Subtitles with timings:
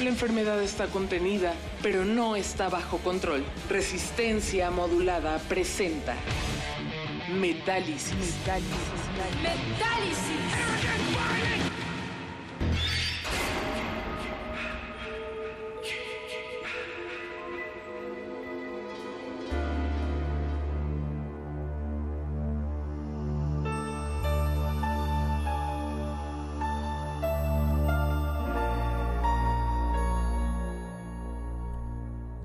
[0.00, 3.44] La enfermedad está contenida, pero no está bajo control.
[3.68, 6.14] Resistencia modulada presenta
[7.28, 8.34] Metálisis.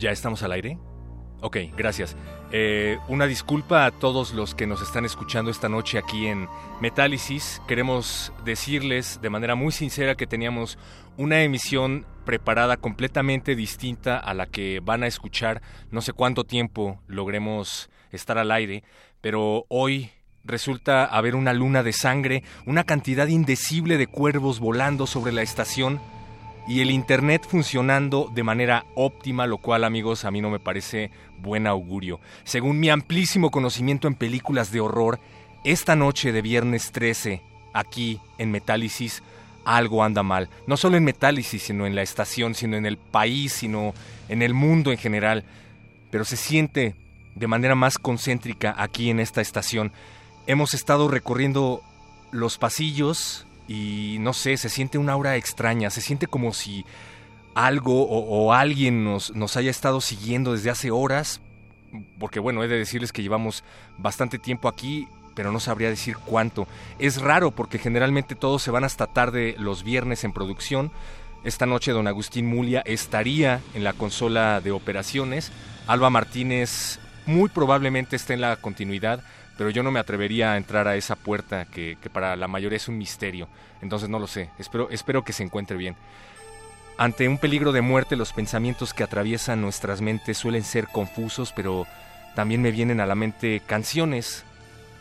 [0.05, 0.77] ¿Ya estamos al aire?
[1.41, 2.15] Ok, gracias.
[2.51, 6.47] Eh, una disculpa a todos los que nos están escuchando esta noche aquí en
[6.79, 7.59] Metálisis.
[7.67, 10.77] Queremos decirles de manera muy sincera que teníamos
[11.17, 15.63] una emisión preparada completamente distinta a la que van a escuchar.
[15.89, 18.83] No sé cuánto tiempo logremos estar al aire,
[19.21, 20.11] pero hoy
[20.43, 25.99] resulta haber una luna de sangre, una cantidad indecible de cuervos volando sobre la estación
[26.67, 31.11] y el Internet funcionando de manera óptima, lo cual amigos a mí no me parece
[31.39, 32.19] buen augurio.
[32.43, 35.19] Según mi amplísimo conocimiento en películas de horror,
[35.63, 37.41] esta noche de viernes 13,
[37.73, 39.21] aquí en Metálisis,
[39.63, 40.49] algo anda mal.
[40.67, 43.93] No solo en Metálisis, sino en la estación, sino en el país, sino
[44.29, 45.43] en el mundo en general.
[46.11, 46.95] Pero se siente
[47.35, 49.91] de manera más concéntrica aquí en esta estación.
[50.47, 51.81] Hemos estado recorriendo
[52.31, 56.85] los pasillos y no sé, se siente una aura extraña, se siente como si
[57.55, 61.41] algo o, alguien nos, nos haya estado siguiendo desde hace horas,
[62.19, 63.63] porque bueno, he de decirles que llevamos
[63.97, 66.67] bastante tiempo aquí, pero no sabría decir cuánto.
[66.99, 70.91] Es raro porque generalmente todos se van hasta tarde los viernes en producción.
[71.43, 75.51] Esta noche don Agustín Mulia estaría en la consola de operaciones.
[75.87, 79.23] Alba Martínez muy probablemente esté en la continuidad
[79.57, 82.87] pero yo no me atrevería a entrar a esa puerta que, para la mayoría es
[82.87, 83.47] un misterio.
[83.81, 84.49] Entonces no lo sé.
[84.59, 85.95] Espero, espero que se encuentre bien.
[86.97, 91.85] Ante un peligro de muerte, los pensamientos que atraviesan nuestras mentes suelen ser confusos, pero
[92.35, 94.45] también me vienen a la mente canciones.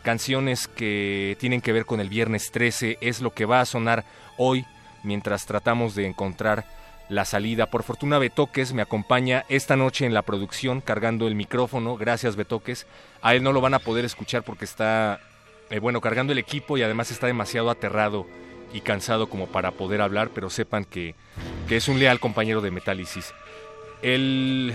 [0.03, 2.97] Canciones que tienen que ver con el viernes 13.
[3.01, 4.03] Es lo que va a sonar
[4.37, 4.65] hoy
[5.03, 6.65] mientras tratamos de encontrar
[7.09, 7.67] la salida.
[7.67, 11.97] Por fortuna Betoques me acompaña esta noche en la producción cargando el micrófono.
[11.97, 12.87] Gracias Betoques.
[13.21, 15.19] A él no lo van a poder escuchar porque está,
[15.69, 18.25] eh, bueno, cargando el equipo y además está demasiado aterrado
[18.73, 21.15] y cansado como para poder hablar, pero sepan que,
[21.67, 23.33] que es un leal compañero de Metálisis.
[24.01, 24.73] Él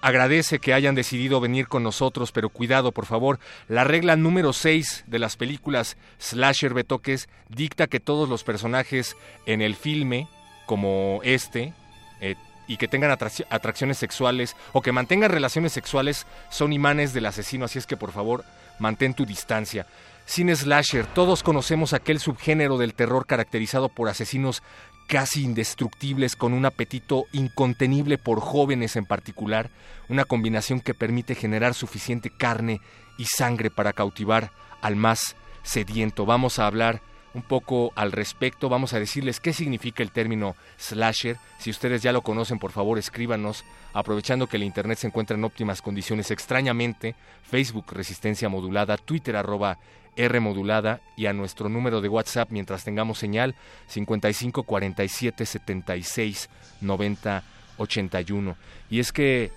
[0.00, 3.38] agradece que hayan decidido venir con nosotros, pero cuidado, por favor.
[3.68, 9.16] La regla número 6 de las películas Slasher Betoques dicta que todos los personajes
[9.46, 10.28] en el filme
[10.68, 11.72] como este
[12.20, 12.36] eh,
[12.66, 17.78] y que tengan atracciones sexuales o que mantengan relaciones sexuales son imanes del asesino, así
[17.78, 18.44] es que por favor
[18.78, 19.86] mantén tu distancia.
[20.26, 24.62] Sin slasher, todos conocemos aquel subgénero del terror caracterizado por asesinos
[25.06, 29.70] casi indestructibles con un apetito incontenible por jóvenes en particular,
[30.10, 32.82] una combinación que permite generar suficiente carne
[33.16, 36.26] y sangre para cautivar al más sediento.
[36.26, 37.00] Vamos a hablar
[37.34, 38.68] un poco al respecto.
[38.68, 41.36] Vamos a decirles qué significa el término slasher.
[41.58, 43.64] Si ustedes ya lo conocen, por favor escríbanos.
[43.92, 49.78] Aprovechando que el Internet se encuentra en óptimas condiciones extrañamente, Facebook Resistencia Modulada, Twitter arroba
[50.16, 53.54] R modulada y a nuestro número de WhatsApp mientras tengamos señal
[53.86, 56.50] 55 47 76
[56.80, 57.44] 90
[57.78, 58.56] 81.
[58.90, 59.52] Y es que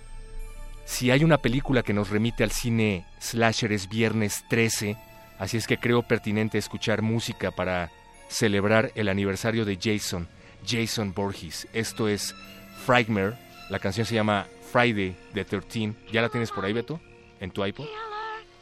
[0.86, 4.98] si hay una película que nos remite al cine slasher es viernes 13,
[5.42, 7.92] así es que creo pertinente escuchar música para
[8.30, 10.28] celebrar el aniversario de Jason,
[10.66, 11.68] Jason Borges.
[11.74, 12.36] Esto es
[12.86, 13.34] Frightmare,
[13.72, 15.94] la canción se llama Friday the 13.
[16.14, 17.02] ¿Ya la tienes por ahí, Beto?
[17.40, 17.88] ¿En tu iPod?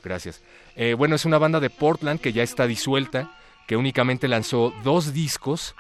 [0.02, 0.42] Gracias.
[0.78, 3.38] Eh, bueno, es una banda de Portland que ya está disuelta,
[3.68, 5.76] que únicamente lanzó dos discos.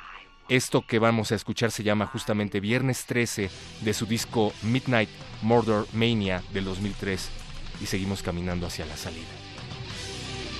[0.49, 3.49] Esto que vamos a escuchar se llama justamente Viernes 13
[3.79, 5.09] de su disco Midnight
[5.43, 7.29] Murder Mania del 2003
[7.81, 9.48] y seguimos caminando hacia la salida.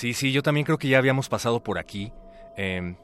[0.00, 2.10] Sí, sí, yo también creo que ya habíamos pasado por aquí.
[2.56, 2.96] Em,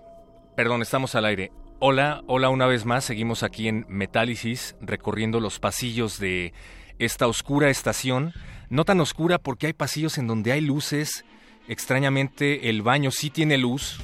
[0.57, 1.53] perdón, estamos al aire.
[1.79, 3.05] Hola, hola una vez más.
[3.05, 6.55] Seguimos aquí en Metálisis, recorriendo los pasillos de
[6.99, 8.33] esta oscura estación,
[8.71, 11.27] no tan oscura porque hay pasillos en donde hay luces,
[11.69, 14.01] extrañamente el baño sí tiene luz,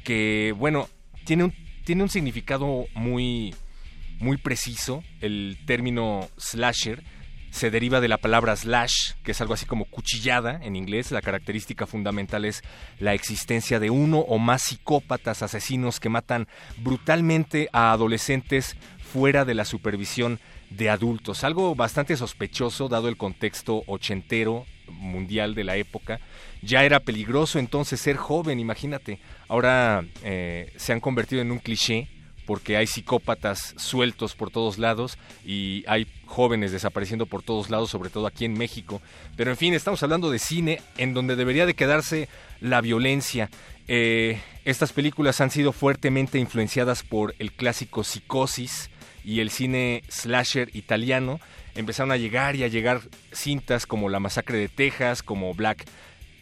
[0.05, 0.89] que, bueno,
[1.25, 1.53] tiene un,
[1.85, 3.53] tiene un significado muy,
[4.21, 7.03] muy preciso, el término slasher
[7.53, 11.13] se deriva de la palabra slash, que es algo así como cuchillada en inglés.
[11.13, 12.63] La característica fundamental es
[12.99, 18.75] la existencia de uno o más psicópatas asesinos que matan brutalmente a adolescentes
[19.13, 20.41] fuera de la supervisión
[20.71, 21.45] de adultos.
[21.45, 26.21] Algo bastante sospechoso dado el contexto ochentero mundial de la época.
[26.63, 29.21] Ya era peligroso entonces ser joven, imagínate.
[29.49, 32.09] Ahora eh, se han convertido en un cliché
[32.47, 38.11] porque hay psicópatas sueltos por todos lados y hay jóvenes desapareciendo por todos lados, sobre
[38.11, 39.01] todo aquí en México.
[39.37, 42.29] Pero en fin, estamos hablando de cine en donde debería de quedarse
[42.61, 43.51] la violencia.
[43.89, 48.91] Eh, estas películas han sido fuertemente influenciadas por el clásico Psicosis
[49.25, 51.41] y el cine slasher italiano.
[51.75, 53.01] Empezaron a llegar y a llegar
[53.33, 55.85] cintas como La Masacre de Texas, como Black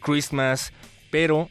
[0.01, 0.73] Christmas,
[1.09, 1.49] pero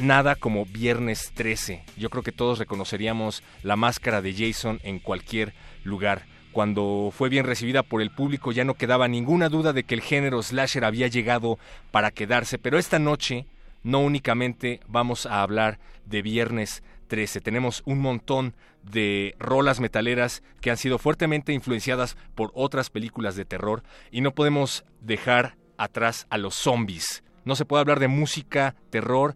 [0.00, 1.84] nada como Viernes 13.
[1.96, 5.54] Yo creo que todos reconoceríamos la máscara de Jason en cualquier
[5.84, 6.26] lugar.
[6.52, 10.00] Cuando fue bien recibida por el público ya no quedaba ninguna duda de que el
[10.00, 11.58] género slasher había llegado
[11.90, 13.46] para quedarse, pero esta noche
[13.82, 20.70] no únicamente vamos a hablar de Viernes 13, tenemos un montón de rolas metaleras que
[20.70, 26.38] han sido fuertemente influenciadas por otras películas de terror y no podemos dejar atrás a
[26.38, 27.22] los zombies.
[27.44, 29.34] No se puede hablar de música, terror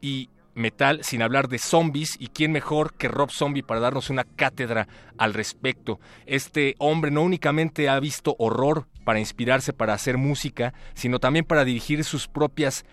[0.00, 4.24] y metal sin hablar de zombies y quién mejor que Rob Zombie para darnos una
[4.24, 6.00] cátedra al respecto.
[6.26, 11.64] Este hombre no únicamente ha visto horror para inspirarse para hacer música, sino también para
[11.64, 12.84] dirigir sus propias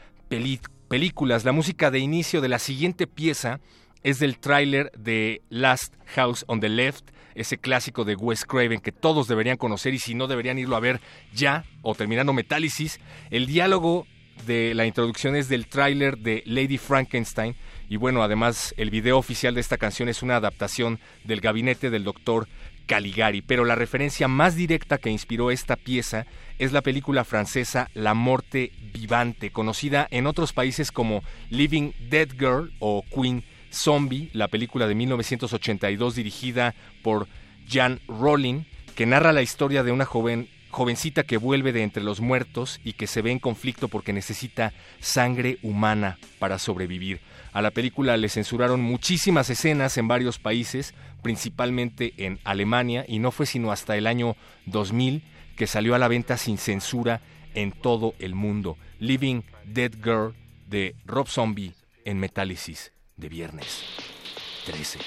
[0.87, 1.43] películas.
[1.43, 3.59] La música de inicio de la siguiente pieza
[4.03, 8.91] es del tráiler de Last House on the Left, ese clásico de Wes Craven que
[8.91, 11.01] todos deberían conocer y si no deberían irlo a ver
[11.33, 12.99] ya o terminando Metálisis.
[13.31, 14.05] El diálogo
[14.45, 17.55] de la introducción es del tráiler de Lady Frankenstein.
[17.89, 22.03] Y bueno, además el video oficial de esta canción es una adaptación del gabinete del
[22.03, 22.47] doctor
[22.85, 26.25] Caligari, pero la referencia más directa que inspiró esta pieza
[26.59, 32.71] es la película francesa La Morte Vivante, conocida en otros países como Living Dead Girl
[32.79, 37.27] o Queen Zombie, la película de 1982 dirigida por
[37.67, 38.63] Jan Rowling,
[38.95, 42.93] que narra la historia de una joven jovencita que vuelve de entre los muertos y
[42.93, 47.21] que se ve en conflicto porque necesita sangre humana para sobrevivir.
[47.53, 53.31] A la película le censuraron muchísimas escenas en varios países, principalmente en Alemania, y no
[53.31, 55.23] fue sino hasta el año 2000
[55.55, 57.21] que salió a la venta sin censura
[57.53, 58.77] en todo el mundo.
[58.99, 60.35] Living Dead Girl
[60.67, 63.81] de Rob Zombie en Metálisis de viernes
[64.65, 64.99] 13.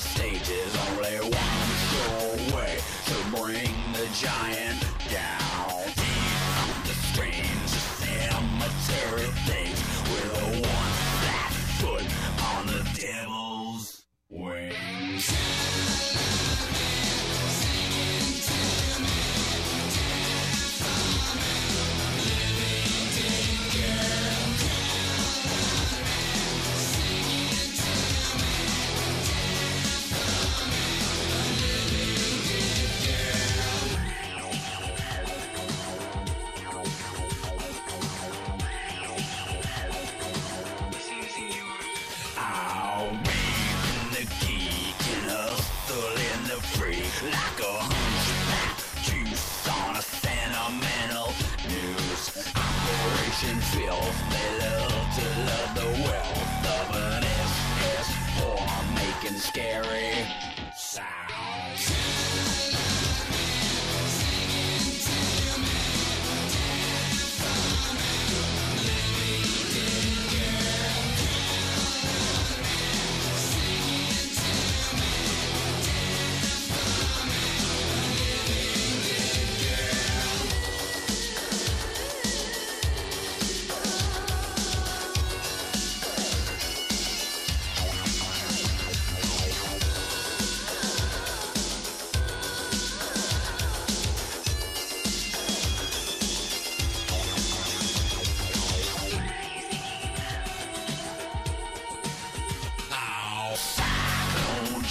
[0.00, 0.37] the.
[59.28, 60.47] fucking scary.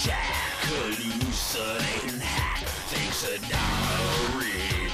[0.00, 0.22] Jack,
[0.70, 4.38] hallucinating hack, thinks a dollar.
[4.38, 4.92] Read,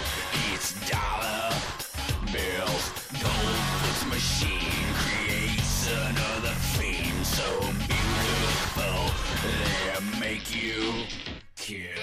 [0.49, 1.51] eats dollar.
[2.33, 2.89] Bills.
[3.21, 4.87] Goldfoot's machine.
[5.05, 7.45] Creates another fiend so
[7.85, 9.13] beautiful.
[9.45, 11.05] They make you
[11.55, 11.94] kill.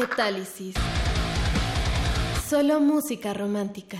[0.00, 0.74] Metálisis.
[2.48, 3.98] Solo música romántica.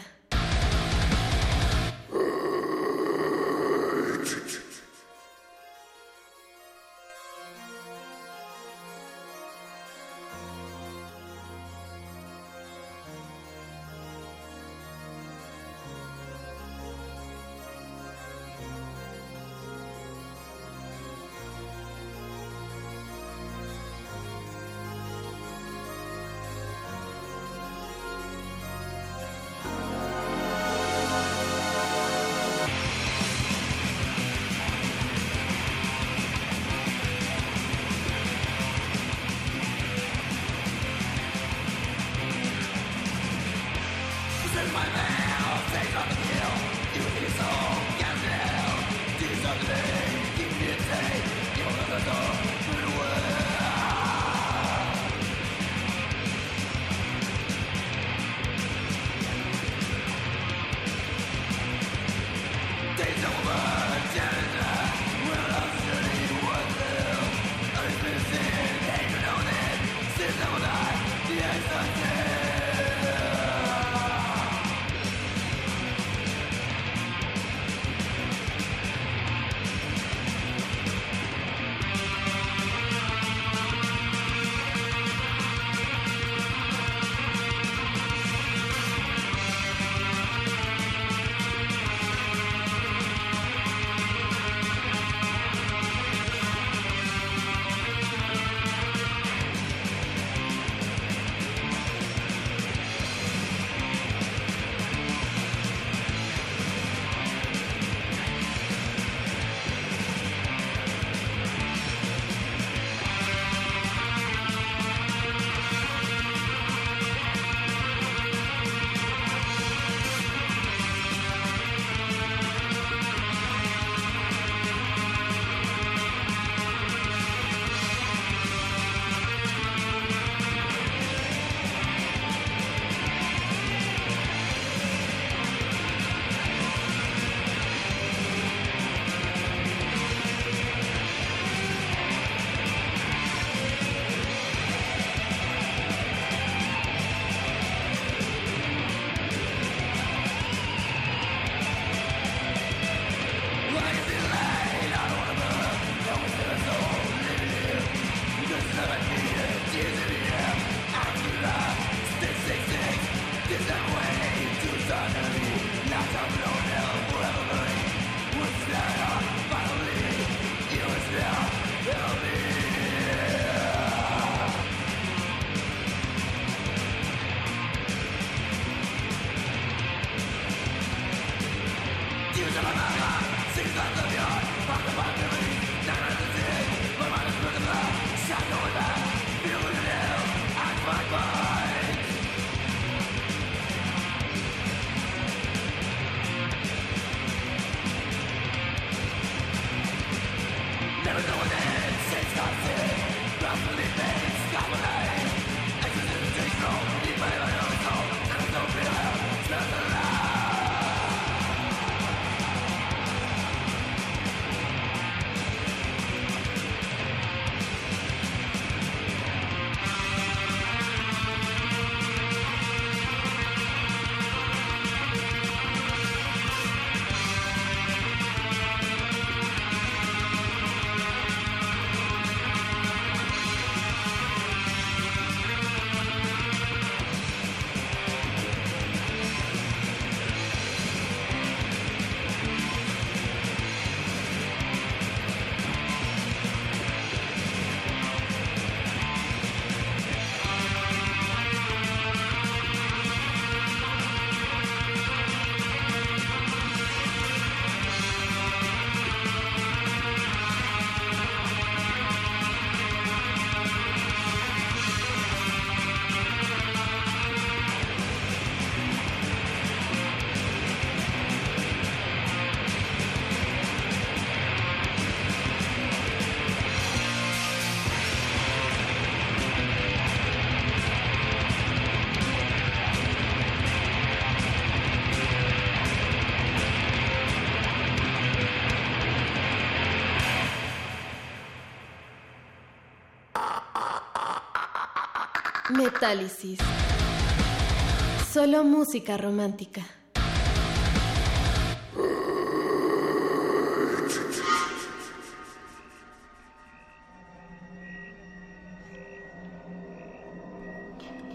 [298.32, 299.82] Solo música romántica.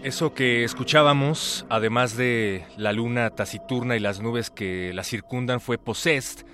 [0.02, 5.78] Eso que escuchábamos, además de la luna taciturna y las nubes que la circundan, fue
[5.78, 6.44] Possessed.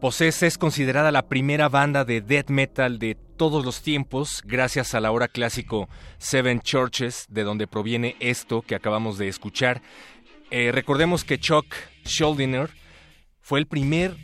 [0.00, 5.06] Possessed es considerada la primera banda de death metal de todos los tiempos, gracias al
[5.06, 9.80] ahora clásico Seven Churches, de donde proviene esto que acabamos de escuchar.
[10.50, 11.64] Eh, recordemos que Chuck
[12.04, 12.68] Schuldiner
[13.40, 14.16] fue el primer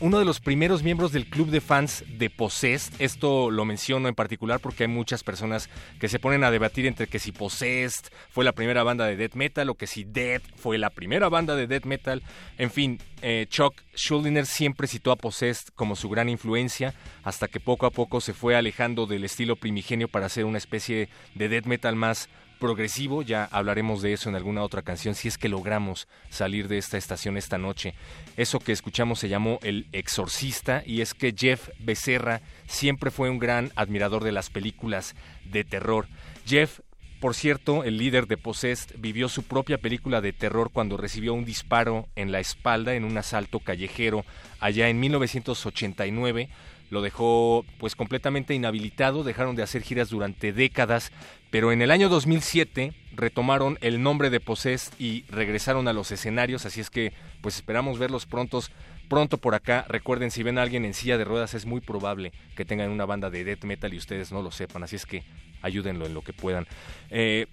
[0.00, 2.92] uno de los primeros miembros del club de fans de Possessed.
[2.98, 7.06] Esto lo menciono en particular porque hay muchas personas que se ponen a debatir entre
[7.06, 10.78] que si Possessed fue la primera banda de death metal o que si Death fue
[10.78, 12.22] la primera banda de death metal.
[12.58, 17.60] En fin, eh, Chuck Schuldiner siempre citó a Possessed como su gran influencia hasta que
[17.60, 21.66] poco a poco se fue alejando del estilo primigenio para hacer una especie de death
[21.66, 22.28] metal más
[22.58, 26.78] progresivo, ya hablaremos de eso en alguna otra canción, si es que logramos salir de
[26.78, 27.94] esta estación esta noche.
[28.36, 33.38] Eso que escuchamos se llamó El Exorcista y es que Jeff Becerra siempre fue un
[33.38, 35.14] gran admirador de las películas
[35.44, 36.06] de terror.
[36.46, 36.80] Jeff
[37.20, 41.46] por cierto, el líder de Possessed vivió su propia película de terror cuando recibió un
[41.46, 44.26] disparo en la espalda en un asalto callejero
[44.60, 46.50] allá en 1989
[46.90, 51.12] lo dejó pues completamente inhabilitado, dejaron de hacer giras durante décadas,
[51.54, 56.66] pero en el año 2007 retomaron el nombre de Possessed y regresaron a los escenarios,
[56.66, 57.12] así es que
[57.42, 58.72] pues esperamos verlos prontos,
[59.08, 59.84] pronto por acá.
[59.88, 63.06] Recuerden, si ven a alguien en silla de ruedas es muy probable que tengan una
[63.06, 65.22] banda de death metal y ustedes no lo sepan, así es que
[65.62, 66.66] ayúdenlo en lo que puedan.
[67.10, 67.46] Eh,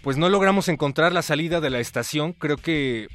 [0.00, 3.08] pues no logramos encontrar la salida de la estación, creo que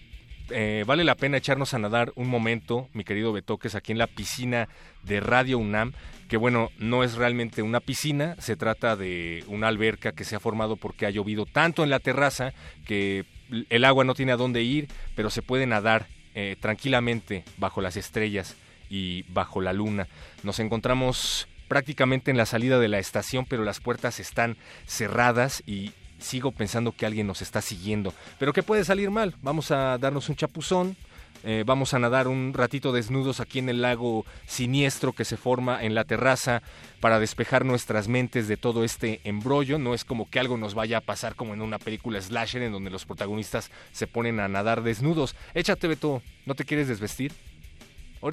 [0.50, 4.08] eh, vale la pena echarnos a nadar un momento, mi querido Betoques, aquí en la
[4.08, 4.68] piscina
[5.04, 5.94] de Radio UNAM,
[6.28, 10.40] que bueno, no es realmente una piscina, se trata de una alberca que se ha
[10.40, 12.54] formado porque ha llovido tanto en la terraza
[12.86, 13.26] que
[13.70, 17.98] el agua no tiene a dónde ir, pero se puede nadar eh, tranquilamente bajo las
[17.98, 18.56] estrellas
[18.90, 20.08] y bajo la luna.
[20.44, 25.92] Nos encontramos prácticamente en la salida de la estación, pero las puertas están cerradas y
[26.20, 28.14] sigo pensando que alguien nos está siguiendo.
[28.40, 29.36] Pero ¿qué puede salir mal?
[29.42, 30.96] Vamos a darnos un chapuzón,
[31.44, 35.84] eh, vamos a nadar un ratito desnudos aquí en el lago siniestro que se forma
[35.84, 36.62] en la terraza
[37.00, 39.78] para despejar nuestras mentes de todo este embrollo.
[39.78, 42.72] No es como que algo nos vaya a pasar como en una película slasher en
[42.72, 45.36] donde los protagonistas se ponen a nadar desnudos.
[45.54, 47.34] Échate, Beto, ¿no te quieres desvestir?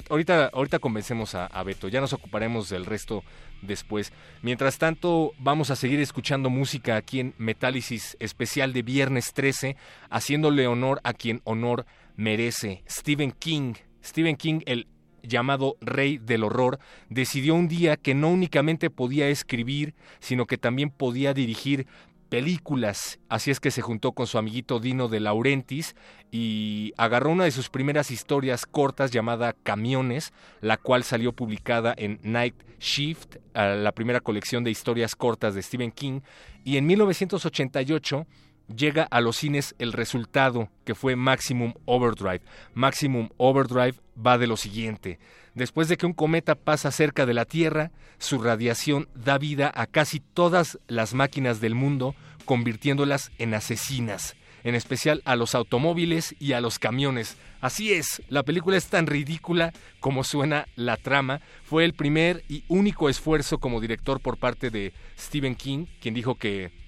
[0.09, 3.23] Ahorita, ahorita convencemos a, a, Beto, ya nos ocuparemos del resto
[3.65, 4.13] después.
[4.41, 9.75] Mientras tanto, vamos a seguir escuchando música aquí en Metálisis especial de viernes 13,
[10.09, 12.83] haciéndole honor a quien honor merece.
[12.89, 13.73] Stephen King.
[14.03, 14.87] Stephen King, el
[15.23, 20.89] llamado Rey del Horror, decidió un día que no únicamente podía escribir, sino que también
[20.89, 21.87] podía dirigir
[22.29, 23.19] películas.
[23.29, 25.95] Así es que se juntó con su amiguito Dino de Laurentis
[26.31, 32.19] y agarró una de sus primeras historias cortas llamada Camiones, la cual salió publicada en
[32.23, 36.21] Night Shift, la primera colección de historias cortas de Stephen King,
[36.63, 38.27] y en 1988
[38.73, 42.41] llega a los cines el resultado que fue Maximum Overdrive.
[42.73, 45.19] Maximum Overdrive va de lo siguiente.
[45.53, 49.87] Después de que un cometa pasa cerca de la Tierra, su radiación da vida a
[49.87, 56.53] casi todas las máquinas del mundo, convirtiéndolas en asesinas, en especial a los automóviles y
[56.53, 57.37] a los camiones.
[57.61, 61.39] Así es, la película es tan ridícula como suena la trama.
[61.63, 66.35] Fue el primer y único esfuerzo como director por parte de Stephen King, quien dijo
[66.35, 66.84] que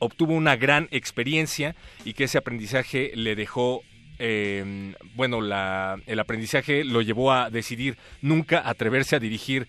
[0.00, 3.82] obtuvo una gran experiencia y que ese aprendizaje le dejó
[4.22, 9.66] eh, bueno, la, el aprendizaje lo llevó a decidir nunca atreverse a dirigir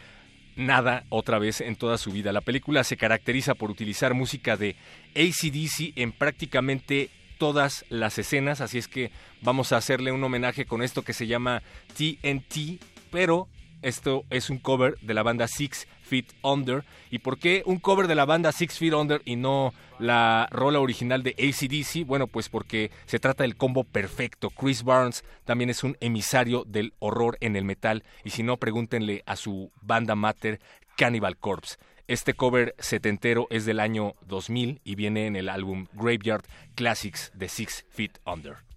[0.57, 2.33] nada otra vez en toda su vida.
[2.33, 4.75] La película se caracteriza por utilizar música de
[5.15, 10.83] ACDC en prácticamente todas las escenas, así es que vamos a hacerle un homenaje con
[10.83, 11.63] esto que se llama
[11.97, 13.47] TNT, pero
[13.81, 16.83] esto es un cover de la banda Six Feet Under.
[17.09, 20.81] ¿Y por qué un cover de la banda Six Feet Under y no la rola
[20.81, 22.05] original de ACDC?
[22.05, 24.49] Bueno, pues porque se trata del combo perfecto.
[24.49, 28.03] Chris Barnes también es un emisario del horror en el metal.
[28.25, 30.59] Y si no, pregúntenle a su banda mater
[30.97, 31.77] Cannibal Corpse.
[32.09, 36.43] Este cover setentero es del año 2000 y viene en el álbum Graveyard
[36.75, 38.70] Classics de Six Feet Under.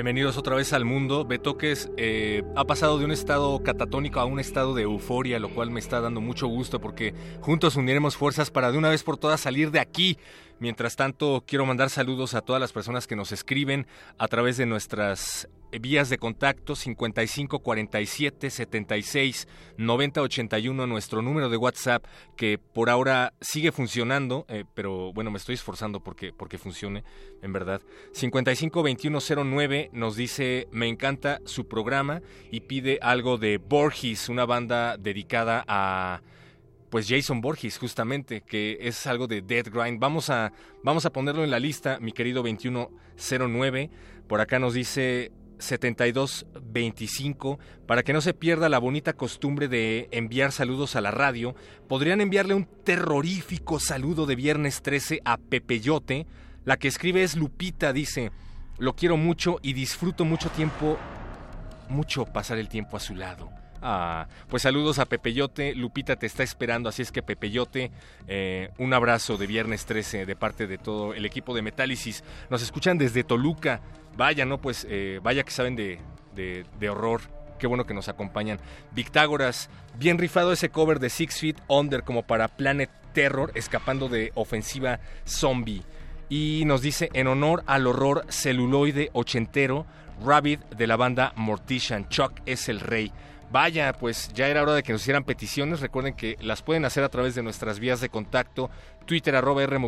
[0.00, 1.26] Bienvenidos otra vez al mundo.
[1.26, 5.70] Betoques eh, ha pasado de un estado catatónico a un estado de euforia, lo cual
[5.70, 9.42] me está dando mucho gusto porque juntos uniremos fuerzas para de una vez por todas
[9.42, 10.16] salir de aquí.
[10.60, 13.86] Mientras tanto, quiero mandar saludos a todas las personas que nos escriben
[14.18, 15.48] a través de nuestras
[15.80, 19.48] vías de contacto 55 47 76
[19.78, 22.04] 90 81 nuestro número de WhatsApp
[22.36, 27.04] que por ahora sigue funcionando eh, pero bueno me estoy esforzando porque porque funcione
[27.40, 27.80] en verdad.
[28.12, 34.44] 55 21 09 nos dice me encanta su programa y pide algo de Borges una
[34.44, 36.20] banda dedicada a
[36.90, 40.00] pues Jason Borges justamente, que es algo de Dead Grind.
[40.00, 43.90] Vamos a, vamos a ponerlo en la lista, mi querido 2109.
[44.26, 47.60] Por acá nos dice 7225.
[47.86, 51.54] Para que no se pierda la bonita costumbre de enviar saludos a la radio,
[51.88, 56.26] podrían enviarle un terrorífico saludo de viernes 13 a Pepeyote.
[56.64, 58.32] La que escribe es Lupita, dice,
[58.78, 60.98] lo quiero mucho y disfruto mucho tiempo,
[61.88, 63.59] mucho pasar el tiempo a su lado.
[63.82, 67.90] Ah, pues saludos a Pepeyote, Lupita te está esperando, así es que Pepeyote,
[68.28, 72.22] eh, un abrazo de viernes 13 de parte de todo el equipo de Metálisis.
[72.50, 73.80] Nos escuchan desde Toluca,
[74.16, 74.60] vaya, ¿no?
[74.60, 75.98] Pues eh, vaya que saben de,
[76.34, 77.22] de, de horror.
[77.58, 78.58] Qué bueno que nos acompañan.
[78.92, 84.32] Victágoras, bien rifado ese cover de Six Feet Under como para Planet Terror, escapando de
[84.34, 85.82] ofensiva zombie.
[86.28, 89.84] Y nos dice, en honor al horror celuloide ochentero,
[90.24, 93.12] Rabbit de la banda Mortician, Chuck es el rey.
[93.50, 95.80] Vaya, pues ya era hora de que nos hicieran peticiones.
[95.80, 98.70] Recuerden que las pueden hacer a través de nuestras vías de contacto.
[99.06, 99.78] Twitter arroba R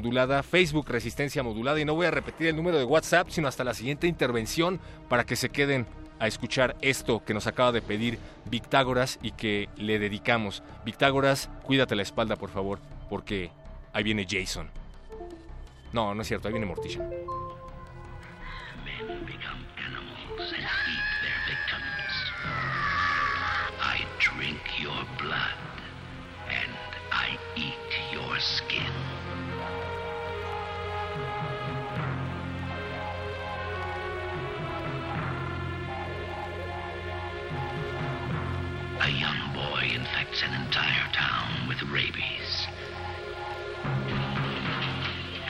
[0.43, 1.79] Facebook Resistencia Modulada.
[1.79, 5.25] Y no voy a repetir el número de WhatsApp, sino hasta la siguiente intervención para
[5.25, 5.87] que se queden
[6.19, 10.63] a escuchar esto que nos acaba de pedir Victágoras y que le dedicamos.
[10.85, 13.51] Victágoras, cuídate la espalda, por favor, porque
[13.93, 14.69] ahí viene Jason.
[15.93, 17.11] No, no es cierto, ahí viene Mortician.
[24.23, 25.59] Drink your blood
[26.49, 26.73] and
[27.11, 28.95] I eat your skin.
[39.01, 42.69] A young boy infects an entire town with rabies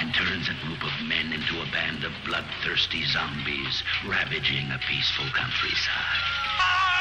[0.01, 5.27] and turns a group of men into a band of bloodthirsty zombies ravaging a peaceful
[5.35, 6.92] countryside.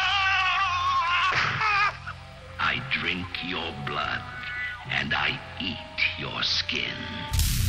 [1.33, 4.21] I drink your blood
[4.91, 7.60] and I eat your skin.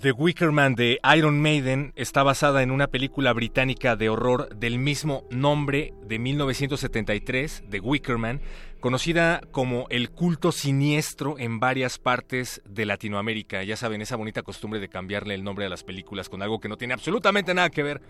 [0.00, 4.78] The Wicker Man de Iron Maiden está basada en una película británica de horror del
[4.78, 8.40] mismo nombre de 1973, The Wicker Man,
[8.78, 13.64] conocida como el culto siniestro en varias partes de Latinoamérica.
[13.64, 16.68] Ya saben, esa bonita costumbre de cambiarle el nombre a las películas con algo que
[16.68, 18.00] no tiene absolutamente nada que ver.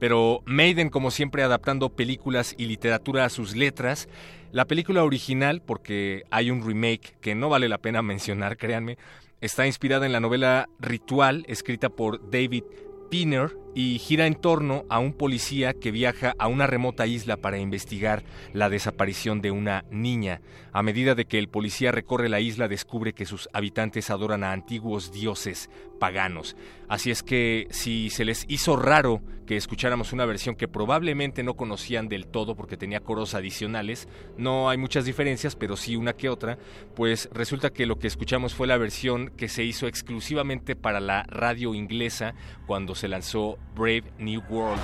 [0.00, 4.08] Pero Maiden, como siempre, adaptando películas y literatura a sus letras.
[4.50, 8.98] La película original, porque hay un remake que no vale la pena mencionar, créanme,
[9.40, 12.64] Está inspirada en la novela Ritual, escrita por David
[13.08, 17.58] Pinner, y gira en torno a un policía que viaja a una remota isla para
[17.58, 20.40] investigar la desaparición de una niña.
[20.72, 24.50] A medida de que el policía recorre la isla descubre que sus habitantes adoran a
[24.50, 25.70] antiguos dioses
[26.00, 26.56] paganos.
[26.88, 31.54] Así es que si se les hizo raro que escucháramos una versión que probablemente no
[31.54, 34.06] conocían del todo porque tenía coros adicionales,
[34.36, 36.58] no hay muchas diferencias, pero sí una que otra,
[36.94, 41.22] pues resulta que lo que escuchamos fue la versión que se hizo exclusivamente para la
[41.28, 42.34] radio inglesa
[42.66, 44.80] cuando se lanzó Brave New World,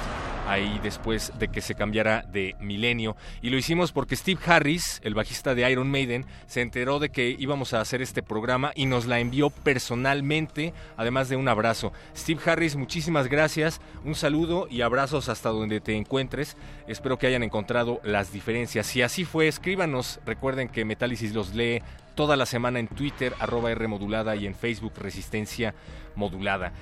[0.48, 3.16] ahí después de que se cambiara de milenio.
[3.42, 7.34] Y lo hicimos porque Steve Harris, el bajista de Iron Maiden, se enteró de que
[7.38, 11.92] íbamos a hacer este programa y nos la envió personalmente, además de un abrazo.
[12.16, 16.56] Steve Harris, muchísimas gracias, un saludo y abrazos hasta donde te encuentres.
[16.86, 18.86] Espero que hayan encontrado las diferencias.
[18.86, 20.20] Si así fue, escríbanos.
[20.26, 21.82] Recuerden que Metálisis los lee
[22.14, 25.74] toda la semana en Twitter, arroba R modulada y en Facebook Resistencia
[26.14, 26.72] Modulada.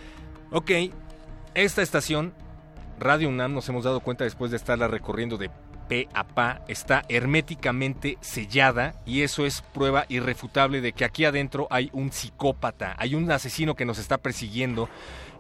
[0.51, 0.71] Ok,
[1.55, 2.33] esta estación,
[2.99, 5.51] Radio UNAM, nos hemos dado cuenta después de estarla recorriendo de
[5.89, 11.67] pe a pa, está herméticamente sellada y eso es prueba irrefutable de que aquí adentro
[11.71, 14.89] hay un psicópata, hay un asesino que nos está persiguiendo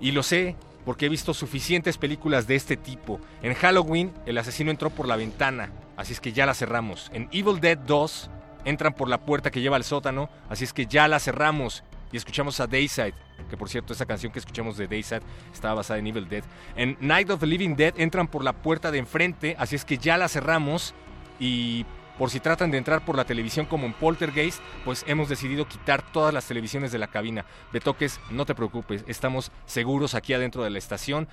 [0.00, 3.20] y lo sé porque he visto suficientes películas de este tipo.
[3.42, 7.10] En Halloween el asesino entró por la ventana, así es que ya la cerramos.
[7.14, 8.30] En Evil Dead 2
[8.64, 12.16] entran por la puerta que lleva al sótano, así es que ya la cerramos y
[12.16, 13.14] escuchamos a Dayside,
[13.48, 16.44] que por cierto esa canción que escuchamos de Dayside estaba basada en Evil Dead.
[16.76, 19.98] En Night of the Living Dead entran por la puerta de enfrente, así es que
[19.98, 20.94] ya la cerramos
[21.40, 21.84] y
[22.18, 26.02] por si tratan de entrar por la televisión como en Poltergeist, pues hemos decidido quitar
[26.12, 27.46] todas las televisiones de la cabina.
[27.72, 31.28] Betoques, no te preocupes, estamos seguros aquí adentro de la estación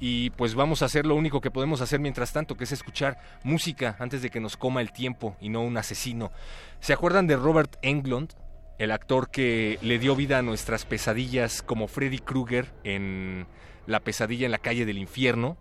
[0.00, 3.18] y pues vamos a hacer lo único que podemos hacer mientras tanto, que es escuchar
[3.42, 6.32] música antes de que nos coma el tiempo y no un asesino.
[6.80, 8.34] ¿Se acuerdan de Robert Englund?
[8.78, 13.46] El actor que le dio vida a nuestras pesadillas como Freddy Krueger en
[13.86, 15.58] La pesadilla en la calle del infierno,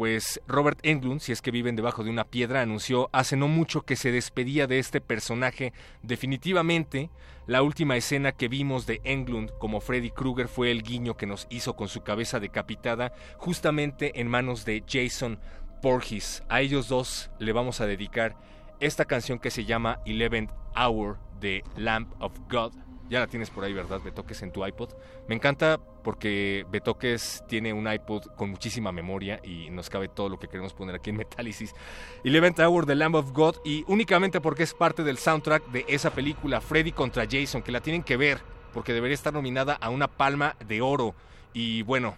[0.00, 3.82] pues Robert Englund, si es que viven debajo de una piedra, anunció hace no mucho
[3.82, 7.10] que se despedía de este personaje definitivamente.
[7.46, 11.46] La última escena que vimos de Englund como Freddy Krueger fue el guiño que nos
[11.50, 15.38] hizo con su cabeza decapitada justamente en manos de Jason
[15.82, 16.44] Porges.
[16.48, 18.36] A ellos dos le vamos a dedicar
[18.80, 22.72] esta canción que se llama Eleventh Hour de Lamp of God.
[23.08, 24.00] Ya la tienes por ahí, ¿verdad?
[24.04, 24.90] Betoques en tu iPod.
[25.26, 30.38] Me encanta porque Betoques tiene un iPod con muchísima memoria y nos cabe todo lo
[30.38, 31.74] que queremos poner aquí en Metálisis.
[32.22, 36.10] Eleventh Hour de Lamb of God y únicamente porque es parte del soundtrack de esa
[36.10, 38.40] película, Freddy contra Jason, que la tienen que ver
[38.72, 41.16] porque debería estar nominada a una palma de oro.
[41.52, 42.16] Y bueno,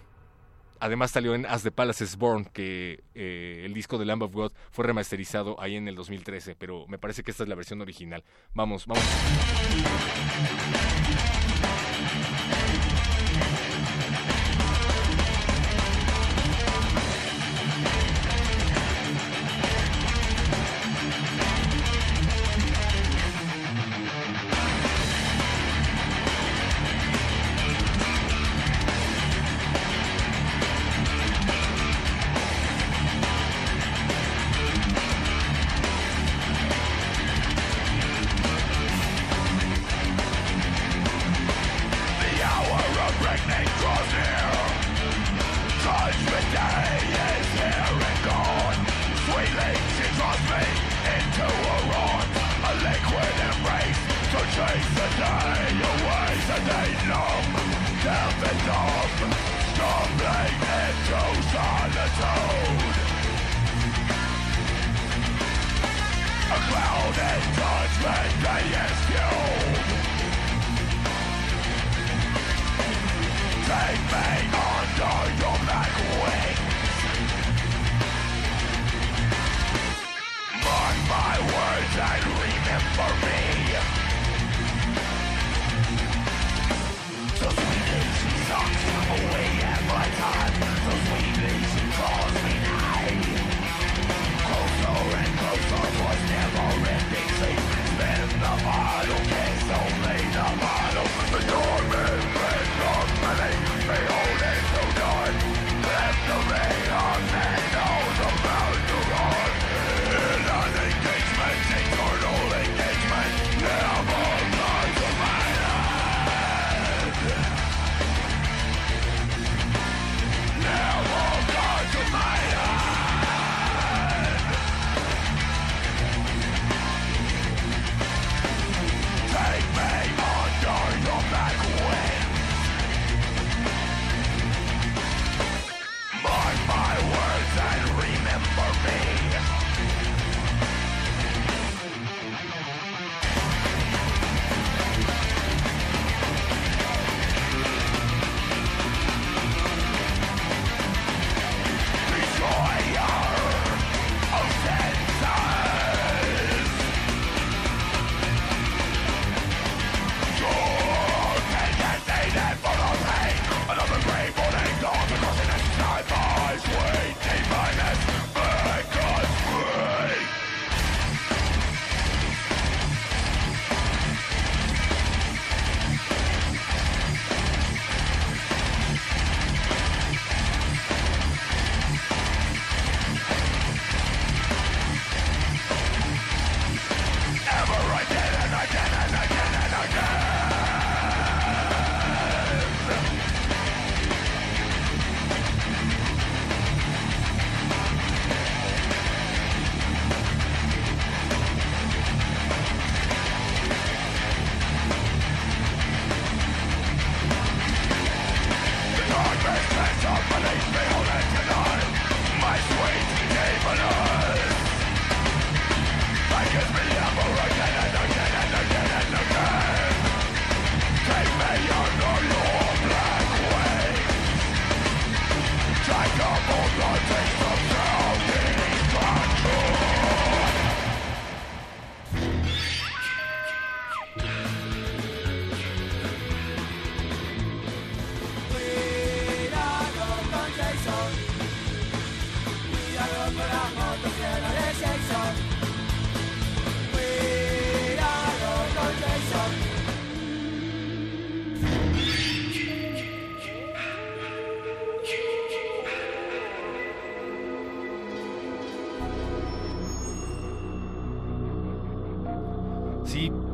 [0.83, 4.33] Además salió en As the Palace is Born, que eh, el disco de Lamb of
[4.33, 7.79] God fue remasterizado ahí en el 2013, pero me parece que esta es la versión
[7.79, 8.21] original.
[8.53, 9.05] Vamos, vamos.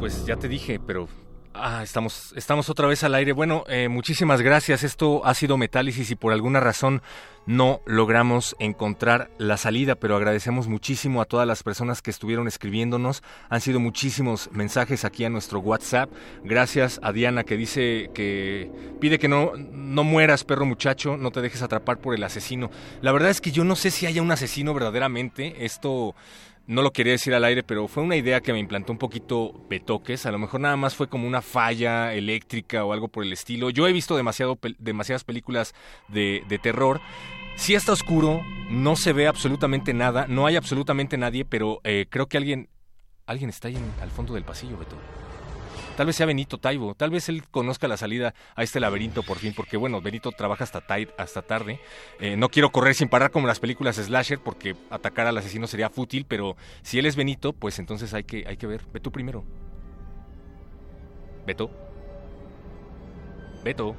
[0.10, 1.08] Pues ya te dije, pero
[1.62, 3.34] Ah, estamos, estamos otra vez al aire.
[3.34, 4.84] Bueno, eh, muchísimas gracias.
[4.84, 7.02] Esto ha sido Metálisis y por alguna razón
[7.48, 13.24] no logramos encontrar la salida, pero agradecemos muchísimo a todas las personas que estuvieron escribiéndonos.
[13.50, 16.12] Han sido muchísimos mensajes aquí a nuestro WhatsApp.
[16.44, 21.42] Gracias a Diana que dice que pide que no, no mueras, perro muchacho, no te
[21.42, 22.70] dejes atrapar por el asesino.
[23.02, 25.66] La verdad es que yo no sé si haya un asesino verdaderamente.
[25.66, 26.14] Esto
[26.70, 29.66] no lo quería decir al aire, pero fue una idea que me implantó un poquito
[29.68, 30.28] Betoques.
[30.28, 33.72] A lo mejor nada más fue como una falla eléctrica o algo por el estilo.
[33.72, 35.74] Yo he visto demasiado, demasiadas películas
[36.10, 37.02] de, de terror.
[37.56, 42.28] Sí está oscuro, no se ve absolutamente nada, no hay absolutamente nadie, pero eh, creo
[42.28, 42.70] que alguien,
[43.26, 44.96] alguien está ahí en, al fondo del pasillo, Beto.
[46.00, 49.38] Tal vez sea Benito Taibo, tal vez él conozca la salida a este laberinto por
[49.38, 50.82] fin, porque bueno, Benito trabaja hasta,
[51.18, 51.82] hasta tarde.
[52.22, 55.90] Eh, no quiero correr sin parar como las películas slasher, porque atacar al asesino sería
[55.90, 58.86] fútil, pero si él es Benito, pues entonces hay que, hay que ver.
[58.94, 59.44] Ve tú primero.
[61.46, 61.70] Beto.
[63.62, 63.94] Beto.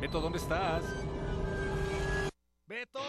[0.00, 0.84] Beto, ¿dónde estás?
[2.66, 3.00] Beto.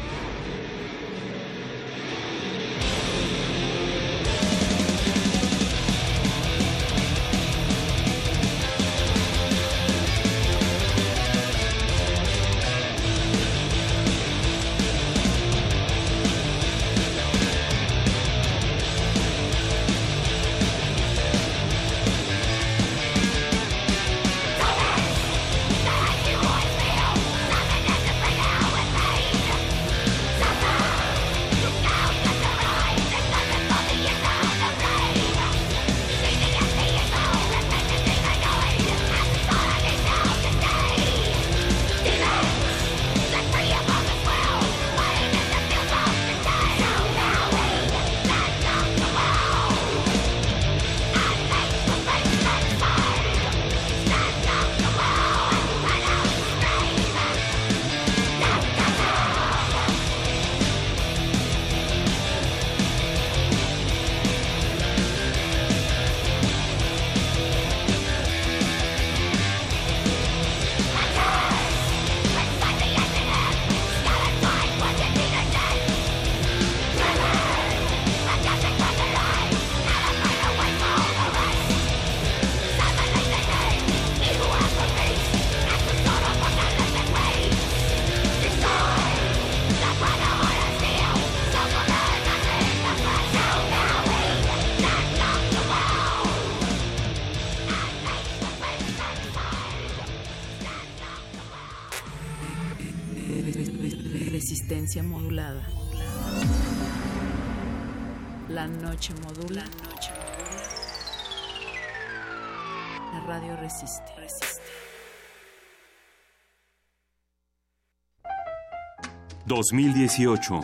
[119.45, 120.61] 2018.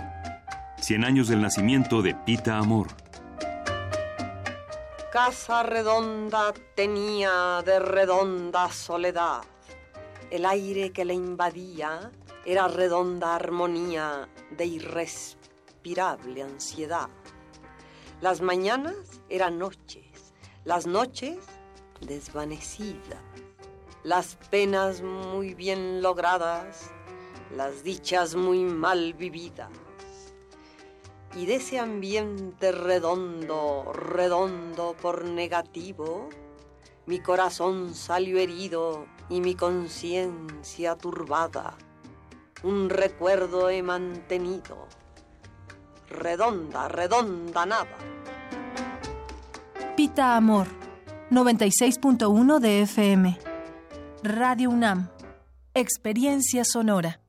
[0.78, 2.88] 100 años del nacimiento de Pita Amor.
[5.12, 9.42] Casa redonda tenía de redonda soledad.
[10.32, 12.10] El aire que le invadía
[12.46, 17.10] era redonda armonía de irrespirable ansiedad.
[18.22, 18.96] Las mañanas
[19.28, 21.38] eran noches, las noches
[22.00, 23.20] desvanecidas,
[24.04, 26.94] las penas muy bien logradas,
[27.56, 29.70] las dichas muy mal vividas.
[31.36, 36.30] Y de ese ambiente redondo, redondo por negativo,
[37.06, 41.78] mi corazón salió herido y mi conciencia turbada
[42.64, 44.88] un recuerdo he mantenido.
[46.10, 47.97] Redonda, redonda nada.
[49.95, 50.68] Pita Amor,
[51.32, 53.39] 96.1 de FM.
[54.24, 55.10] Radio UNAM,
[55.74, 57.22] Experiencia Sonora.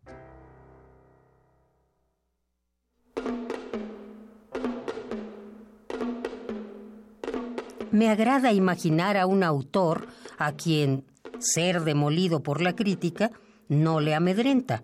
[8.00, 10.06] Me agrada imaginar a un autor
[10.38, 11.04] a quien
[11.38, 13.30] ser demolido por la crítica
[13.68, 14.82] no le amedrenta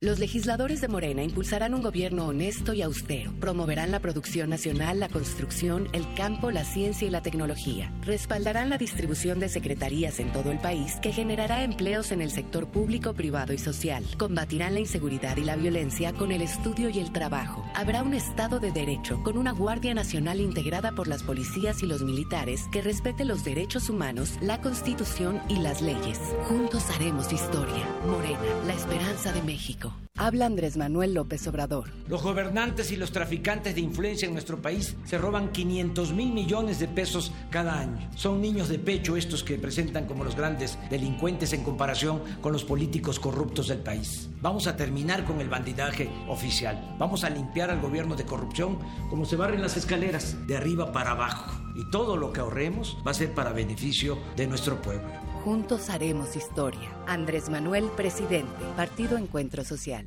[0.00, 3.32] Los legisladores de Morena impulsarán un gobierno honesto y austero.
[3.40, 7.92] Promoverán la producción nacional, la construcción, el campo, la ciencia y la tecnología.
[8.02, 12.68] Respaldarán la distribución de secretarías en todo el país que generará empleos en el sector
[12.68, 14.04] público, privado y social.
[14.18, 17.68] Combatirán la inseguridad y la violencia con el estudio y el trabajo.
[17.74, 22.04] Habrá un Estado de Derecho con una Guardia Nacional integrada por las policías y los
[22.04, 26.20] militares que respete los derechos humanos, la Constitución y las leyes.
[26.44, 27.84] Juntos haremos historia.
[28.06, 29.87] Morena, la esperanza de México.
[30.20, 31.90] Habla Andrés Manuel López Obrador.
[32.08, 36.80] Los gobernantes y los traficantes de influencia en nuestro país se roban 500 mil millones
[36.80, 38.10] de pesos cada año.
[38.16, 42.64] Son niños de pecho estos que presentan como los grandes delincuentes en comparación con los
[42.64, 44.28] políticos corruptos del país.
[44.40, 46.96] Vamos a terminar con el bandidaje oficial.
[46.98, 48.78] Vamos a limpiar al gobierno de corrupción
[49.10, 51.62] como se barren las escaleras, de arriba para abajo.
[51.76, 55.27] Y todo lo que ahorremos va a ser para beneficio de nuestro pueblo.
[55.48, 56.90] Juntos haremos historia.
[57.06, 58.66] Andrés Manuel, presidente.
[58.76, 60.06] Partido Encuentro Social.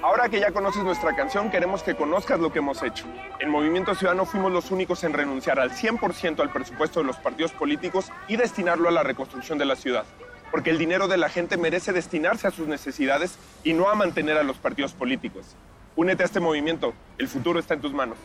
[0.00, 3.04] Ahora que ya conoces nuestra canción, queremos que conozcas lo que hemos hecho.
[3.40, 7.52] En Movimiento Ciudadano fuimos los únicos en renunciar al 100% al presupuesto de los partidos
[7.52, 10.06] políticos y destinarlo a la reconstrucción de la ciudad.
[10.50, 14.38] Porque el dinero de la gente merece destinarse a sus necesidades y no a mantener
[14.38, 15.56] a los partidos políticos.
[15.94, 18.16] Únete a este movimiento, el futuro está en tus manos.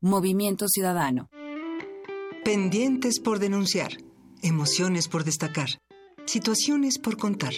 [0.00, 1.28] Movimiento Ciudadano.
[2.44, 3.90] Pendientes por denunciar,
[4.42, 5.80] emociones por destacar,
[6.24, 7.54] situaciones por contar.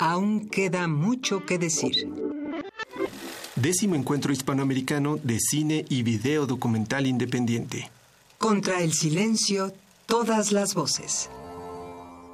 [0.00, 2.08] Aún queda mucho que decir.
[3.54, 7.88] Décimo Encuentro Hispanoamericano de Cine y Video Documental Independiente.
[8.38, 9.72] Contra el silencio,
[10.06, 11.30] todas las voces.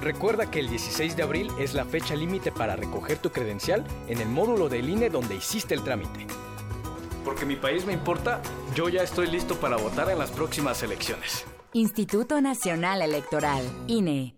[0.00, 4.18] Recuerda que el 16 de abril es la fecha límite para recoger tu credencial en
[4.20, 6.26] el módulo del INE donde hiciste el trámite.
[7.22, 8.40] Porque mi país me importa,
[8.74, 11.44] yo ya estoy listo para votar en las próximas elecciones.
[11.74, 14.36] Instituto Nacional Electoral, INE.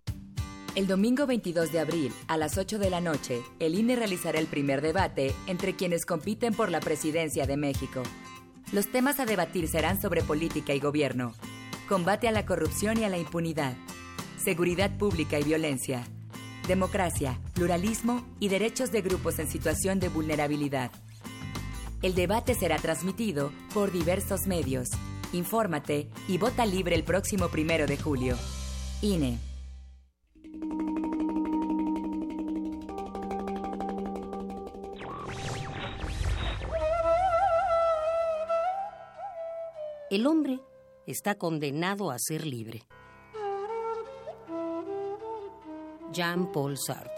[0.74, 4.46] El domingo 22 de abril, a las 8 de la noche, el INE realizará el
[4.46, 8.02] primer debate entre quienes compiten por la presidencia de México.
[8.72, 11.34] Los temas a debatir serán sobre política y gobierno,
[11.90, 13.76] combate a la corrupción y a la impunidad,
[14.42, 16.06] seguridad pública y violencia,
[16.66, 20.90] democracia, pluralismo y derechos de grupos en situación de vulnerabilidad.
[22.00, 24.88] El debate será transmitido por diversos medios.
[25.34, 28.38] Infórmate y vota libre el próximo primero de julio.
[29.02, 29.38] INE.
[40.12, 40.60] El hombre
[41.06, 42.82] está condenado a ser libre.
[46.12, 47.14] Jean-Paul Sartre.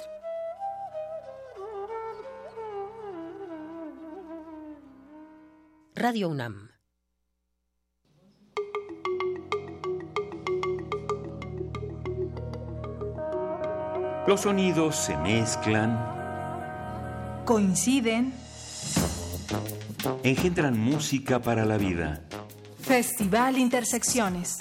[5.97, 6.71] Radio UNAM.
[14.29, 15.99] Los sonidos se mezclan,
[17.45, 18.33] Coinciden.
[20.23, 22.25] engendran música para la vida.
[22.85, 24.59] Festival Intersecciones.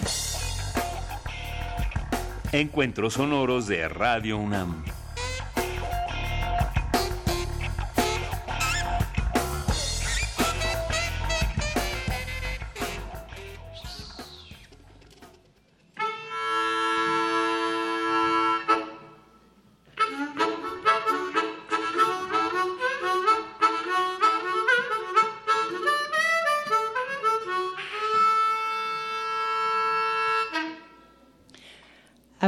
[2.53, 4.92] Encuentros sonoros de Radio UNAM.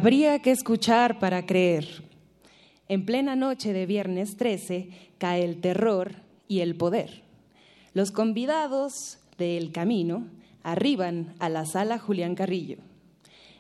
[0.06, 2.04] Habría que escuchar para creer.
[2.88, 7.24] En plena noche de viernes 13 cae el terror y el poder.
[7.96, 10.28] Los convidados del camino
[10.62, 12.78] arriban a la sala Julián Carrillo.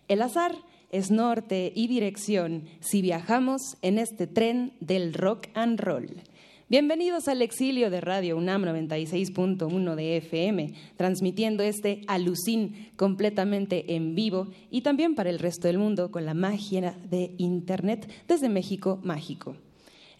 [0.07, 0.53] El azar
[0.91, 6.21] es norte y dirección si viajamos en este tren del rock and roll.
[6.67, 14.47] Bienvenidos al exilio de Radio UNAM 96.1 de FM, transmitiendo este alucín completamente en vivo
[14.71, 19.55] y también para el resto del mundo con la magia de Internet desde México Mágico.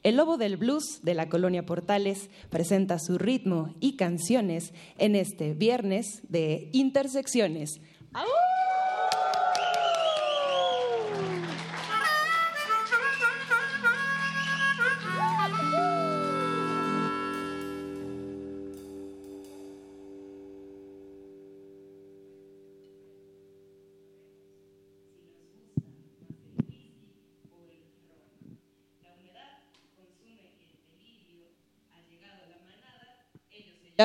[0.04, 5.56] El Lobo del Blues de la Colonia Portales presenta su ritmo y canciones en este
[5.56, 7.82] viernes de Intersecciones.
[8.14, 8.65] ¡Au!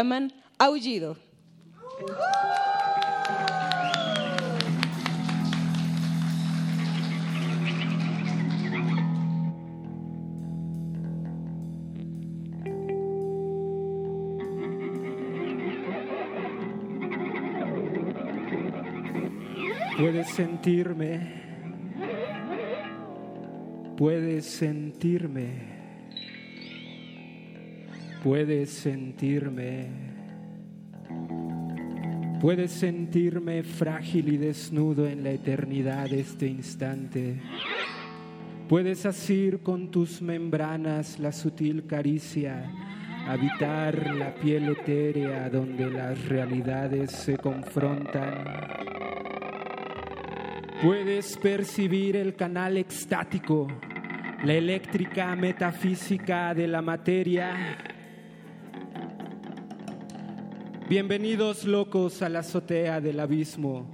[0.00, 1.18] Llaman aullido.
[19.98, 21.42] Puedes sentirme,
[23.98, 25.79] puedes sentirme,
[28.22, 29.86] puedes sentirme,
[32.40, 37.40] puedes sentirme frágil y desnudo en la eternidad de este instante.
[38.68, 42.70] Puedes asir con tus membranas la sutil caricia,
[43.26, 48.44] habitar la piel etérea donde las realidades se confrontan.
[50.82, 53.66] Puedes percibir el canal extático,
[54.44, 57.89] la eléctrica metafísica de la materia.
[60.90, 63.88] Bienvenidos locos a la azotea del abismo,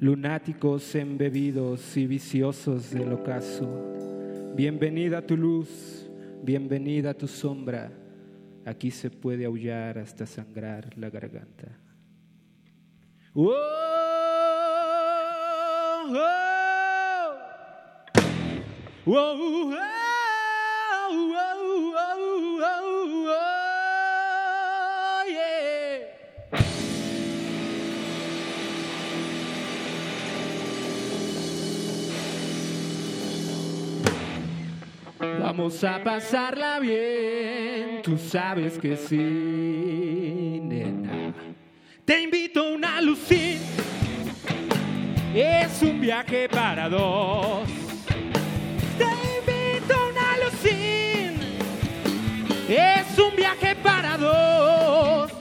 [0.00, 3.68] lunáticos embebidos y viciosos del ocaso.
[4.56, 6.08] Bienvenida tu luz,
[6.42, 7.92] bienvenida tu sombra.
[8.64, 11.68] Aquí se puede aullar hasta sangrar la garganta.
[13.34, 13.52] ¡Wow!
[19.04, 19.97] Whoa, whoa,
[35.20, 40.62] Vamos a pasarla bien, tú sabes que sí.
[42.04, 43.58] Te invito a una lucín,
[45.34, 47.68] es un viaje para dos.
[48.96, 51.40] Te invito a una lucín,
[52.68, 55.32] es un viaje para dos.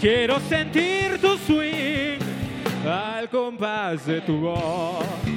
[0.00, 2.18] Quiero sentir tu swing
[2.86, 5.35] al compás de tu voz.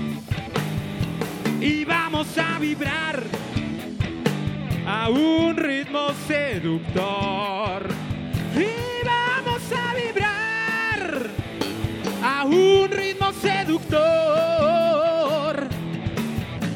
[1.62, 3.22] Y vamos a vibrar
[4.88, 7.88] a un ritmo seductor.
[8.56, 11.28] Y vamos a vibrar
[12.24, 14.00] a un ritmo seductor.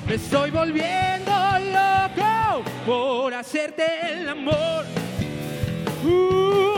[0.05, 1.31] Me estoy volviendo
[1.71, 4.83] loco por hacerte el amor.
[6.03, 6.72] Uh,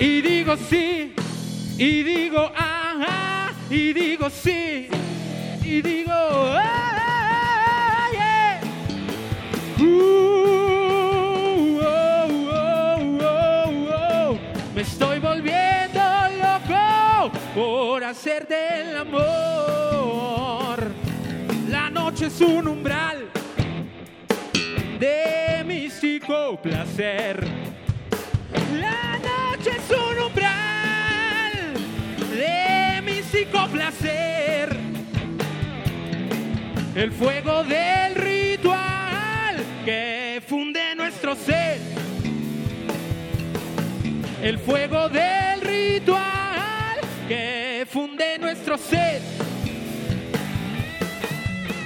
[0.00, 1.14] y digo sí,
[1.76, 4.88] y digo ajá, y digo sí,
[5.62, 8.60] y digo ah, yeah.
[9.78, 9.84] Uh,
[11.82, 14.38] oh, oh, oh, oh.
[14.74, 16.00] Me estoy volviendo
[16.40, 20.90] loco por hacerte el amor.
[21.68, 23.28] La noche es un umbral
[24.98, 27.59] de místico placer.
[37.00, 41.78] El fuego del ritual que funde nuestro ser,
[44.42, 49.22] el fuego del ritual que funde nuestro ser,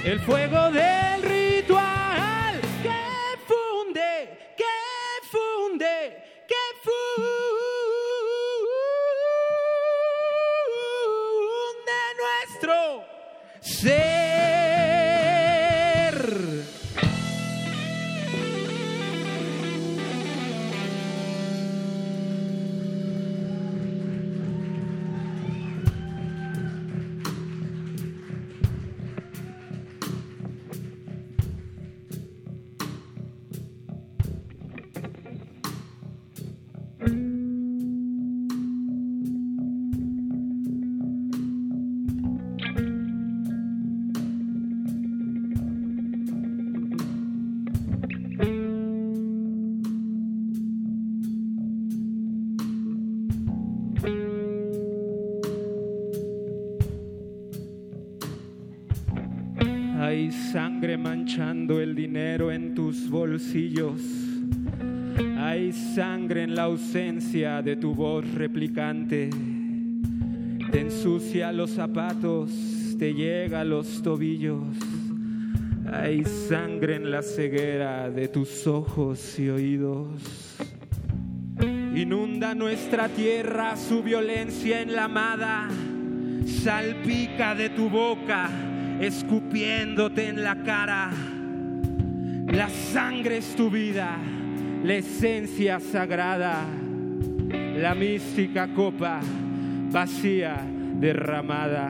[0.03, 1.14] el fuego del
[65.37, 69.29] Hay sangre en la ausencia de tu voz replicante.
[70.71, 72.51] Te ensucia los zapatos,
[72.99, 74.61] te llega a los tobillos.
[75.89, 80.57] Hay sangre en la ceguera de tus ojos y oídos.
[81.95, 85.69] Inunda nuestra tierra su violencia enlamada.
[86.45, 88.49] Salpica de tu boca,
[88.99, 91.34] escupiéndote en la cara.
[92.55, 94.17] La sangre es tu vida,
[94.81, 96.63] la esencia sagrada,
[97.75, 99.19] la mística copa
[99.91, 100.65] vacía,
[100.97, 101.89] derramada.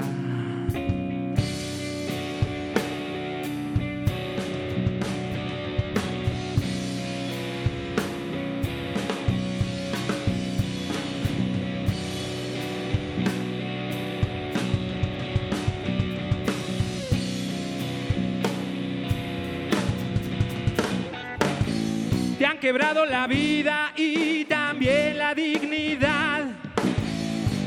[22.66, 26.46] Quebrado la vida y también la dignidad,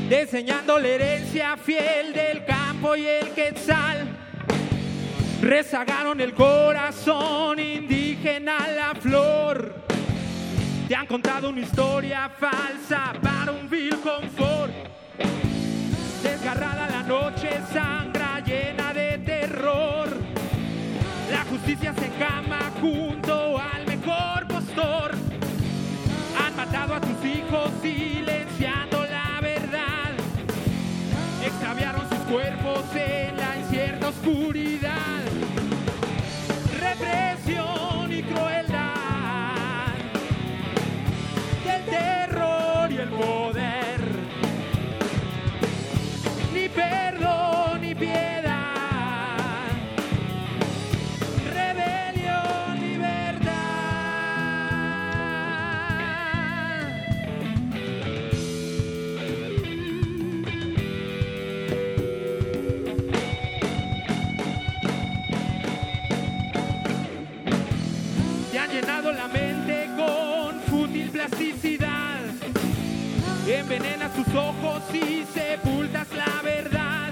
[0.09, 4.05] diseñando la herencia fiel del campo y el quetzal.
[5.41, 9.73] Rezagaron el corazón indígena a la flor.
[10.89, 14.73] Te han contado una historia falsa para un vil confort.
[16.21, 20.09] Desgarrada la noche, sangra llena de terror.
[21.31, 23.78] La justicia se encama junto al
[27.01, 30.11] tus hijos silenciando la verdad.
[31.43, 35.23] Extraviaron sus cuerpos en la incierta oscuridad.
[36.79, 39.95] Represión y crueldad.
[41.65, 43.58] Del terror y el poder.
[73.71, 77.11] Envenenas tus ojos y sepultas la verdad.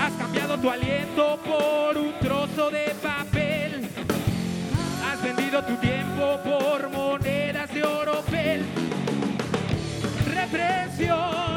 [0.00, 3.90] Has cambiado tu aliento por un trozo de papel.
[5.06, 8.64] Has vendido tu tiempo por monedas de oropel.
[10.34, 11.47] Represión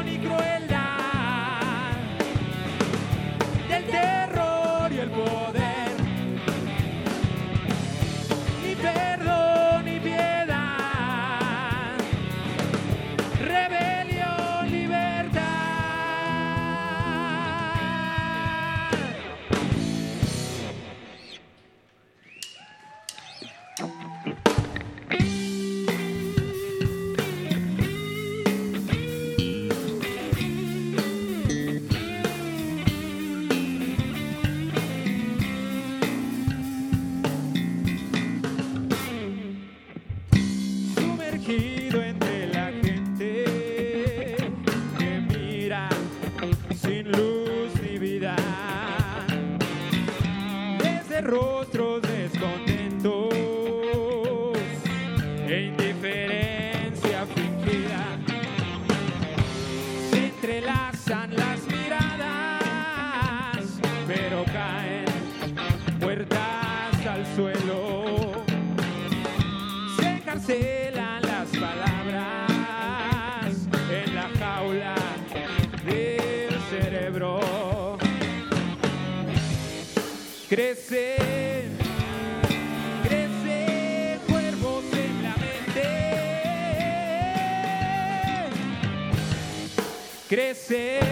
[90.72, 91.11] Yeah.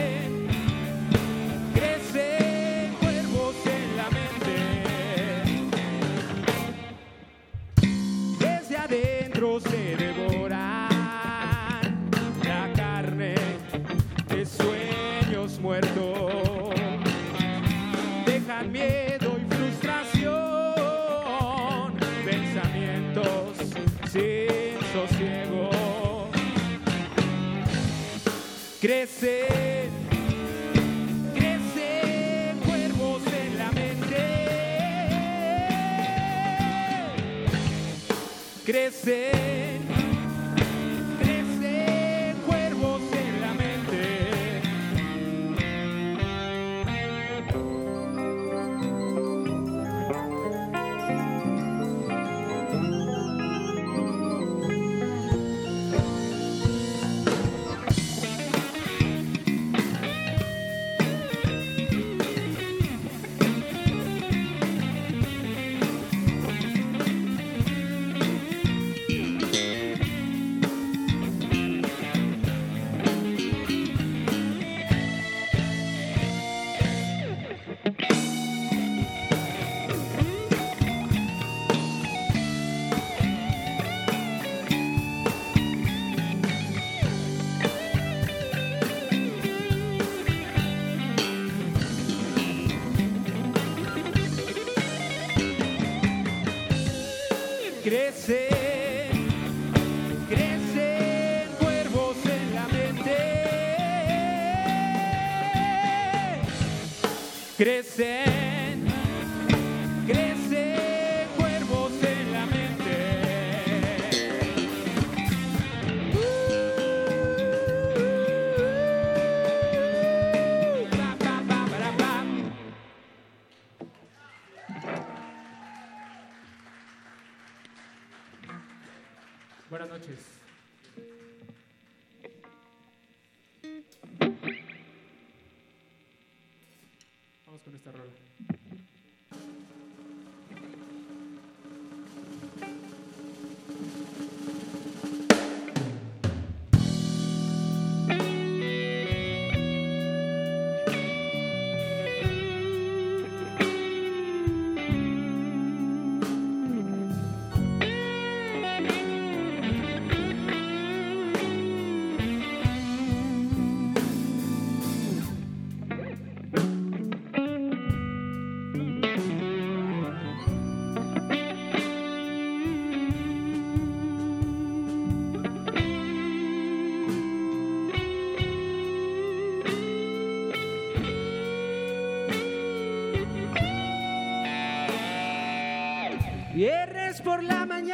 [187.81, 187.89] Por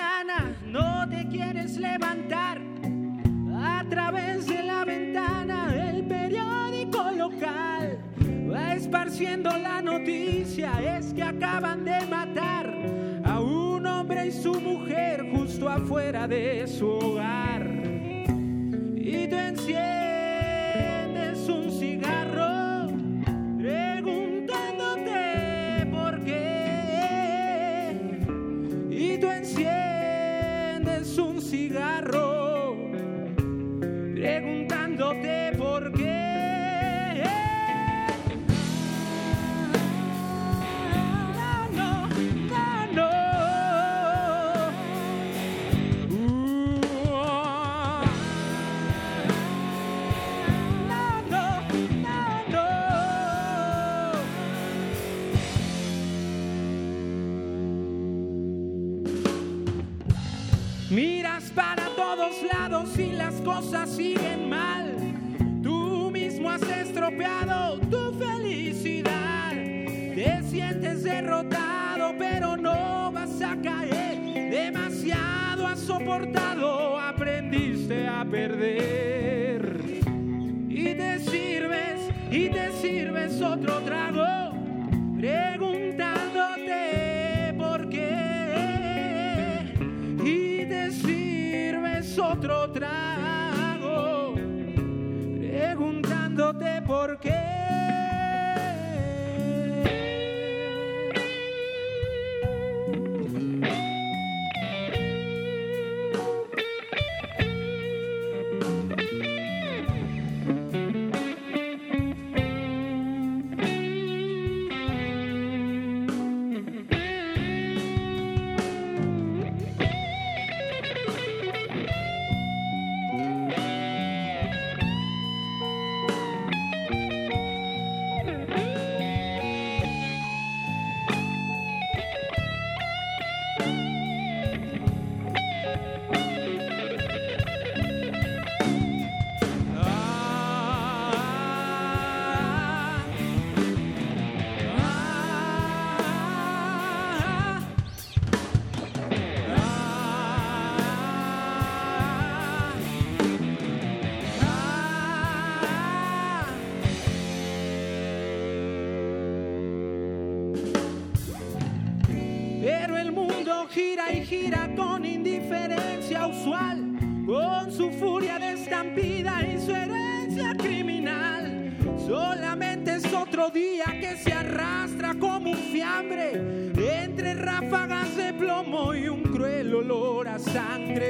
[179.29, 181.06] cruel olor a sangre.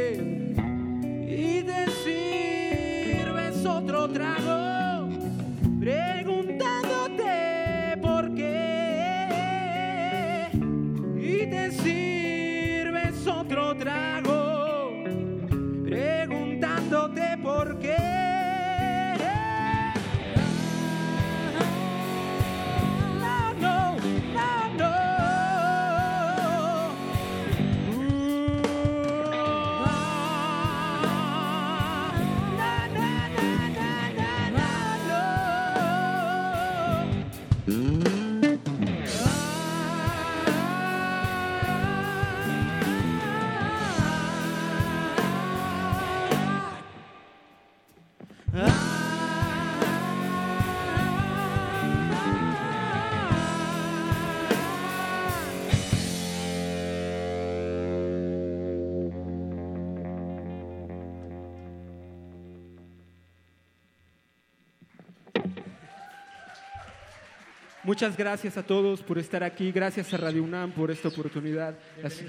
[67.96, 69.72] Muchas gracias a todos por estar aquí.
[69.72, 71.78] Gracias a Radio UNAM por esta oportunidad.
[72.02, 72.26] La, si-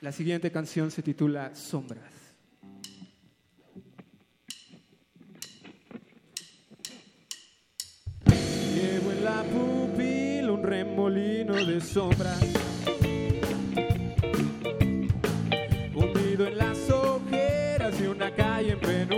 [0.00, 2.12] la siguiente canción se titula Sombras.
[8.74, 12.40] Llevo en la pupila un remolino de sombras.
[15.94, 19.15] Hundido en las ojeras de una calle en penumbra.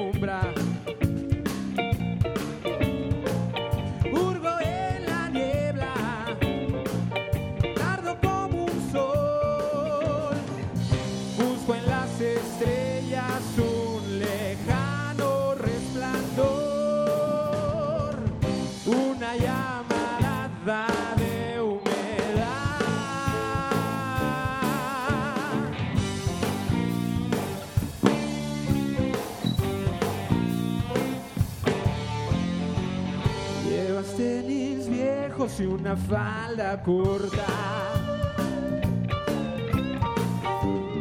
[35.60, 37.46] Y una falda corta.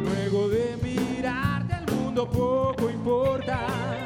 [0.02, 3.97] Luego de mirarte al mundo poco importa.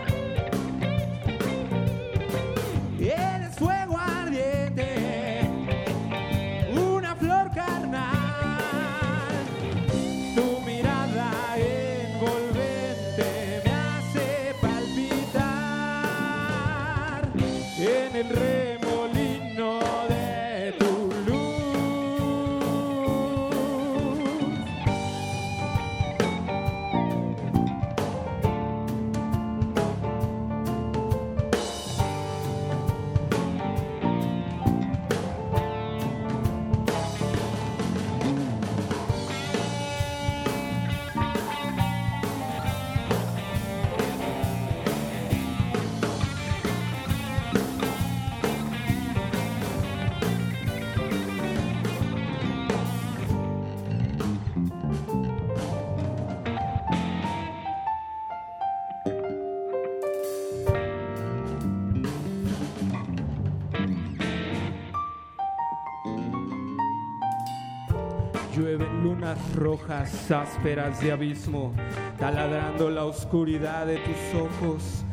[69.72, 71.72] Rojas, ásperas de abismo,
[72.18, 75.04] taladrando la oscuridad de tus ojos.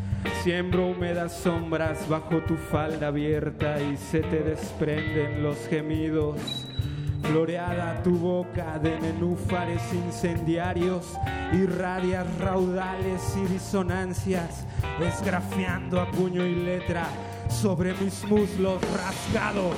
[0.43, 6.67] Siembro húmedas sombras bajo tu falda abierta y se te desprenden los gemidos.
[7.21, 11.05] Floreada tu boca de nenúfares incendiarios,
[11.53, 14.65] irradias raudales y disonancias,
[14.99, 17.07] esgrafiando a puño y letra
[17.49, 19.75] sobre mis muslos rasgados.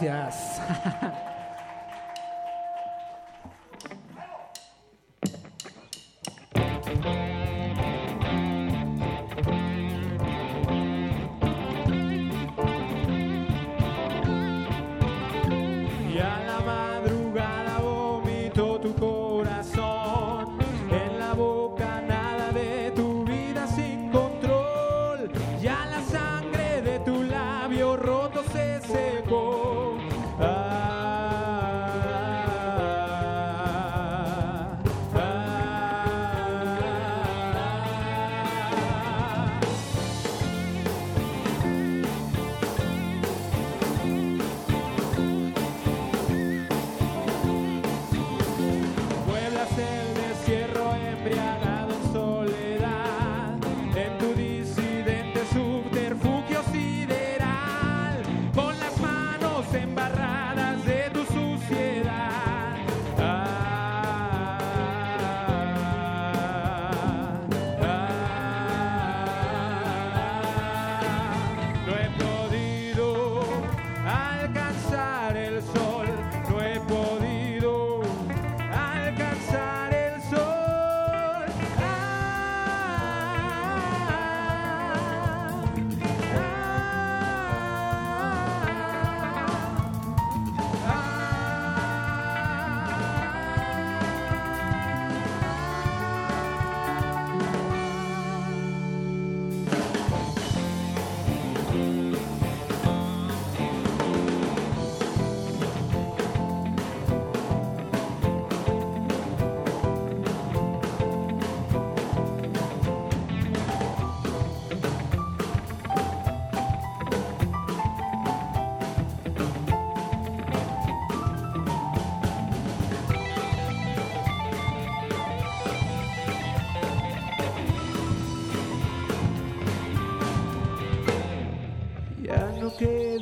[0.00, 0.57] Gracias.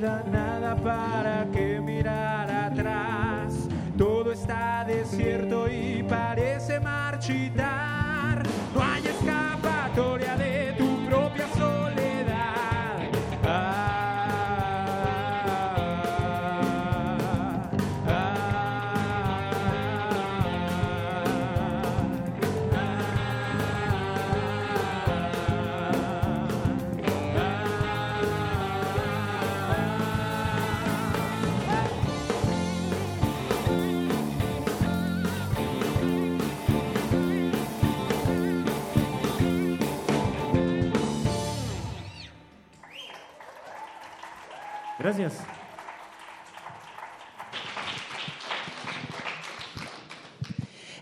[0.07, 1.36] Nada para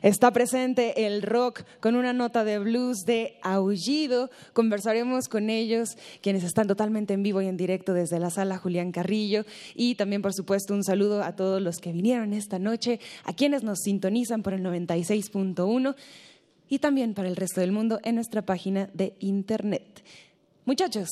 [0.04, 4.30] Está presente el rock con una nota de blues de aullido.
[4.52, 8.92] Conversaremos con ellos, quienes están totalmente en vivo y en directo desde la sala Julián
[8.92, 9.46] Carrillo.
[9.74, 13.62] Y también, por supuesto, un saludo a todos los que vinieron esta noche, a quienes
[13.62, 15.94] nos sintonizan por el 96.1
[16.68, 20.02] y también para el resto del mundo en nuestra página de internet.
[20.66, 21.08] Muchachos,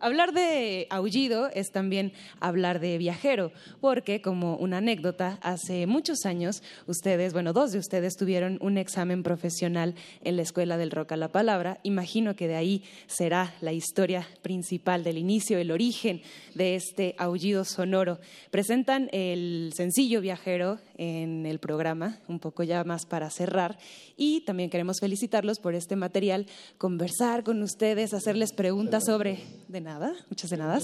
[0.00, 3.50] Hablar de aullido es también hablar de viajero,
[3.80, 9.24] porque como una anécdota, hace muchos años ustedes, bueno, dos de ustedes tuvieron un examen
[9.24, 11.80] profesional en la Escuela del Rock a la Palabra.
[11.82, 16.22] Imagino que de ahí será la historia principal del inicio, el origen
[16.54, 18.20] de este aullido sonoro.
[18.52, 23.78] Presentan el sencillo viajero en el programa, un poco ya más para cerrar,
[24.16, 26.46] y también queremos felicitarlos por este material,
[26.76, 29.40] conversar con ustedes, hacerles preguntas sobre
[29.88, 30.78] nada, muchas de nada,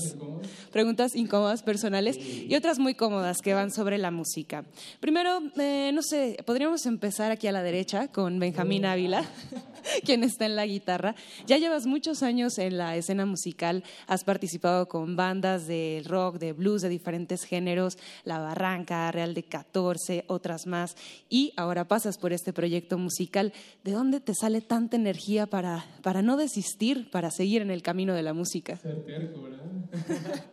[0.72, 4.64] preguntas incómodas personales y otras muy cómodas que van sobre la música.
[4.98, 9.22] Primero, eh, no sé, podríamos empezar aquí a la derecha con Benjamín Ávila,
[10.06, 11.14] quien está en la guitarra.
[11.47, 16.55] Ya llevas muchos años en la escena musical, has participado con bandas de rock, de
[16.55, 20.97] blues, de diferentes géneros, La Barranca, Real de 14, otras más,
[21.28, 23.52] y ahora pasas por este proyecto musical.
[23.85, 28.14] ¿De dónde te sale tanta energía para, para no desistir, para seguir en el camino
[28.14, 28.81] de la música?
[28.95, 29.65] Ser terco, ¿verdad?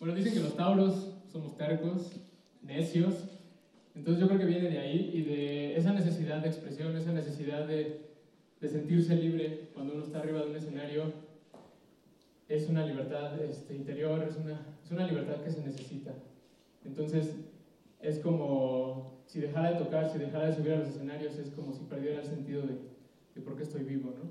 [0.00, 2.12] bueno, dicen que los tauros somos tercos,
[2.62, 3.14] necios.
[3.94, 7.66] Entonces yo creo que viene de ahí y de esa necesidad de expresión, esa necesidad
[7.66, 8.00] de,
[8.60, 11.04] de sentirse libre cuando uno está arriba de un escenario.
[12.48, 16.14] Es una libertad este, interior, es una, es una libertad que se necesita.
[16.84, 17.36] Entonces
[18.00, 21.72] es como si dejara de tocar, si dejara de subir a los escenarios, es como
[21.72, 22.78] si perdiera el sentido de,
[23.34, 24.30] de por qué estoy vivo, ¿no?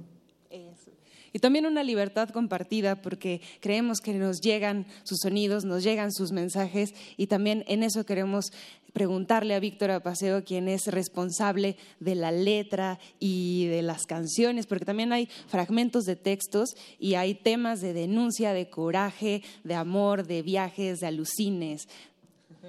[0.50, 0.92] Eso.
[1.34, 6.32] Y también una libertad compartida porque creemos que nos llegan sus sonidos, nos llegan sus
[6.32, 8.52] mensajes y también en eso queremos
[8.94, 14.86] preguntarle a Víctor Apaseo, quien es responsable de la letra y de las canciones, porque
[14.86, 20.42] también hay fragmentos de textos y hay temas de denuncia, de coraje, de amor, de
[20.42, 21.88] viajes, de alucines.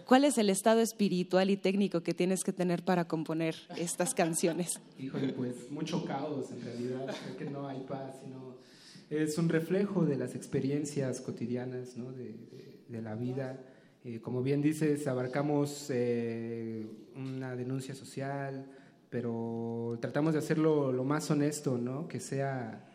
[0.07, 4.81] ¿Cuál es el estado espiritual y técnico que tienes que tener para componer estas canciones?
[4.99, 8.57] Híjole, pues mucho caos en realidad, que no hay paz, sino
[9.11, 12.13] es un reflejo de las experiencias cotidianas ¿no?
[12.13, 13.59] de, de, de la vida.
[14.05, 18.67] Eh, como bien dices, abarcamos eh, una denuncia social,
[19.11, 22.07] pero tratamos de hacerlo lo más honesto, ¿no?
[22.07, 22.87] Que sea,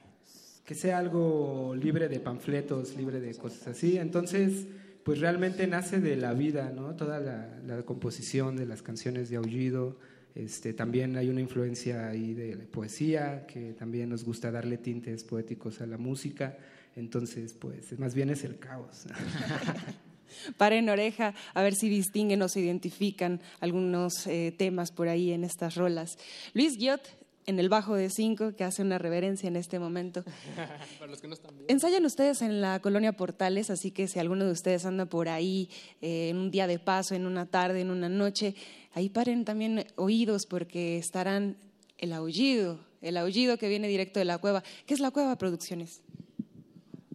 [0.64, 3.98] que sea algo libre de panfletos, libre de cosas así.
[3.98, 4.68] Entonces,
[5.04, 6.96] pues realmente nace de la vida, ¿no?
[6.96, 9.98] Toda la, composición de las canciones de Aullido.
[10.36, 15.82] Este, también hay una influencia ahí de poesía, que también nos gusta darle tintes poéticos
[15.82, 16.58] a la música.
[16.96, 19.06] Entonces, pues más bien es el caos.
[20.58, 25.44] Paren oreja a ver si distinguen o se identifican algunos eh, temas por ahí en
[25.44, 26.18] estas rolas.
[26.54, 27.02] Luis Guiot
[27.46, 30.24] en el bajo de cinco, que hace una reverencia en este momento.
[31.00, 31.72] Para los que no están viendo.
[31.74, 35.70] Ensayan ustedes en la colonia Portales, así que si alguno de ustedes anda por ahí
[36.02, 38.56] eh, en un día de paso, en una tarde, en una noche,
[38.94, 41.58] ahí paren también oídos porque estarán
[41.98, 44.64] el aullido, el aullido que viene directo de la cueva.
[44.86, 46.02] ¿Qué es la cueva Producciones?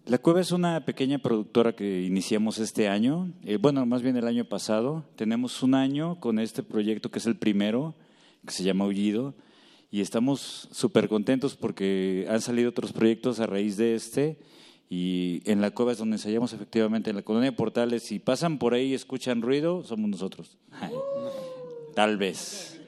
[0.08, 4.26] La Cueva es una pequeña productora que iniciamos este año, eh, bueno, más bien el
[4.26, 5.04] año pasado.
[5.16, 7.94] Tenemos un año con este proyecto que es el primero,
[8.46, 9.34] que se llama Aullido,
[9.90, 14.38] y estamos súper contentos porque han salido otros proyectos a raíz de este.
[14.90, 18.02] Y en la cueva es donde ensayamos efectivamente, en la colonia de Portales.
[18.02, 20.56] Si pasan por ahí y escuchan ruido, somos nosotros.
[21.94, 22.80] Tal vez.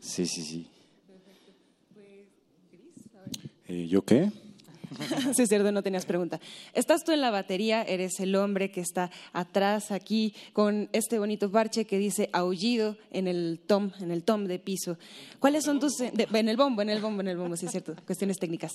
[0.00, 0.66] Sí, sí, sí.
[3.68, 4.32] Eh, ¿Yo qué?
[5.34, 6.40] sí, es cierto, no tenías pregunta.
[6.74, 11.50] Estás tú en la batería, eres el hombre que está atrás aquí con este bonito
[11.50, 14.98] parche que dice aullido en el tom, en el tom de piso.
[15.38, 17.72] ¿Cuáles son tus de- en el bombo, en el bombo, en el bombo, sí es
[17.72, 18.72] cierto, cuestiones técnicas.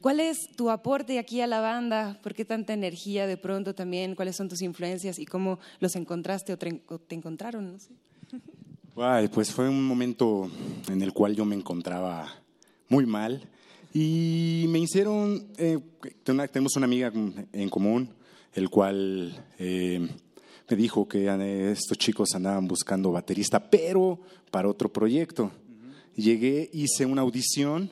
[0.00, 2.18] ¿Cuál es tu aporte aquí a la banda?
[2.22, 4.14] ¿Por qué tanta energía de pronto también?
[4.14, 7.72] ¿Cuáles son tus influencias y cómo los encontraste o te, encontraron?
[7.72, 7.90] No sé.
[9.32, 10.50] Pues fue un momento
[10.88, 12.32] en el cual yo me encontraba
[12.88, 13.48] muy mal
[13.92, 15.78] y me hicieron, eh,
[16.22, 17.12] ten- tenemos una amiga
[17.52, 18.10] en común,
[18.52, 20.08] el cual eh,
[20.68, 24.20] me dijo que eh, estos chicos andaban buscando baterista, pero
[24.50, 25.50] para otro proyecto.
[26.14, 27.90] Llegué, hice una audición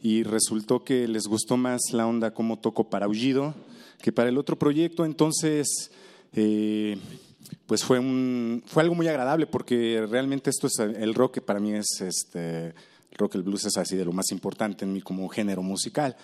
[0.00, 3.54] y resultó que les gustó más la onda como toco para Aullido
[4.00, 5.90] que para el otro proyecto, entonces...
[6.32, 6.98] eh,
[7.66, 11.60] pues fue, un, fue algo muy agradable porque realmente esto es el rock que para
[11.60, 12.74] mí es este,
[13.16, 16.16] rock, el blues es así de lo más importante en mí como género musical.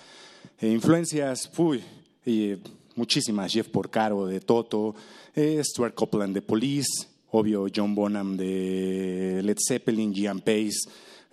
[0.60, 1.82] Eh, influencias, uy,
[2.24, 2.58] eh,
[2.96, 4.94] muchísimas, Jeff Porcaro de Toto,
[5.34, 10.80] eh, Stuart Copeland de Police, obvio John Bonham de Led Zeppelin, Gian Pace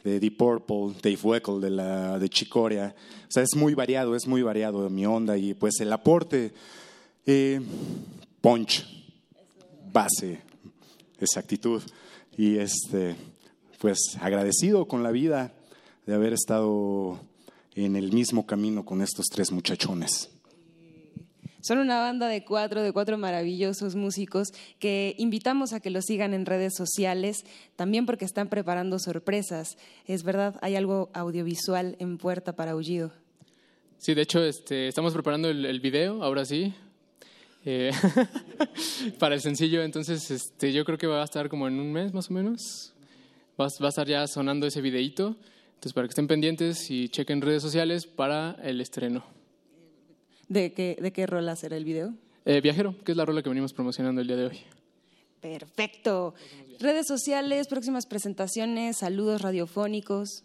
[0.03, 2.95] de Deep Purple, Dave Weckl de, la, de Chicoria.
[3.27, 6.53] O sea, es muy variado, es muy variado mi onda y pues el aporte,
[8.41, 8.85] punch,
[9.91, 10.39] base,
[11.19, 11.81] exactitud.
[12.37, 13.15] Y este,
[13.79, 15.53] pues agradecido con la vida
[16.05, 17.19] de haber estado
[17.75, 20.29] en el mismo camino con estos tres muchachones.
[21.61, 24.49] Son una banda de cuatro, de cuatro maravillosos músicos
[24.79, 27.43] que invitamos a que los sigan en redes sociales,
[27.75, 29.77] también porque están preparando sorpresas.
[30.05, 33.11] Es verdad, hay algo audiovisual en puerta para Aullido.
[33.97, 36.73] Sí, de hecho, este, estamos preparando el, el video, ahora sí,
[37.65, 37.91] eh,
[39.19, 39.83] para el sencillo.
[39.83, 42.93] Entonces, este, yo creo que va a estar como en un mes más o menos.
[43.59, 45.35] Va, a- va a estar ya sonando ese videíto.
[45.69, 49.23] Entonces, para que estén pendientes y chequen redes sociales para el estreno.
[50.47, 52.13] ¿De qué, de qué rola será el video?
[52.45, 54.57] Eh, Viajero, que es la rola que venimos promocionando el día de hoy.
[55.41, 56.33] Perfecto.
[56.79, 60.43] Redes sociales, próximas presentaciones, saludos radiofónicos.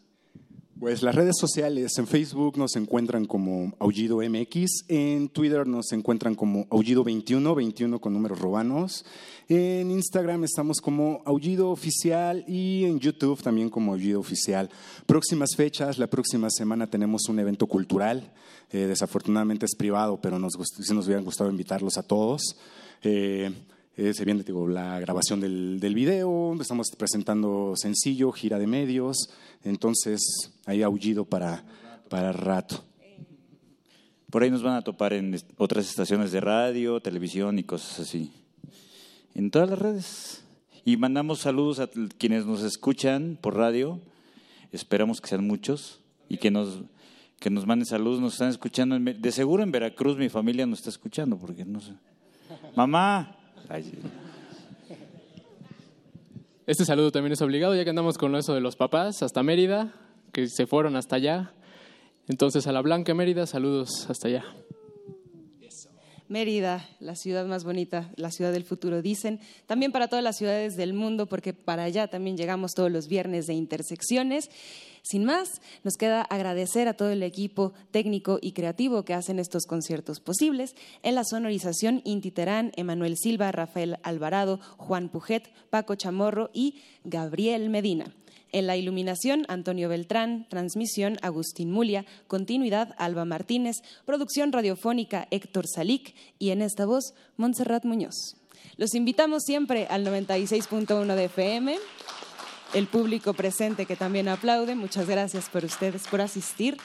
[0.81, 6.35] Pues las redes sociales, en Facebook nos encuentran como Aullido MX, en Twitter nos encuentran
[6.35, 9.05] como Aullido21, 21 con números romanos,
[9.49, 14.70] en Instagram estamos como Aullido Oficial y en YouTube también como Aullido Oficial.
[15.07, 18.32] Próximas fechas, la próxima semana tenemos un evento cultural,
[18.70, 22.57] eh, desafortunadamente es privado, pero nos, nos hubiera gustado invitarlos a todos.
[23.03, 23.53] Eh,
[23.97, 29.28] eh, se viene la grabación del, del video, estamos presentando sencillo, gira de medios,
[29.64, 30.20] entonces
[30.64, 31.62] hay aullido para,
[32.09, 32.85] para rato.
[34.31, 38.32] Por ahí nos van a topar en otras estaciones de radio, televisión y cosas así.
[39.35, 40.44] En todas las redes.
[40.86, 44.01] Y mandamos saludos a quienes nos escuchan por radio.
[44.73, 46.01] Esperamos que sean muchos
[46.31, 46.81] y que nos,
[47.40, 48.98] que nos manden saludos, nos están escuchando.
[48.98, 51.93] de seguro en Veracruz mi familia nos está escuchando, porque no sé.
[52.74, 53.36] Mamá.
[53.68, 53.93] Ay, sí.
[56.66, 59.93] Este saludo también es obligado, ya que andamos con eso de los papás, hasta Mérida,
[60.32, 61.52] que se fueron hasta allá.
[62.28, 64.44] Entonces a la Blanca Mérida, saludos hasta allá.
[66.28, 69.39] Mérida, la ciudad más bonita, la ciudad del futuro, dicen.
[69.66, 73.47] También para todas las ciudades del mundo, porque para allá también llegamos todos los viernes
[73.47, 74.48] de intersecciones.
[75.03, 79.66] Sin más, nos queda agradecer a todo el equipo técnico y creativo que hacen estos
[79.66, 80.77] conciertos posibles.
[81.03, 87.69] En la sonorización, Inti Terán, Emanuel Silva, Rafael Alvarado, Juan Pujet, Paco Chamorro y Gabriel
[87.69, 88.15] Medina.
[88.53, 96.15] En la iluminación, Antonio Beltrán, transmisión, Agustín Mulia, continuidad, Alba Martínez, producción radiofónica, Héctor Salic
[96.39, 98.37] y en esta voz, Montserrat Muñoz.
[98.77, 101.77] Los invitamos siempre al 96.1 de FM,
[102.74, 106.77] el público presente que también aplaude, muchas gracias por ustedes por asistir.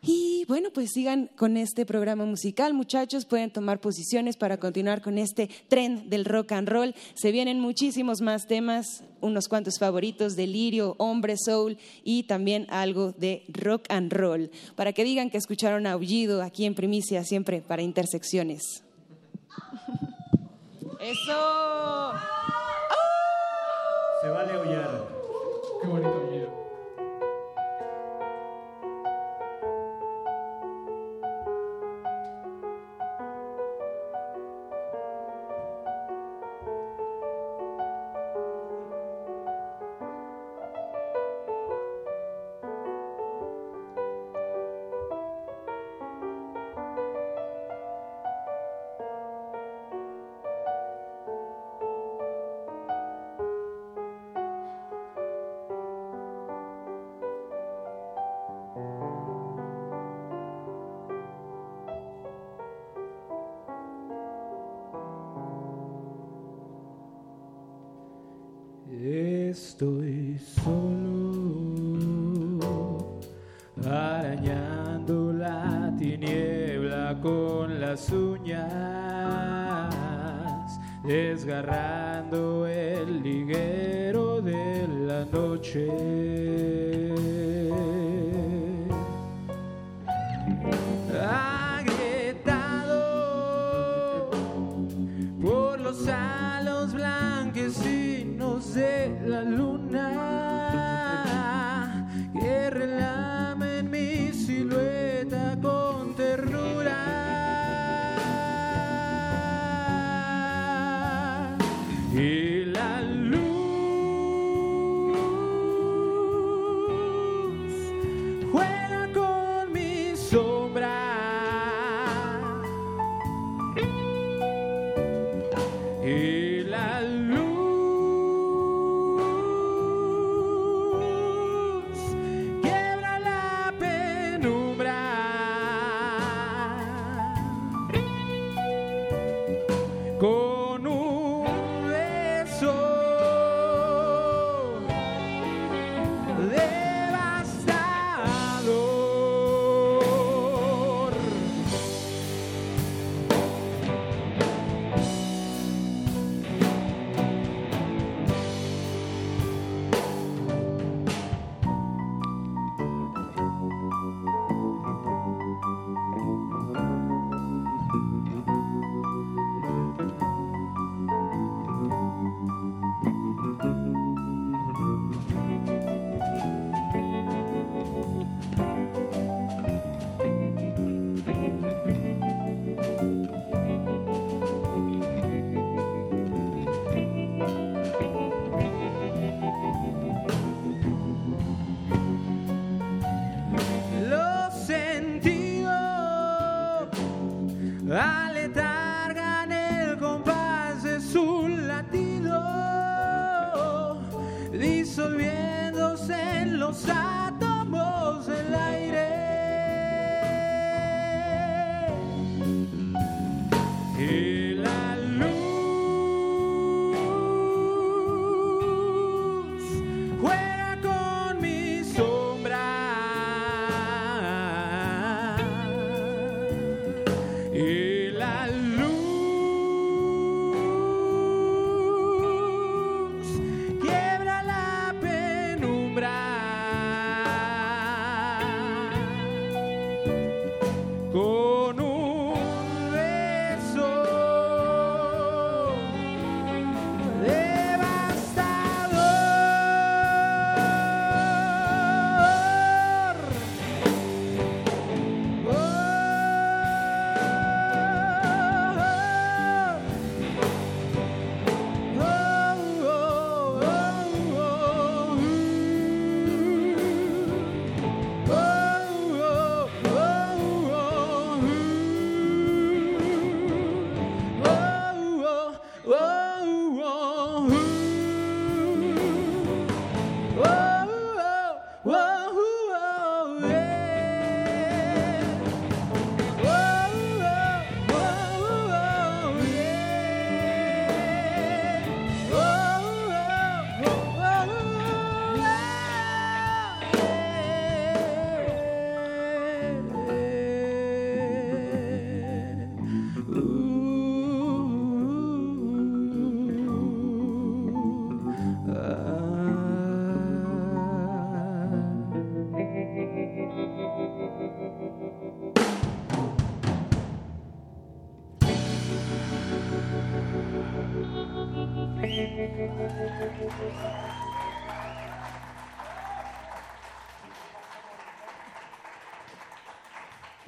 [0.00, 5.18] Y bueno, pues sigan con este programa musical, muchachos, pueden tomar posiciones para continuar con
[5.18, 6.94] este tren del rock and roll.
[7.14, 13.44] Se vienen muchísimos más temas, unos cuantos favoritos, delirio, hombre, soul y también algo de
[13.48, 18.84] rock and roll, para que digan que escucharon Aullido aquí en Primicia, siempre para intersecciones.
[21.00, 22.12] Eso.
[24.20, 24.90] Se vale aullar.
[25.80, 26.57] Qué bonito aullido.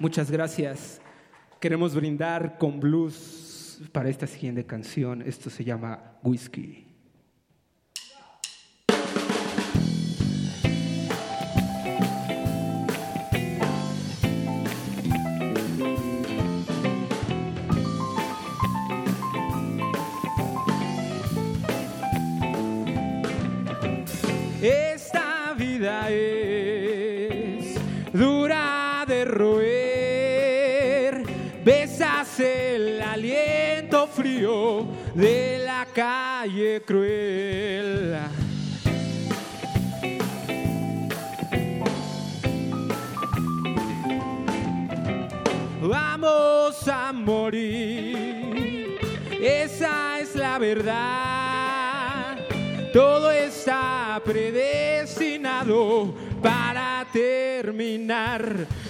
[0.00, 0.98] Muchas gracias.
[1.60, 5.20] Queremos brindar con blues para esta siguiente canción.
[5.20, 6.89] Esto se llama Whiskey.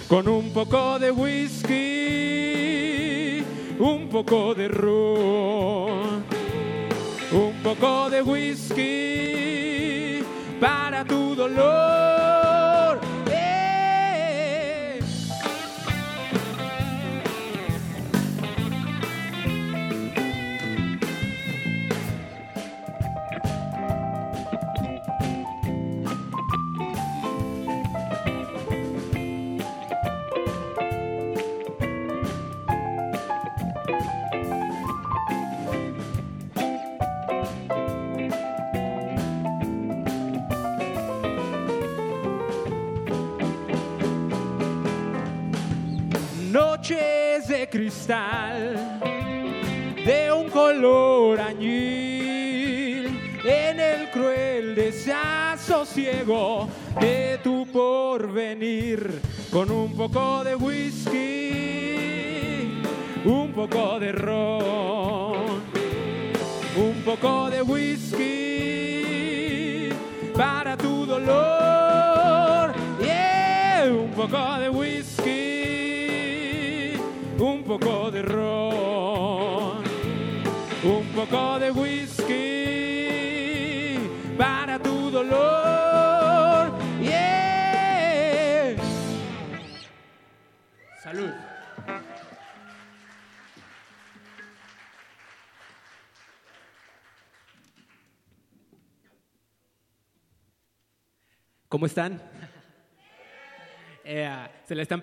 [0.07, 1.69] Con un poco de whisky,
[3.79, 6.23] un poco de ron,
[7.31, 10.23] un poco de whisky
[10.59, 12.40] para tu dolor.
[57.01, 57.10] E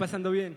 [0.09, 0.57] pasando bien?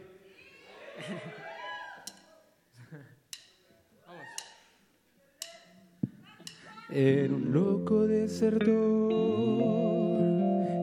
[6.90, 9.12] Era un loco desertor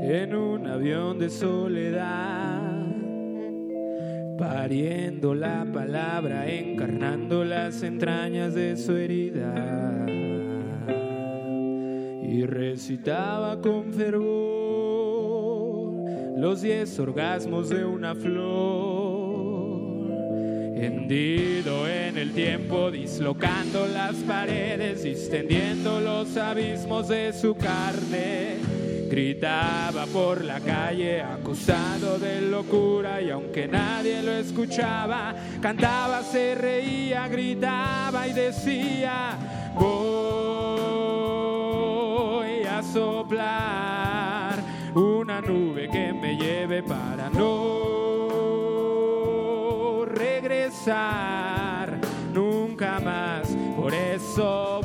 [0.04, 2.84] en un avión de soledad,
[4.36, 10.04] pariendo la palabra, encarnando las entrañas de su herida.
[12.22, 14.67] Y recitaba con fervor
[16.38, 18.38] los diez orgasmos de una flor,
[20.76, 28.58] hendido en el tiempo, dislocando las paredes, distendiendo los abismos de su carne.
[29.10, 37.26] Gritaba por la calle acusado de locura y aunque nadie lo escuchaba, cantaba, se reía,
[37.26, 39.36] gritaba y decía,
[39.74, 39.88] voy
[42.62, 44.07] a soplar
[44.98, 48.48] una nube que me lleve para no
[50.06, 51.98] regresar
[52.32, 53.56] nunca más.
[53.76, 54.80] Por eso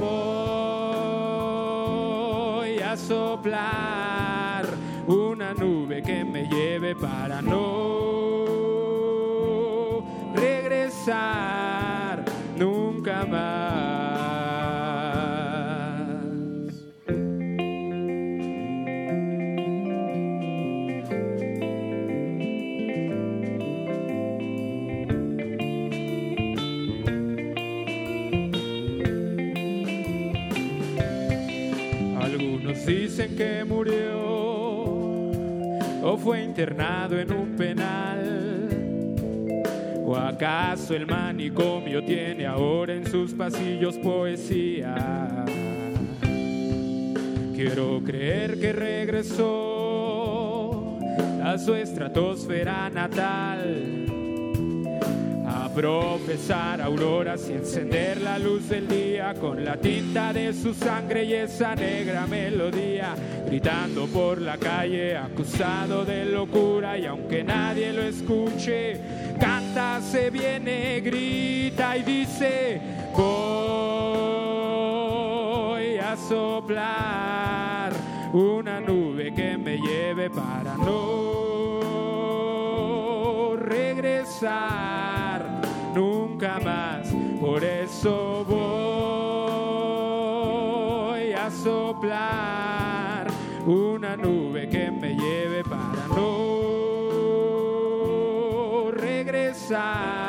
[33.35, 34.21] que murió
[36.03, 38.69] o fue internado en un penal.
[40.05, 45.45] ¿O acaso el manicomio tiene ahora en sus pasillos poesía?
[47.55, 49.39] Quiero creer que regresó
[51.43, 53.92] a su estratosfera natal
[55.73, 61.33] profesar auroras y encender la luz del día con la tinta de su sangre y
[61.33, 63.15] esa negra melodía,
[63.47, 68.99] gritando por la calle acusado de locura y aunque nadie lo escuche,
[69.39, 72.79] canta, se viene, grita y dice,
[73.15, 73.27] voy
[75.97, 77.91] a soplar
[78.33, 81.63] una nube que me lleve para no
[83.55, 85.12] regresar
[87.39, 88.51] Por eso voy
[91.31, 93.27] a soplar
[93.65, 96.51] una nube que me lleve para no
[98.91, 100.22] regresar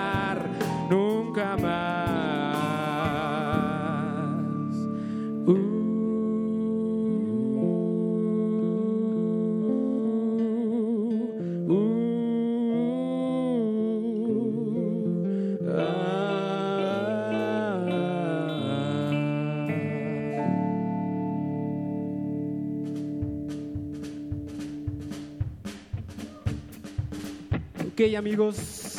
[28.12, 28.98] amigos,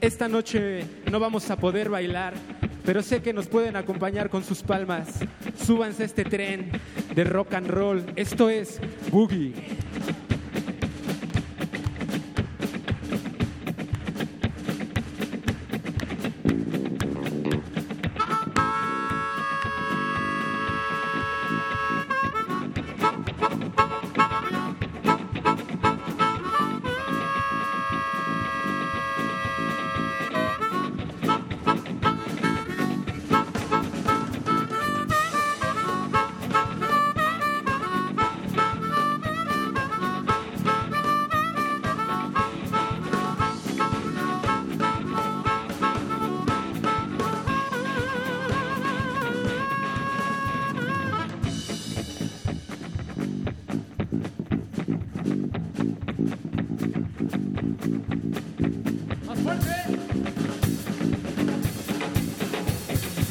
[0.00, 2.32] esta noche no vamos a poder bailar,
[2.82, 5.20] pero sé que nos pueden acompañar con sus palmas.
[5.54, 6.70] Súbanse a este tren
[7.14, 8.06] de rock and roll.
[8.16, 8.80] Esto es
[9.12, 9.52] Boogie.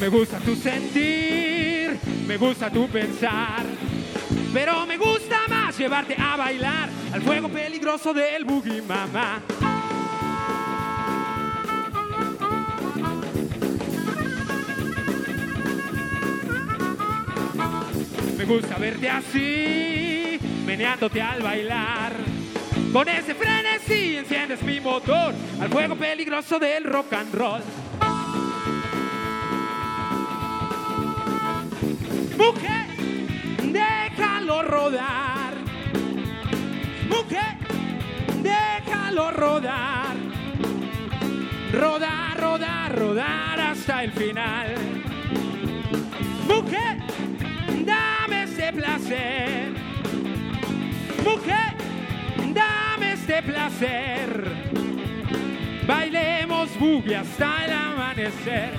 [0.07, 3.65] Me gusta tu sentir, me gusta tu pensar,
[4.53, 9.41] pero me gusta más llevarte a bailar al fuego peligroso del boogie mama.
[18.37, 22.13] Me gusta verte así, meneándote al bailar.
[22.93, 27.61] Con ese frenesí enciendes mi motor al fuego peligroso del rock and roll.
[32.37, 32.85] Mujer,
[33.63, 35.53] déjalo rodar.
[37.09, 37.57] Mujer,
[38.43, 40.15] déjalo rodar.
[41.73, 44.75] Rodar, rodar, rodar hasta el final.
[46.47, 46.97] Mujer,
[47.85, 49.71] dame ese placer.
[51.25, 51.73] Mujer,
[52.53, 54.43] dame este placer.
[55.87, 58.73] Bailemos boogie hasta el amanecer.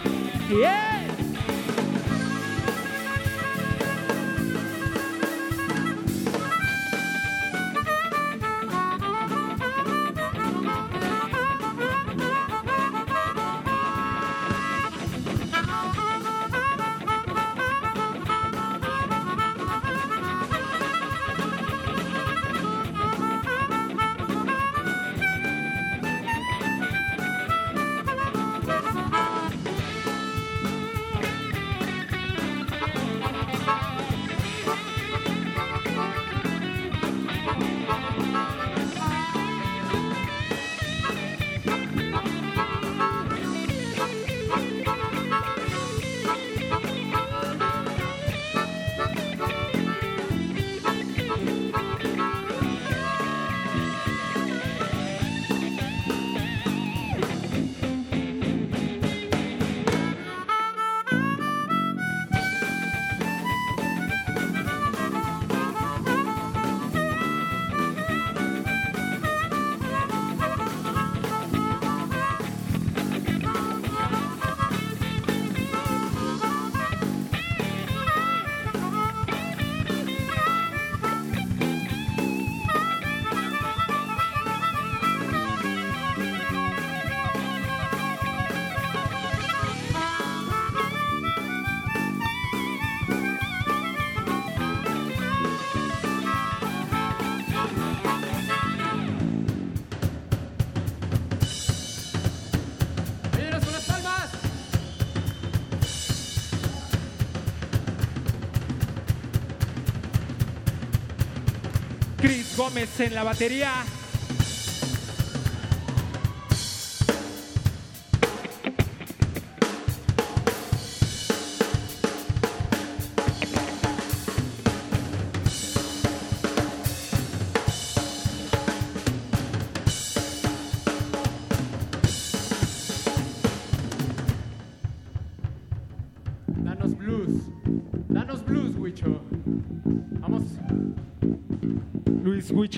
[112.69, 113.98] Gómez en la batería.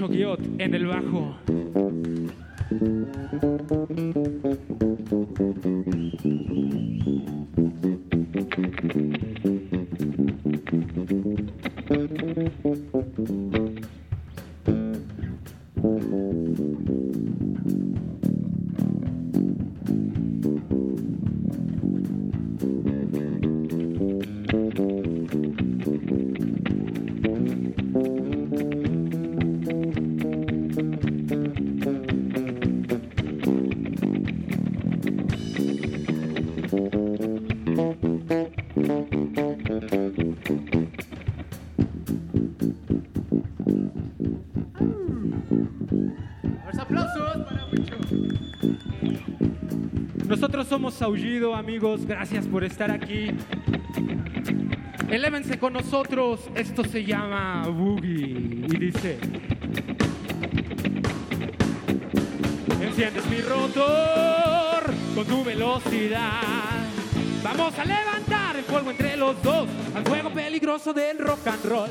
[0.08, 1.39] Guiot en el bajo.
[51.10, 52.06] Aullido, amigos.
[52.06, 53.32] Gracias por estar aquí.
[55.10, 56.48] Elévense con nosotros.
[56.54, 58.64] Esto se llama Boogie.
[58.68, 59.18] Y dice:
[62.80, 64.84] Enciendes mi rotor
[65.16, 66.78] con tu velocidad.
[67.42, 71.90] Vamos a levantar el fuego entre los dos al fuego peligroso del rock and roll.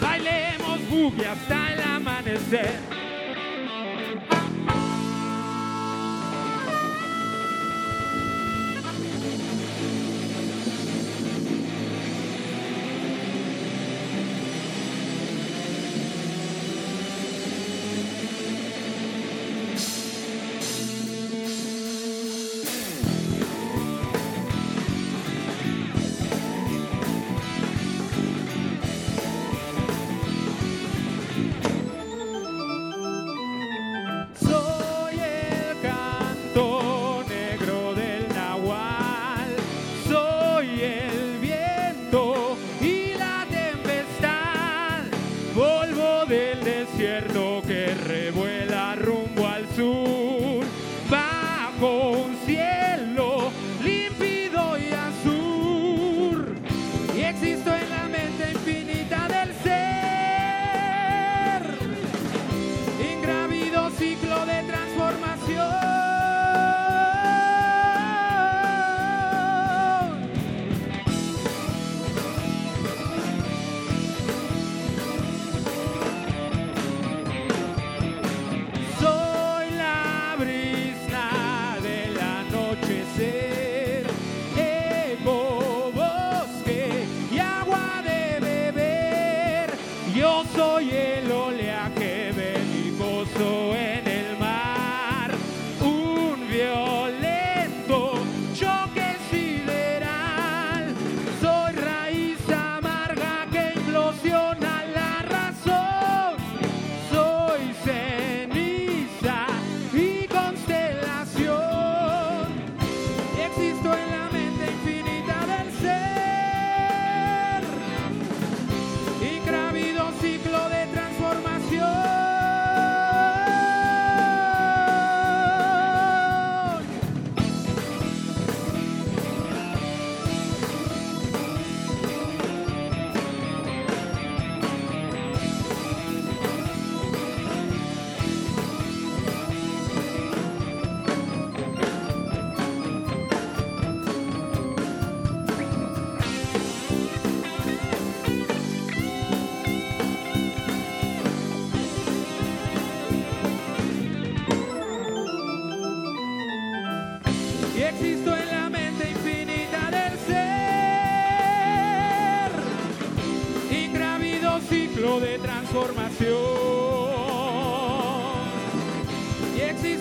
[0.00, 2.87] Bailemos boogie hasta el amanecer.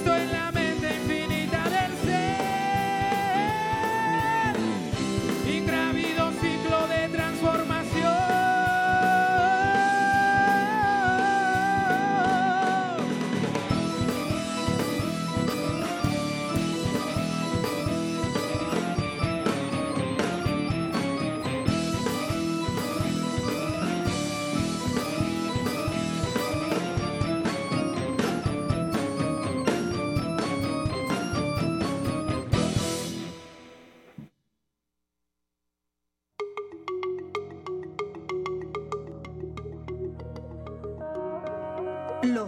[0.08, 0.57] Y existo en la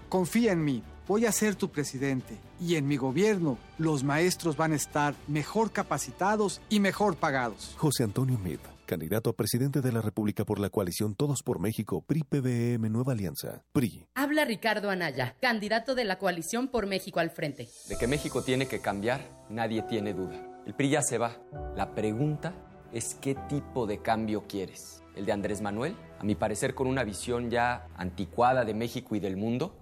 [0.10, 4.72] Confía en mí, voy a ser tu presidente y en mi gobierno los maestros van
[4.72, 7.76] a estar mejor capacitados y mejor pagados.
[7.78, 12.02] José Antonio Meade, candidato a presidente de la República por la coalición Todos por México,
[12.02, 14.08] PRI-PBM Nueva Alianza, PRI.
[14.16, 17.68] Habla Ricardo Anaya, candidato de la coalición por México al frente.
[17.90, 20.36] De que México tiene que cambiar, nadie tiene duda.
[20.66, 21.38] El PRI ya se va.
[21.76, 22.54] La pregunta
[22.94, 25.04] es qué tipo de cambio quieres.
[25.16, 25.96] ¿El de Andrés Manuel?
[26.20, 29.76] A mi parecer con una visión ya anticuada de México y del mundo.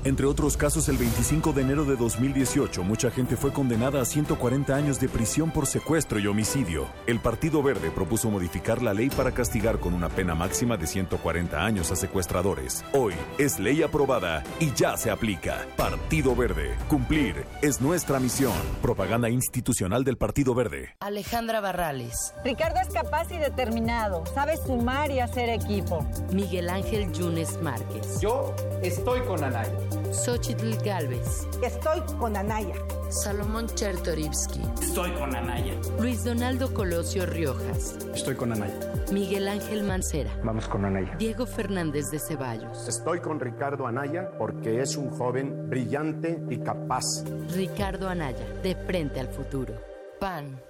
[0.05, 4.76] Entre otros casos, el 25 de enero de 2018, mucha gente fue condenada a 140
[4.76, 6.89] años de prisión por secuestro y homicidio.
[7.06, 11.64] El Partido Verde propuso modificar la ley para castigar con una pena máxima de 140
[11.64, 12.85] años a secuestradores.
[12.93, 15.64] Hoy es ley aprobada y ya se aplica.
[15.74, 16.76] Partido Verde.
[16.89, 18.52] Cumplir es nuestra misión.
[18.82, 20.97] Propaganda institucional del Partido Verde.
[21.01, 22.35] Alejandra Barrales.
[22.44, 24.26] Ricardo es capaz y determinado.
[24.35, 26.06] Sabe sumar y hacer equipo.
[26.31, 28.20] Miguel Ángel Yunes Márquez.
[28.20, 29.72] Yo estoy con Anaya.
[30.12, 31.46] Xochitl Galvez.
[31.62, 32.74] Estoy con Anaya.
[33.10, 34.60] Salomón Chertorivsky.
[34.82, 35.74] Estoy con Anaya.
[36.00, 37.96] Luis Donaldo Colosio Riojas.
[38.14, 38.78] Estoy con Anaya.
[39.12, 40.30] Miguel Ángel Mancera.
[40.42, 41.14] Vamos con Anaya.
[41.16, 42.88] Diego Fernández de Ceballos.
[42.88, 47.24] Estoy con Ricardo Anaya porque es un joven brillante y capaz.
[47.54, 49.74] Ricardo Anaya, de frente al futuro.
[50.18, 50.60] PAN.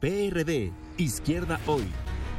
[0.00, 1.86] PRD, Izquierda Hoy.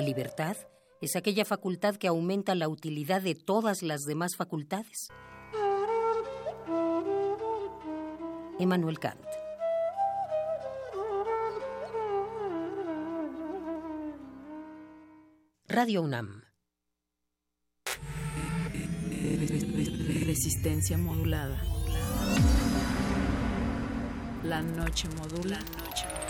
[0.00, 0.56] La libertad
[1.02, 5.08] es aquella facultad que aumenta la utilidad de todas las demás facultades.
[8.58, 9.20] Emmanuel Kant.
[15.68, 16.44] Radio UNAM.
[20.24, 21.62] Resistencia modulada.
[24.44, 25.58] La noche modula.
[25.58, 26.29] La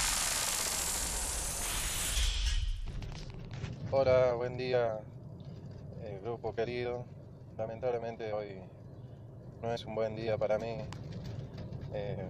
[3.93, 5.01] Hola, buen día,
[6.01, 7.05] eh, grupo querido.
[7.57, 8.61] Lamentablemente hoy
[9.61, 10.77] no es un buen día para mí.
[11.93, 12.25] Eh,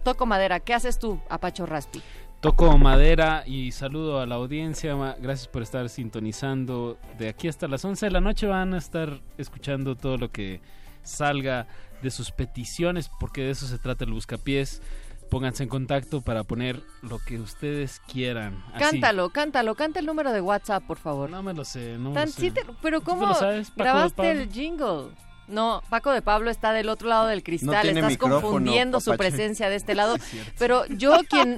[0.04, 0.60] toco madera.
[0.60, 2.02] ¿Qué haces tú, Apacho Raspi?
[2.42, 4.96] Toco madera y saludo a la audiencia.
[5.20, 6.98] Gracias por estar sintonizando.
[7.18, 10.62] De aquí hasta las 11 de la noche van a estar escuchando todo lo que
[11.04, 11.68] salga
[12.02, 14.82] de sus peticiones, porque de eso se trata el buscapiés.
[15.30, 18.64] Pónganse en contacto para poner lo que ustedes quieran.
[18.74, 18.80] Así.
[18.86, 21.30] Cántalo, cántalo, canta el número de WhatsApp, por favor.
[21.30, 22.42] No me lo sé, no me Tan- lo sé.
[22.42, 25.10] sí te- pero ¿Tú ¿cómo lo sabes, grabaste el jingle?
[25.50, 29.76] No, Paco de Pablo está del otro lado del cristal, estás confundiendo su presencia de
[29.76, 30.16] este lado.
[30.58, 31.58] pero yo quien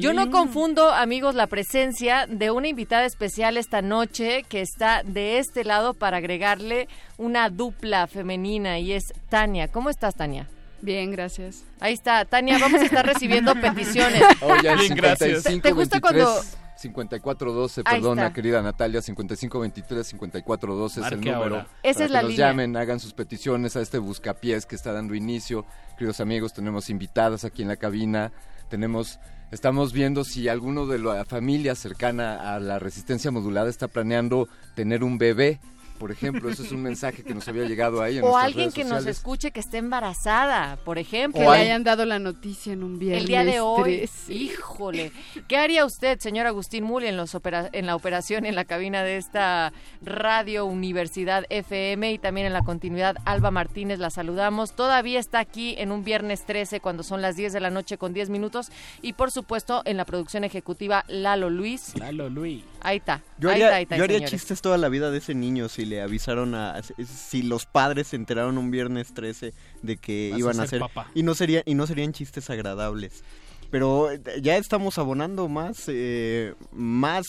[0.00, 5.38] yo no confundo, amigos, la presencia de una invitada especial esta noche que está de
[5.38, 9.68] este lado para agregarle una dupla femenina y es Tania.
[9.68, 10.48] ¿Cómo estás, Tania?
[10.80, 11.64] Bien, gracias.
[11.80, 14.22] Ahí está, Tania, vamos a estar recibiendo peticiones.
[14.42, 15.44] Oh, ya Bien, gracias.
[15.44, 16.00] 55, ¿Te gusta 23.
[16.00, 18.34] cuando 5412, Ahí perdona, está.
[18.34, 21.36] querida Natalia, 5523-5412 es el número.
[21.36, 21.66] ahora.
[21.82, 22.48] Esa para es la que nos línea.
[22.48, 25.64] llamen, hagan sus peticiones a este buscapiés que está dando inicio.
[25.98, 28.32] Queridos amigos, tenemos invitadas aquí en la cabina.
[28.68, 29.18] Tenemos,
[29.50, 35.04] estamos viendo si alguno de la familia cercana a la resistencia modulada está planeando tener
[35.04, 35.60] un bebé.
[35.98, 38.74] Por ejemplo, eso es un mensaje que nos había llegado ahí en O alguien redes
[38.74, 41.40] que nos escuche que esté embarazada, por ejemplo.
[41.40, 43.22] Que le hayan dado la noticia en un viernes.
[43.22, 44.32] El día de hoy, 13.
[44.34, 45.12] híjole,
[45.48, 49.02] ¿qué haría usted, señor Agustín Muli, en, los opera- en la operación, en la cabina
[49.04, 49.72] de esta
[50.02, 53.16] radio Universidad FM y también en la continuidad?
[53.24, 54.72] Alba Martínez, la saludamos.
[54.74, 58.12] Todavía está aquí en un viernes 13 cuando son las 10 de la noche con
[58.12, 61.96] 10 minutos y por supuesto en la producción ejecutiva Lalo Luis.
[61.96, 62.64] Lalo Luis.
[62.82, 65.18] Ahí está, Yo ahí haría, está, ahí está, yo haría chistes toda la vida de
[65.18, 66.80] ese niño si le avisaron a...
[66.82, 69.52] Si los padres se enteraron un viernes 13
[69.82, 70.80] de que Vas iban a ser hacer...
[70.80, 71.10] papá.
[71.14, 73.22] Y no, sería, y no serían chistes agradables.
[73.70, 74.08] Pero
[74.40, 77.24] ya estamos abonando más, eh, más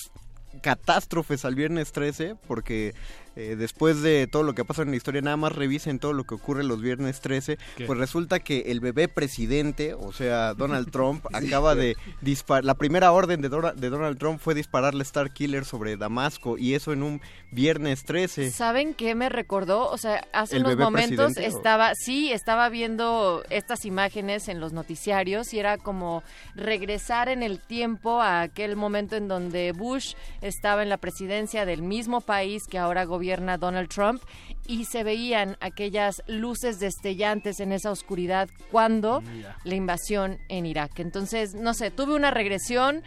[0.61, 2.94] catástrofes al viernes 13 porque
[3.36, 6.24] eh, después de todo lo que pasa en la historia nada más revisen todo lo
[6.24, 7.86] que ocurre los viernes 13 ¿Qué?
[7.86, 13.12] pues resulta que el bebé presidente o sea Donald Trump acaba de disparar la primera
[13.12, 17.03] orden de, Dora- de Donald Trump fue dispararle Star Killer sobre Damasco y eso en
[17.03, 17.22] un
[17.52, 19.90] viernes 13 ¿Saben qué me recordó?
[19.90, 24.72] O sea, hace ¿El unos momentos presidente estaba, sí, estaba viendo estas imágenes en los
[24.72, 26.24] noticiarios y era como
[26.56, 31.82] regresar en el tiempo a aquel momento en donde Bush estaba en la presidencia del
[31.82, 33.24] mismo país que ahora gobierna
[33.60, 34.22] Donald Trump
[34.68, 39.22] y se veían aquellas luces destellantes en esa oscuridad cuando
[39.64, 40.99] la invasión en Irak.
[40.99, 43.03] Entonces, no sé, tuve una regresión.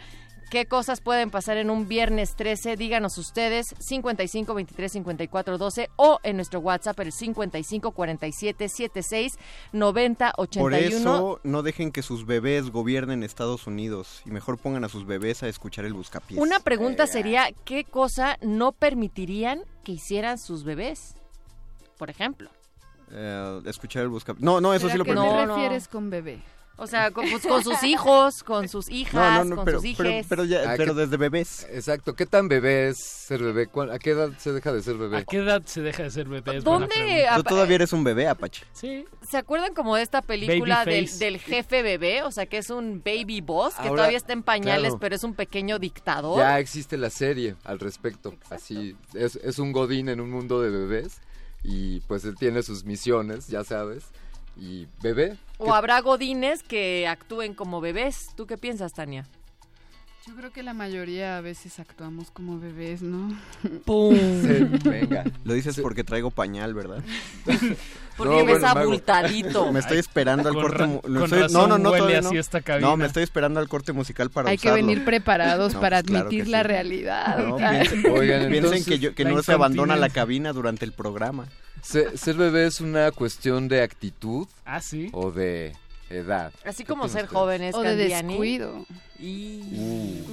[0.49, 2.75] ¿Qué cosas pueden pasar en un viernes 13?
[2.75, 9.37] Díganos ustedes, 55 23 54 12 o en nuestro WhatsApp el 55 47 76
[9.73, 10.97] 90 por 81.
[10.97, 15.43] eso no dejen que sus bebés gobiernen Estados Unidos y mejor pongan a sus bebés
[15.43, 21.15] a escuchar el buscapiés Una pregunta sería, ¿qué cosa no permitirían que hicieran sus bebés?
[21.99, 22.49] Por ejemplo.
[23.11, 25.87] Eh, escuchar el buscapiés no no eso ¿Pero sí lo a qué permito te refieres
[25.87, 26.41] con bebé?
[26.81, 30.25] O sea, con, pues, con sus hijos, con sus hijas, con pero, sus pero, hijes.
[30.29, 31.67] pero ya- Ah, pero ¿qué- desde bebés.
[31.71, 33.67] Exacto, ¿qué tan bebé es ser bebé?
[33.67, 35.17] ¿Cuál- ¿A qué edad se deja de ser bebé?
[35.17, 36.57] ¿A qué edad se deja de ser bebé?
[36.57, 37.27] Es ¿Dónde?
[37.35, 38.65] Tú todavía eres un bebé, Apache.
[38.71, 39.05] Sí.
[39.29, 41.07] ¿Se acuerdan como de esta película del,
[41.39, 42.23] jefe bebé?
[42.23, 44.99] O sea, que es un baby boss, que Ahora, todavía está en pañales, claro.
[44.99, 46.39] pero es un pequeño dictador.
[46.39, 48.33] Ya existe la serie al respecto.
[48.49, 51.19] Así es, es un godín en un mundo de bebés
[51.63, 54.05] y pues él tiene sus misiones, ya sabes.
[54.59, 55.37] Y bebé.
[55.57, 58.29] O habrá godines que actúen como bebés.
[58.35, 59.25] ¿Tú qué piensas, Tania?
[60.27, 63.35] Yo creo que la mayoría a veces actuamos como bebés, ¿no?
[63.85, 64.15] ¡Pum!
[64.15, 65.23] Sí, venga.
[65.43, 67.03] Lo dices porque traigo pañal, ¿verdad?
[68.19, 69.71] Porque No, ves bueno, abultadito.
[69.71, 70.83] Me estoy esperando al corte.
[71.01, 72.39] con estoy- razón no, no, no, huele así no.
[72.41, 72.85] esta cabina.
[72.89, 76.07] No, me estoy esperando al corte musical para Hay que venir preparados No, para pues
[76.11, 76.67] claro admitir la sí.
[76.67, 77.37] realidad.
[77.47, 80.91] No, piensen, Oigan, piensen entonces, que, yo, que no se abandona la cabina durante el
[80.91, 81.45] programa.
[81.81, 85.09] Se- ¿Ser bebé es una cuestión de actitud Ah, sí.
[85.13, 85.75] o de
[86.09, 86.51] edad?
[86.65, 87.29] Así ¿Qué como ser ustedes?
[87.39, 88.85] jóvenes, O de descuido.
[89.19, 90.23] Y...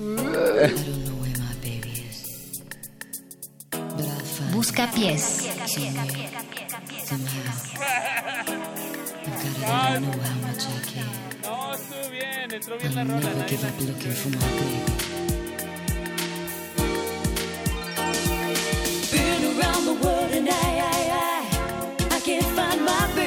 [4.52, 5.42] Busca pies.
[11.42, 13.30] No, estuvo bien, entró bien la rola.
[19.12, 20.75] Been around the world and I,
[22.86, 23.25] my baby.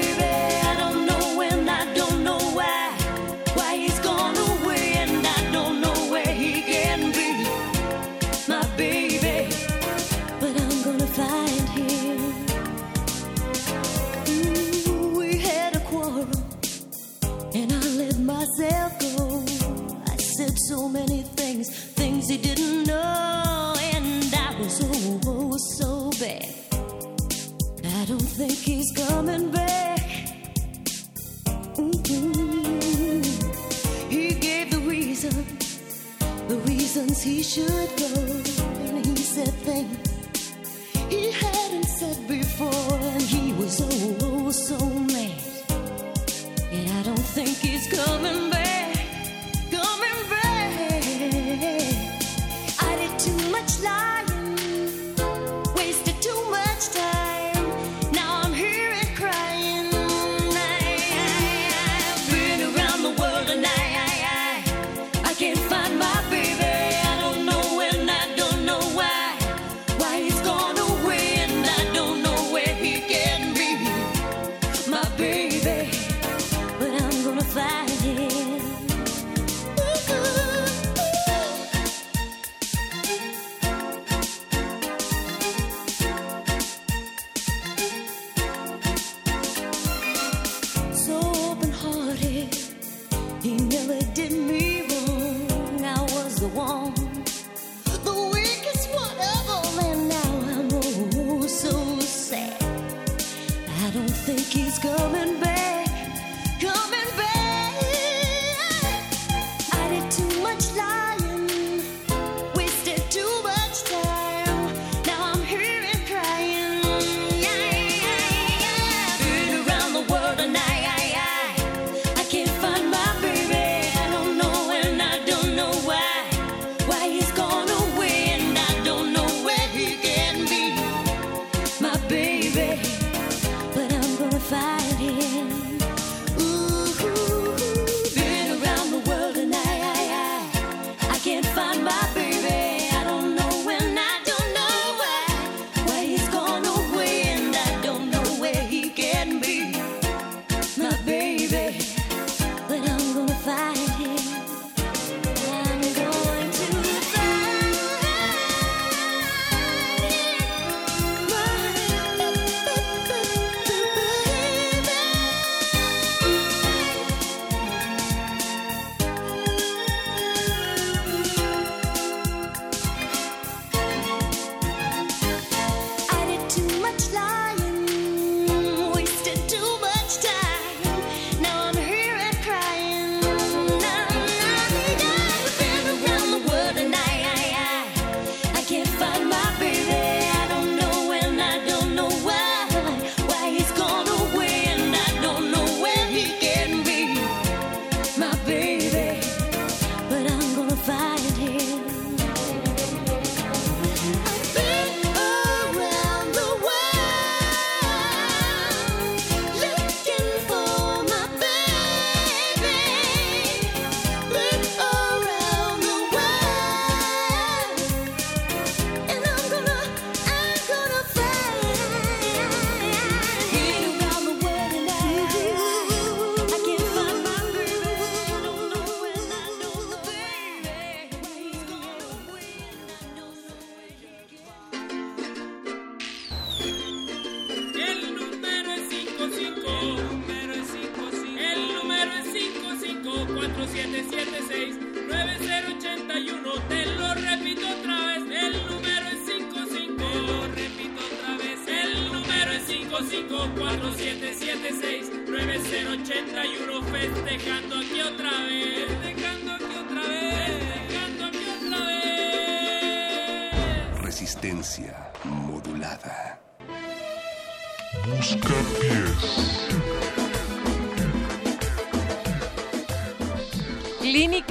[28.40, 30.00] Think he's coming back.
[31.76, 33.26] Mm-mm.
[34.10, 34.80] He gave the
[36.48, 38.14] the reasons he should go,
[38.86, 39.98] and he said things
[41.10, 44.80] he hadn't said before, and he was oh, oh so
[45.14, 45.42] mad.
[46.72, 48.79] And I don't think he's coming back,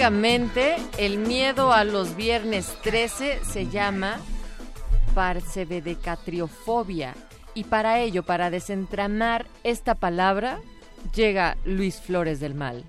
[0.09, 4.18] El miedo a los viernes 13 se llama
[5.14, 7.14] parsebedecatriofobia.
[7.52, 10.60] Y para ello, para desentramar esta palabra,
[11.14, 12.85] llega Luis Flores del Mal.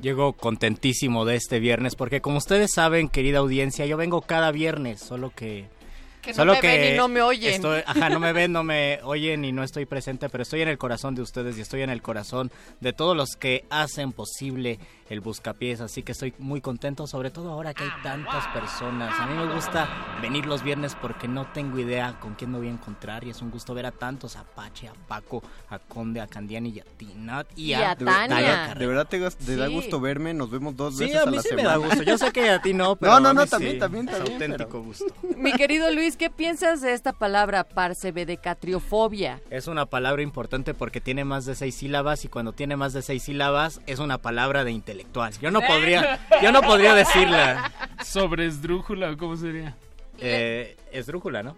[0.00, 5.00] Llego contentísimo de este viernes porque como ustedes saben, querida audiencia, yo vengo cada viernes,
[5.00, 5.74] solo que...
[6.22, 7.54] Que no solo me ven y no me oyen.
[7.54, 10.66] estoy- ajá, no me ven, no me oyen y no estoy presente, pero estoy en
[10.68, 12.50] el corazón de ustedes y estoy en el corazón
[12.80, 17.50] de todos los que hacen posible el buscapiés, así que estoy muy contento, sobre todo
[17.52, 19.14] ahora que hay tantas personas.
[19.20, 19.88] A mí me gusta
[20.20, 23.40] venir los viernes porque no tengo idea con quién me voy a encontrar y es
[23.42, 26.84] un gusto ver a tantos, a Pache, a Paco, a Conde, a Candiani y a
[26.96, 28.74] Tinat y, Y a De, Tania.
[28.74, 29.18] de verdad te,
[29.56, 31.78] da gusto verme, nos vemos dos Sí, veces a a, mí la sí me semana.
[31.78, 32.02] da gusto.
[32.02, 33.78] Yo sé que a ti no, pero No, no, a no, mí también, sí.
[33.78, 35.04] también, Es también, auténtico gusto.
[35.36, 39.40] Mi querido Luis, ¿qué piensas de esta palabra parsebedecatriofobia?
[39.50, 43.02] Es una palabra importante porque tiene más de seis sílabas y cuando tiene más de
[43.02, 45.32] seis sílabas es una palabra de intelectual.
[45.40, 47.70] Yo no podría, yo no podría decirla.
[48.04, 49.76] Sobre esdrújula, ¿o ¿cómo sería?
[50.18, 51.56] Eh, esdrújula, ¿no?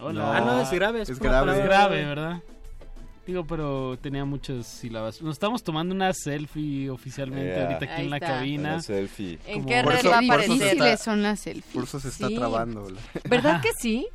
[0.00, 1.02] Oh, Ah, no, es grave.
[1.02, 1.58] Es una grave.
[1.58, 2.42] Es grave, ¿verdad?
[3.26, 5.20] Digo, pero tenía muchas sílabas.
[5.20, 7.62] Nos estamos tomando una selfie oficialmente Yeah.
[7.66, 8.26] ahorita aquí Ahí en la está.
[8.28, 8.68] cabina.
[8.74, 9.38] Una selfie.
[9.46, 10.98] ¿En Como- qué Por red eso- va a por eso se aparecer?
[10.98, 11.74] Son las selfies.
[11.74, 12.36] Por eso se está Sí.
[12.36, 12.88] trabando.
[13.28, 14.06] ¿Verdad que sí?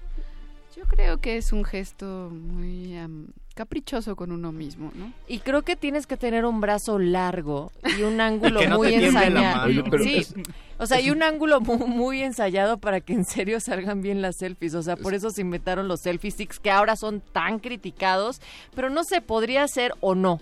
[0.75, 5.13] Yo creo que es un gesto muy am, caprichoso con uno mismo, ¿no?
[5.27, 9.65] Y creo que tienes que tener un brazo largo y un ángulo no muy ensayado.
[9.65, 10.17] Oye, sí.
[10.17, 10.33] es-
[10.79, 14.37] o sea, hay un ángulo mu- muy, ensayado para que en serio salgan bien las
[14.37, 14.73] selfies.
[14.73, 18.41] O sea, por eso se inventaron los selfie sticks que ahora son tan criticados.
[18.75, 20.41] Pero no sé, podría ser o no.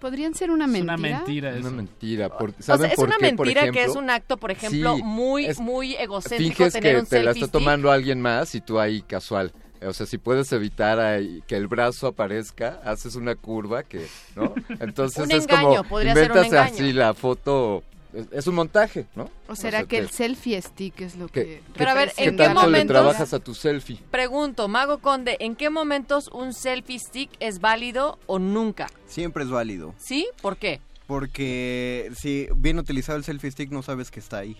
[0.00, 0.94] Podrían ser una Es mentira.
[0.96, 2.28] una mentira Una mentira.
[2.28, 4.96] Por, O sea, ¿Saben es por una qué, mentira que es un acto, por ejemplo,
[4.96, 7.52] Sí, muy, es- muy egocéntrico Finges tener que un te la está stick.
[7.52, 9.52] tomando alguien más y tú ahí casual.
[9.86, 14.06] O sea, si puedes evitar ahí que el brazo aparezca, haces una curva que,
[14.36, 14.54] ¿no?
[14.80, 16.74] Entonces Un es engaño, como podría ser un inventas engaño.
[16.74, 17.82] así la foto.
[18.14, 19.28] Es, es un montaje, ¿no?
[19.48, 21.62] ¿O será sea, que te- el selfie stick es lo ¿Qué- que...
[21.74, 23.98] Pero a ver, ¿Qué ¿en qué tanto le momentos- trabajas a tu selfie?
[24.10, 28.86] Pregunto, Mago Conde, ¿en qué momentos un selfie stick es válido o nunca?
[29.06, 29.94] Siempre es válido.
[29.98, 30.26] ¿Sí?
[30.40, 30.80] ¿Por qué?
[31.06, 34.56] Porque si bien utilizado el selfie stick no sabes que está ahí.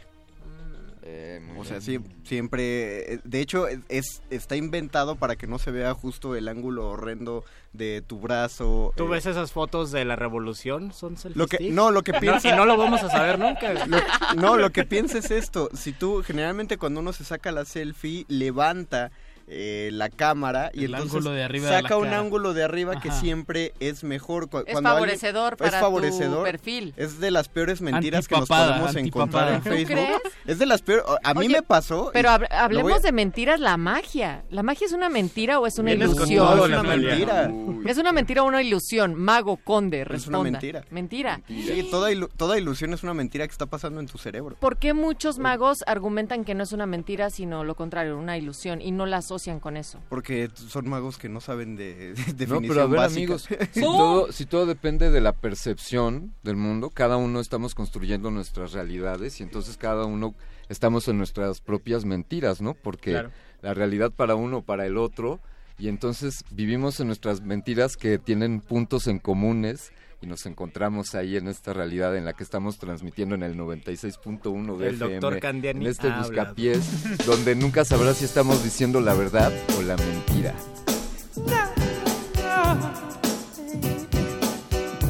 [1.10, 5.70] Eh, O sea, sí, siempre, eh, de hecho, es está inventado para que no se
[5.70, 8.92] vea justo el ángulo horrendo de tu brazo.
[8.94, 10.92] ¿Tú eh, ves esas fotos de la revolución?
[10.92, 11.72] ¿Son selfie Lo que, stick?
[11.72, 12.48] no, lo que No, piensa...
[12.50, 13.72] y no lo vamos a saber nunca.
[13.86, 13.96] Lo-
[14.36, 15.70] no, lo que piensa es esto.
[15.72, 19.10] Si tú, generalmente cuando uno se saca la selfie, levanta
[19.50, 22.18] eh, la cámara y El entonces ángulo de arriba saca un cara.
[22.20, 24.48] ángulo de arriba que siempre es mejor.
[24.48, 26.38] Cu- Es cuando alguien- favorecedor es favorecedor.
[26.38, 26.94] tu perfil.
[26.96, 29.58] Es de las peores mentiras que nos podemos encontrar en antipapada.
[29.60, 29.94] ¿Tú Facebook.
[29.94, 30.34] crees?
[30.46, 31.04] Es de las peores.
[31.24, 32.10] A mí Oye, me pasó.
[32.12, 34.42] Pero hab- hablemos a- de mentiras, la magia.
[34.50, 36.46] ¿La magia es una mentira o es una Vienes ilusión?
[36.46, 37.50] todo, es una mentira.
[37.86, 39.14] ¿Es una mentira o una ilusión?
[39.14, 40.40] Mago, Conde, Es responda.
[40.40, 40.84] una mentira.
[40.90, 41.40] Mentira.
[41.48, 44.56] Sí, toda, ilu- toda ilusión es una mentira que está pasando en tu cerebro.
[44.60, 48.82] ¿Por qué muchos magos argumentan que no es una mentira, sino lo contrario, una ilusión,
[48.82, 50.00] y no la asocian con eso?
[50.08, 53.16] Porque son magos que no saben de, de No, definición pero a ver, básica.
[53.34, 58.30] amigos, si todo, si todo depende de la percepción del mundo, cada uno estamos construyendo
[58.30, 60.34] nuestras realidades y entonces cada uno
[60.68, 62.74] estamos en nuestras propias mentiras, ¿no?
[62.74, 63.30] Porque Claro.
[63.62, 65.40] la realidad para uno, para el otro,
[65.78, 71.36] y entonces vivimos en nuestras mentiras que tienen puntos en comunes y nos encontramos ahí
[71.36, 75.40] en esta realidad en la que estamos transmitiendo en el 96.1 de El FM, doctor
[75.40, 80.54] Candiani en este buscapiés, donde nunca sabrás si estamos diciendo la verdad o la mentira.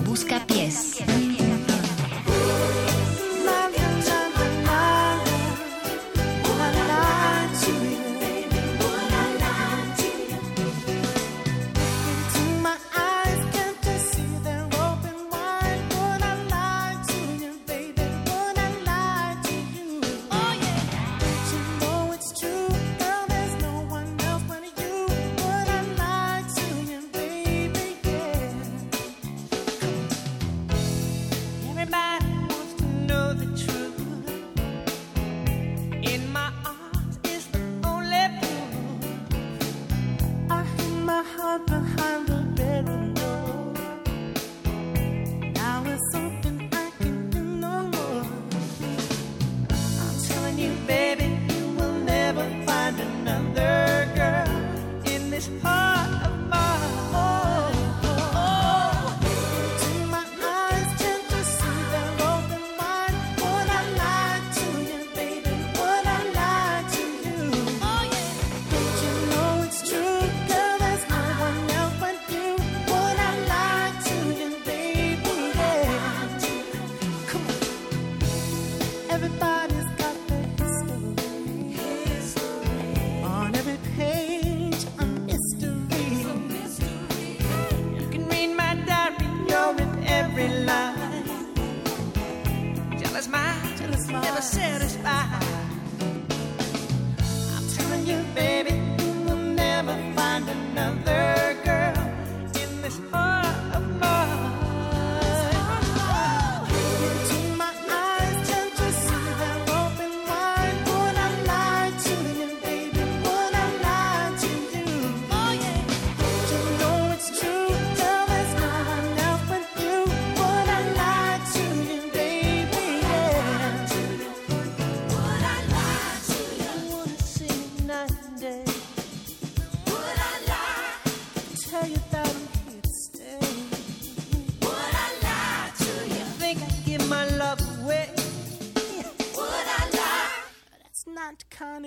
[0.05, 0.47] Busca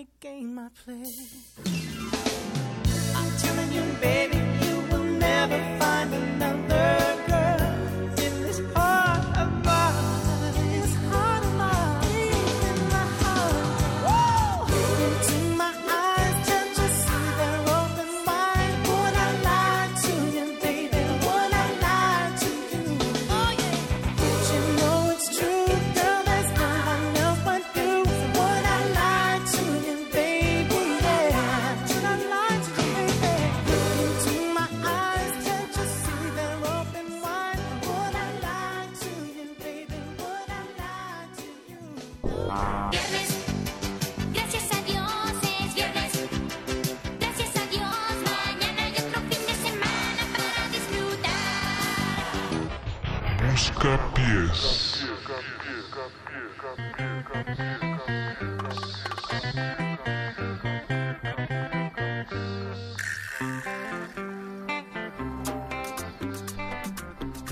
[0.02, 0.31] not the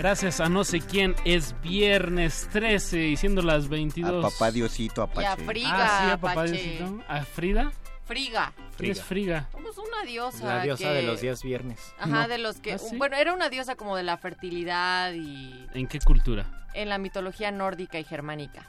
[0.09, 4.25] Gracias a no sé quién, es viernes 13 y siendo las 22.
[4.25, 5.21] A papá Diosito Apache.
[5.21, 6.51] Y a Friga, Ah, sí, a papá Apache.
[6.53, 7.03] Diosito.
[7.07, 7.71] ¿A Frida?
[8.05, 8.51] Friga.
[8.75, 9.47] ¿Quién es Friga?
[9.51, 10.45] Pues una diosa.
[10.47, 11.93] La diosa que- de los días viernes.
[11.99, 12.73] Ajá, de los que...
[12.73, 12.97] ¿Ah, sí?
[12.97, 16.65] Bueno, era una diosa como de la fertilidad y ¿En qué cultura?
[16.73, 18.65] en la mitología nórdica y germánica.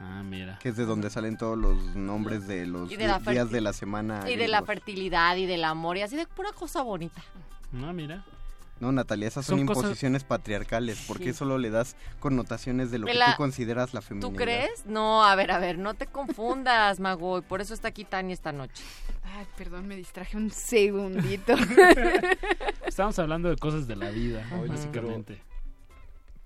[0.00, 0.58] Ah, mira.
[0.60, 4.28] Que es de donde salen todos los nombres de los de días de la semana.
[4.28, 7.22] Y de la fertilidad y del amor y así de pura cosa bonita.
[7.72, 8.24] Ah, mira.
[8.82, 10.98] No, Natalia, esas son, Son cosas- imposiciones patriarcales.
[11.06, 11.38] ¿Por qué Sí.
[11.38, 14.28] solo le das connotaciones de lo que la- tú consideras la feminidad?
[14.28, 14.84] ¿Tú crees?
[14.86, 17.38] No, a ver, a ver, no te confundas, Mago.
[17.38, 18.82] Y por eso está aquí Tania esta noche.
[19.22, 21.54] Ay, perdón, me distraje un segundito.
[22.84, 25.40] Estamos hablando de cosas de la vida, Oye, básicamente.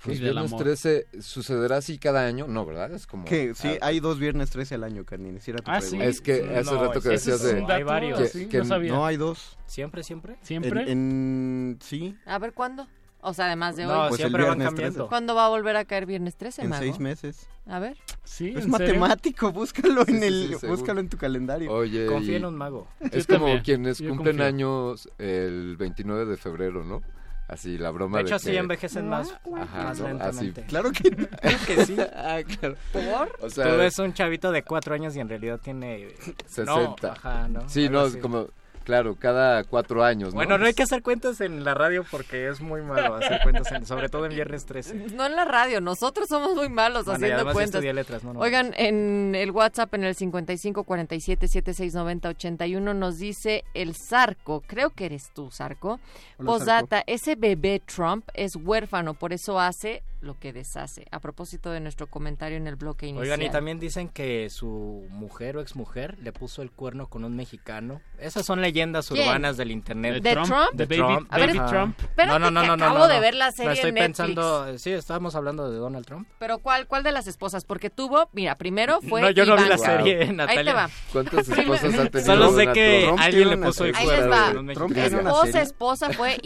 [0.06, 0.62] Pues viernes amor.
[0.64, 2.92] 13 sucederá así cada año, no, ¿verdad?
[2.92, 5.40] Es como Que sí, Ah, hay dos viernes 13 al año, Carnini.
[5.40, 6.04] Si era tu Ah, pregunta.
[6.04, 8.18] Es que hace No, rato que decías de dato, Hay varios.
[8.20, 8.92] que- sí, que no sabía.
[8.92, 9.58] No, hay dos.
[9.66, 10.36] ¿Siempre, siempre?
[10.42, 10.82] ¿Siempre?
[10.82, 12.86] En, en- sí, A ver, ¿cuándo?
[13.22, 14.08] O sea, además de No, hoy.
[14.10, 14.92] Pues el siempre van cambiando.
[14.98, 15.08] 13.
[15.08, 16.82] ¿Cuándo va a volver a caer viernes 13, en Mago?
[16.82, 17.48] seis meses.
[17.66, 17.96] A ver.
[18.22, 19.00] Sí, Es ¿en serio?
[19.00, 21.72] matemático, búscalo Sí, en sí, el, sí, búscalo en tu calendario.
[21.72, 22.86] Oye, Confía en un mago.
[23.10, 27.02] es como quienes cumplen años el 29 de febrero, ¿no?
[27.49, 30.08] Así la broma De de hecho, así que- envejecen más, Ajá, más ¿no?
[30.08, 30.60] lentamente.
[30.62, 30.68] Así.
[30.68, 31.26] Claro que no.
[31.28, 31.97] Creo que sí.
[32.15, 32.75] Ah, claro.
[32.92, 33.36] ¿Por?
[33.41, 36.08] O sea, Tú ves un chavito de cuatro años y en realidad tiene...
[36.47, 36.65] 60.
[36.66, 37.68] No, ajá, ¿no?
[37.68, 38.16] Sí, Algo no, así.
[38.16, 38.49] es como,
[38.86, 40.36] claro, cada cuatro años, ¿no?
[40.36, 43.70] Bueno, no hay que hacer cuentas en la radio porque es muy malo hacer cuentas,
[43.73, 44.94] en- sobre todo en viernes 13.
[45.15, 47.82] No en la radio, nosotros somos muy malos Bueno, haciendo cuentas.
[47.82, 48.40] letras, no, no.
[48.40, 54.62] Oigan, en el WhatsApp en el 55 47 76 90 81 nos dice el Zarco,
[54.66, 55.98] creo que eres tú, Zarco.
[56.39, 61.06] Hola, Posdata, ese bebé Trump es huérfano, por eso hace lo que deshace.
[61.10, 63.22] A propósito de nuestro comentario en el bloque inicial.
[63.24, 67.36] Oigan, y también dicen que su mujer o exmujer le puso el cuerno con un
[67.36, 68.00] mexicano.
[68.18, 69.26] Esas son leyendas ¿Quién?
[69.28, 70.22] urbanas del internet.
[70.22, 70.50] ¿De Trump?
[70.74, 71.68] ¿De Baby- A ver, Baby.
[71.70, 71.98] Trump?
[72.00, 73.94] Espérate no, no, no, no, no, acabo no, de ver la serie No, estoy en
[73.94, 74.16] Netflix.
[74.18, 76.28] pensando, sí, estábamos hablando de Donald Trump.
[76.38, 77.64] Pero ¿cuál, cuál de las esposas?
[77.64, 79.96] Porque tuvo, mira, primero fue No, yo no vi la Ivanka.
[79.96, 80.74] serie, Ahí te Natalia.
[80.74, 80.90] va.
[81.12, 83.20] ¿Cuántas esposas ha tenido Solo sé que Trump?
[83.20, 86.36] alguien le puso el Ahí cuerno Trump Esposa, esposa fue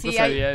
[0.00, 0.48] Sí, sabía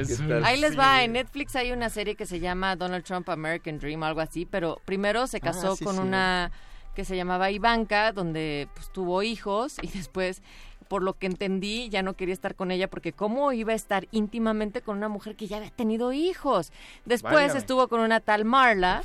[0.43, 0.95] ahí, les va.
[1.05, 4.45] En Netflix hay una serie que se llama Donald Trump American Dream, algo así.
[4.45, 6.01] Pero primero se casó Ah, sí, con sí.
[6.01, 6.51] una
[6.95, 10.41] que se llamaba Ivanka, donde pues, tuvo hijos y después
[10.87, 14.07] por lo que entendí, ya no quería estar con ella porque cómo iba a estar
[14.11, 16.71] íntimamente con una mujer que ya había tenido hijos.
[17.05, 19.01] Después estuvo con una tal Marla,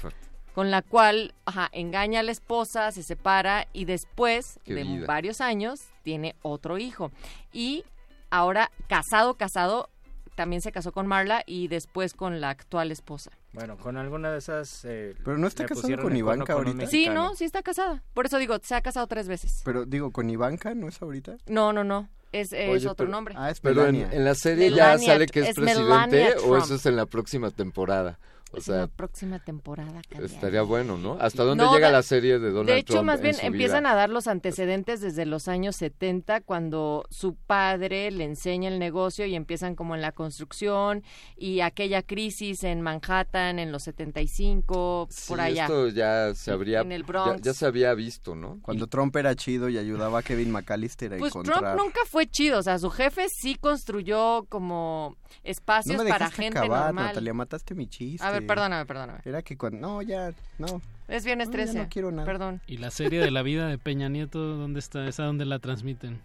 [0.54, 5.06] con la cual ajá, engaña a la esposa, se separa y después Qué de vida.
[5.06, 7.12] varios años tiene otro hijo.
[7.50, 7.84] Y
[8.30, 9.88] ahora casado, casado,
[10.34, 13.30] también se casó con Marla y después con la actual esposa.
[13.52, 14.84] Bueno, con alguna de esas...
[14.84, 16.86] eh, Pero no está pusieron con Ivanka con ahorita.
[16.86, 18.02] Sí, no, sí está casada.
[18.14, 19.62] Por eso digo, se ha casado tres veces.
[19.64, 21.36] Pero digo, con Ivanka, ¿no es ahorita?
[21.46, 22.08] No, no, no.
[22.32, 23.34] Es, es otro pero- nombre.
[23.36, 26.56] Ah, es Pero en, la serie Melania- ya sale que es, es presidente Melania o
[26.56, 28.20] eso es en la próxima temporada.
[28.52, 30.00] O sea, una próxima temporada.
[30.08, 30.26] Candy.
[30.26, 31.16] estaría bueno, ¿no?
[31.20, 33.84] ¿Hasta dónde No, llega la serie de Donald De hecho, Trump más en bien empiezan
[33.84, 33.92] vida?
[33.92, 39.24] a dar los antecedentes desde los años 70, cuando su padre le enseña el negocio
[39.26, 41.02] y empiezan como en la construcción
[41.36, 45.64] y aquella crisis en Manhattan en los 75, Sí, por allá.
[45.64, 46.80] esto ya se habría...
[46.80, 47.42] En el ya- Bronx.
[47.42, 48.58] Ya, se había visto, ¿no?
[48.62, 51.58] Cuando Trump era chido y ayudaba a Kevin McAllister a Pues encontrar...
[51.60, 56.30] Trump nunca fue chido, o sea, su jefe sí construyó como espacios no me para
[56.30, 57.06] gente acabar, normal.
[57.06, 58.26] Natalia, mataste mi chiste.
[58.26, 59.20] A ver, perdóname, perdóname.
[59.24, 59.78] Era que cuando...
[59.80, 60.80] No, ya, no.
[61.08, 61.78] Es viernes No, ya 13.
[61.78, 62.24] no quiero nada.
[62.24, 62.60] Perdón.
[62.66, 65.06] ¿Y la serie de la vida de Peña Nieto dónde está?
[65.06, 66.20] ¿Esa dónde la transmiten?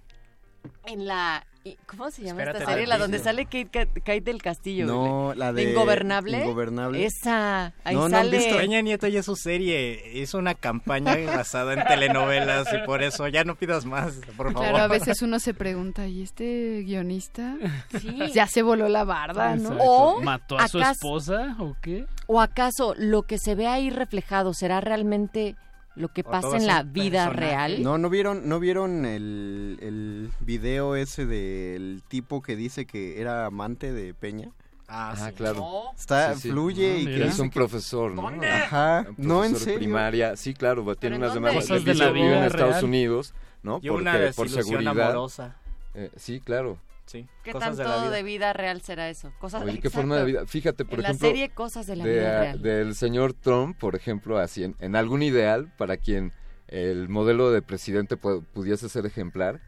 [0.85, 1.45] En la
[1.87, 2.85] ¿Cómo se llama Espérate, esta serie?
[2.87, 4.85] La donde sale Kate, Kate del Castillo.
[4.85, 6.43] No, la de Ingobernable.
[6.43, 7.03] Ingobernable.
[7.05, 7.73] Esa.
[7.83, 8.37] Ahí no, no han sale.
[8.37, 10.11] visto Peña Nieto y es su serie.
[10.13, 14.69] Hizo una campaña basada en telenovelas y por eso ya no pidas más, por favor.
[14.69, 17.55] Claro, a veces uno se pregunta, ¿y este guionista?
[17.99, 18.15] Sí.
[18.33, 19.71] Ya se voló la barda, ¿no?
[19.71, 19.83] Exacto.
[19.83, 22.05] O ¿Mató a su esposa o qué?
[22.27, 25.55] ¿O acaso lo que se ve ahí reflejado será realmente
[25.95, 27.81] lo que pasa en la vida real?
[27.83, 33.45] No, no vieron, no vieron el, el video ese del tipo que dice que era
[33.45, 34.49] amante de Peña.
[34.87, 35.65] Ah, claro.
[35.97, 36.51] Está, Sí, sí.
[36.51, 38.27] fluye Ah, y que es un profesor, ¿no?
[38.27, 39.79] Ajá, Un no, en profesor serio.
[39.79, 41.67] primaria, sí, claro, tiene ¿en unas demandas.
[41.83, 42.83] De la vida en Estados real.
[42.85, 43.33] Unidos,
[43.63, 43.79] ¿no?
[43.81, 45.07] Y una Porque por desilusión seguridad.
[45.09, 45.55] amorosa.
[45.95, 46.77] Eh, sí, claro.
[47.05, 48.15] Sí, ¿Qué cosas de la tanto vida.
[48.15, 49.31] de vida real será eso?
[49.39, 49.97] Cosas Oye, qué exacto.
[49.99, 50.45] forma de vida.
[50.47, 51.27] Fíjate, por en ejemplo.
[51.27, 52.61] la serie Cosas de la de- vida real.
[52.61, 56.31] Del señor Trump, por ejemplo, así, en, en algún ideal, para quien
[56.67, 59.61] el modelo de presidente pu- pudiese ser ejemplar,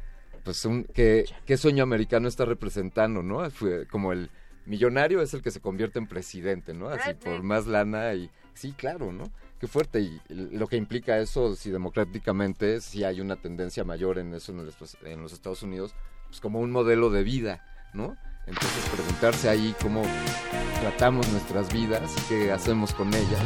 [0.43, 3.47] pues un, ¿qué, qué sueño americano está representando, no?
[3.51, 4.31] Fue como el
[4.65, 6.89] millonario es el que se convierte en presidente, ¿no?
[6.89, 8.29] Así, por más lana y...
[8.55, 9.25] Sí, claro, ¿no?
[9.59, 9.99] Qué fuerte.
[10.01, 14.65] Y lo que implica eso, si democráticamente, si hay una tendencia mayor en eso en
[14.65, 15.93] los, en los Estados Unidos,
[16.37, 18.15] pues como un modelo de vida, ¿no?
[18.45, 20.03] Entonces preguntarse ahí cómo
[20.81, 23.41] tratamos nuestras vidas y qué hacemos con ellas.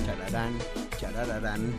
[0.05, 0.59] Chararán,
[1.01, 1.73] charararán.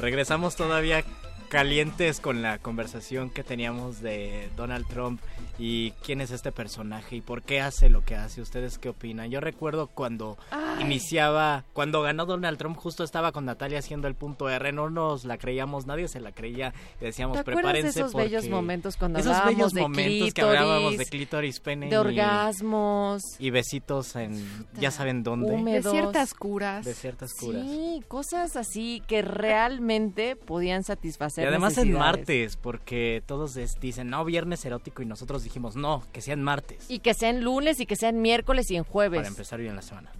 [0.00, 1.04] Regresamos todavía
[1.48, 5.20] calientes con la conversación que teníamos de Donald Trump
[5.58, 8.40] y quién es este personaje y por qué hace lo que hace.
[8.40, 9.30] ¿Ustedes qué opinan?
[9.30, 10.84] Yo recuerdo cuando Ay.
[10.84, 15.24] iniciaba, cuando ganó Donald Trump, justo estaba con Natalia haciendo el punto R, no nos
[15.24, 18.28] la creíamos, nadie se la creía y decíamos, ¿Te acuerdas de prepárense esos porque...
[18.28, 21.98] bellos momentos cuando esos hablábamos bellos de momentos que clítoris, hablábamos de clítoris, pene de
[21.98, 25.52] orgasmos, y besitos en ya saben dónde.
[25.52, 25.84] húmedos.
[25.84, 26.84] De ciertas curas.
[26.84, 27.62] De ciertas curas.
[27.62, 34.08] Sí, cosas así que realmente podían satisfacer Y además en martes, porque todos es- dicen,
[34.10, 37.86] no, viernes erótico, y nosotros dijimos, no, que sean martes, Y que sean lunes y
[37.86, 39.18] que sean miércoles y en jueves.
[39.18, 40.10] para empezar bien la semana.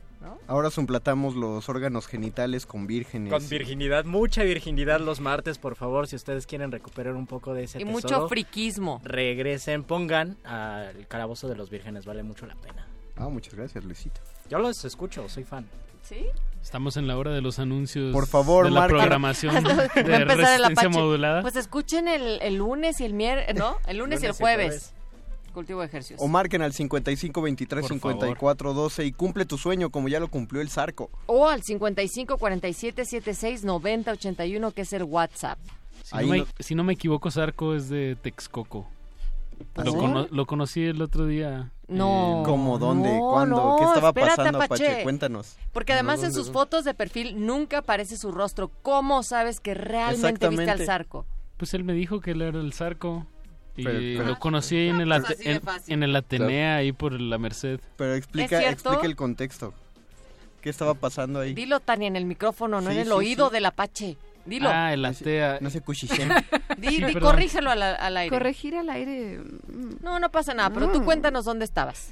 [0.47, 3.33] Ahora suplatamos los órganos genitales con vírgenes.
[3.33, 7.65] Con virginidad, mucha virginidad los martes, por favor, si ustedes quieren recuperar un poco de
[7.65, 9.01] ese Y tesoro, mucho friquismo.
[9.05, 12.87] regresen, pongan al calabozo de los vírgenes, vale mucho la pena.
[13.17, 14.21] Ah, muchas gracias, Luisito.
[14.51, 15.67] Yo los escucho, soy fan.
[16.03, 16.27] ¿Sí?
[16.69, 18.99] Estamos en la hora de los anuncios Por favor, de la marquen.
[18.99, 21.41] programación de el resistencia modulada.
[21.41, 23.79] Pues escuchen el, el lunes y el miércoles, ¿no?
[23.87, 24.67] El lunes, y el Lunes y jueves.
[24.93, 24.95] jueves.
[25.55, 26.21] Cultivo de ejercicios.
[26.21, 30.29] O marquen al 55 23 Por 54 12 y cumple tu sueño como ya lo
[30.29, 31.09] cumplió el Zarco.
[31.25, 35.59] O al 55 47 76 90 81, que es el WhatsApp.
[36.05, 38.87] Si, Ahí no me, no- si no me equivoco, Zarco es de Texcoco.
[39.75, 39.97] ¿Ah, Lo, sí?
[39.97, 41.73] cono- lo conocí el otro día.
[41.89, 42.41] No.
[42.41, 42.79] eh, ¿Cómo?
[42.79, 43.13] ¿Dónde?
[43.19, 43.57] no, ¿Cuándo?
[43.57, 44.87] no, ¿Qué estaba espérate, pasando, Apache.
[44.87, 45.03] Apache?
[45.03, 45.57] Cuéntanos.
[45.73, 48.71] Porque además No, en ¿dónde, sus fotos de perfil nunca aparece su rostro.
[48.83, 50.85] ¿Cómo sabes que realmente viste al.
[50.85, 51.25] Zarco?
[51.57, 53.27] Pues él me dijo que él era el Zarco.
[53.77, 57.39] Y Pero- pero- lo conocí en el, Pues de en, el Atenea, ahí por la
[57.39, 57.81] Merced.
[57.97, 59.73] Pero explica, explica el contexto.
[60.61, 61.55] ¿Qué estaba pasando ahí?
[61.55, 63.53] Dilo, Tania, en el micrófono, no Sí, en el sí, oído sí.
[63.55, 64.17] del Apache.
[64.49, 64.69] Dilo.
[64.73, 65.59] Ah, el Atea.
[65.61, 66.29] No sé, cuchichén.
[66.79, 68.35] di, sí, di, corrígelo al, al aire.
[68.35, 69.39] Corregir al aire.
[69.39, 72.11] mm, No, no pasa nada, pero tú cuéntanos dónde estabas.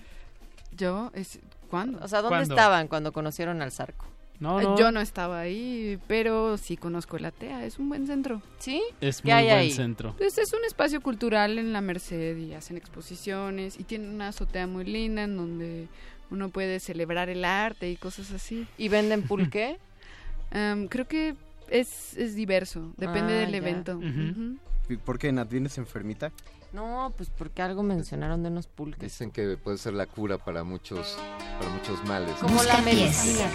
[0.77, 1.39] Yo, es,
[1.71, 1.99] ¿cuándo?
[2.03, 2.55] O sea, ¿dónde ¿Cuándo?
[2.55, 4.05] estaban cuando conocieron al Zarco?
[4.39, 8.07] No, Eh, no, Yo no estaba ahí, pero sí conozco el ATEA, es un buen
[8.07, 8.43] centro.
[8.59, 8.83] ¿Sí?
[9.01, 9.71] es ¿Qué muy hay buen ahí?
[9.73, 10.15] centro.
[10.19, 14.67] Pues es un espacio cultural en la Merced y hacen exposiciones y tienen una azotea
[14.67, 15.89] muy linda en donde
[16.31, 18.67] uno puede celebrar el arte y cosas así.
[18.77, 19.79] ¿Y venden pulque?
[20.53, 21.35] Em, creo que
[21.69, 23.57] es, es diverso, depende Ah, del ya.
[23.59, 23.97] evento.
[23.97, 24.07] Ujú.
[24.07, 24.57] Ujú.
[24.89, 25.49] ¿Y ¿Por qué, Nat?
[25.51, 26.33] ¿Vienes enfermita?
[26.73, 29.01] no, pues porque algo mencionaron de unos pulques.
[29.01, 31.17] Dicen que puede ser la cura para muchos,
[31.59, 32.35] para muchos males.
[32.37, 32.95] Como la Buscapiés.
[33.25, 33.51] medicina.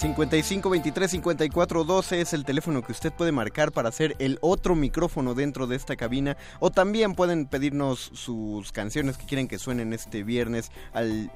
[0.00, 4.74] 55 23 54 12 es el teléfono que usted puede marcar para hacer el otro
[4.74, 6.38] micrófono dentro de esta cabina.
[6.58, 11.30] O también pueden pedirnos sus canciones que quieren que suenen este viernes al.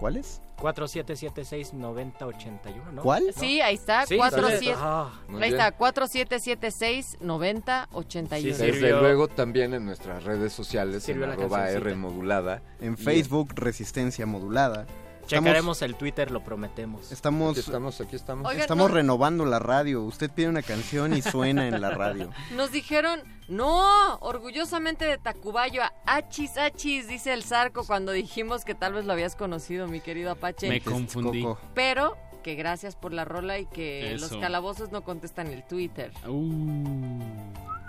[0.00, 0.40] ¿Cuáles?
[0.58, 3.02] 4776-9081, ¿no?
[3.02, 3.24] ¿Cuál?
[3.34, 4.74] Sí, ahí está, Sí, 47.
[4.76, 5.52] Ah, ahí bien.
[5.52, 8.56] está, 4776-9081.
[8.56, 11.70] Desde luego también en nuestras redes sociales, en Sirvió la arroba.
[11.70, 12.62] R modulada.
[12.80, 14.86] En Facebook, Resistencia Modulada.
[15.28, 17.12] Checaremos el Twitter, lo prometemos.
[17.12, 18.46] Estamos, Aquí estamos, aquí estamos.
[18.48, 20.02] Oigan, estamos no- renovando la radio.
[20.02, 22.30] Usted pide una canción y suena en la radio.
[22.56, 28.94] Nos dijeron, no, orgullosamente de Tacubayo, achis, achis, dice el Zarco cuando dijimos que tal
[28.94, 30.68] vez lo habías conocido, mi querido Apache.
[30.68, 31.42] Me confundí.
[31.42, 31.60] Coco.
[31.74, 34.28] Pero que gracias por la rola y que Eso.
[34.32, 36.12] los calabozos no contestan el Twitter.
[36.26, 37.20] Uh,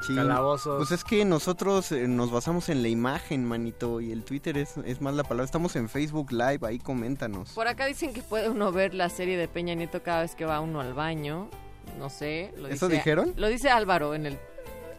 [0.01, 0.77] Sí, Calabozos.
[0.77, 4.77] Pues es que nosotros eh, nos basamos en la imagen, manito, y el Twitter es,
[4.85, 5.43] es más la palabra.
[5.45, 7.51] Estamos en Facebook Live, ahí coméntanos.
[7.51, 10.45] Por acá dicen que puede uno ver la serie de Peña Nieto cada vez que
[10.45, 11.49] va uno al baño.
[11.97, 12.53] No sé.
[12.57, 13.33] Lo ¿Eso dice- dijeron?
[13.35, 14.37] Lo dice Álvaro en el,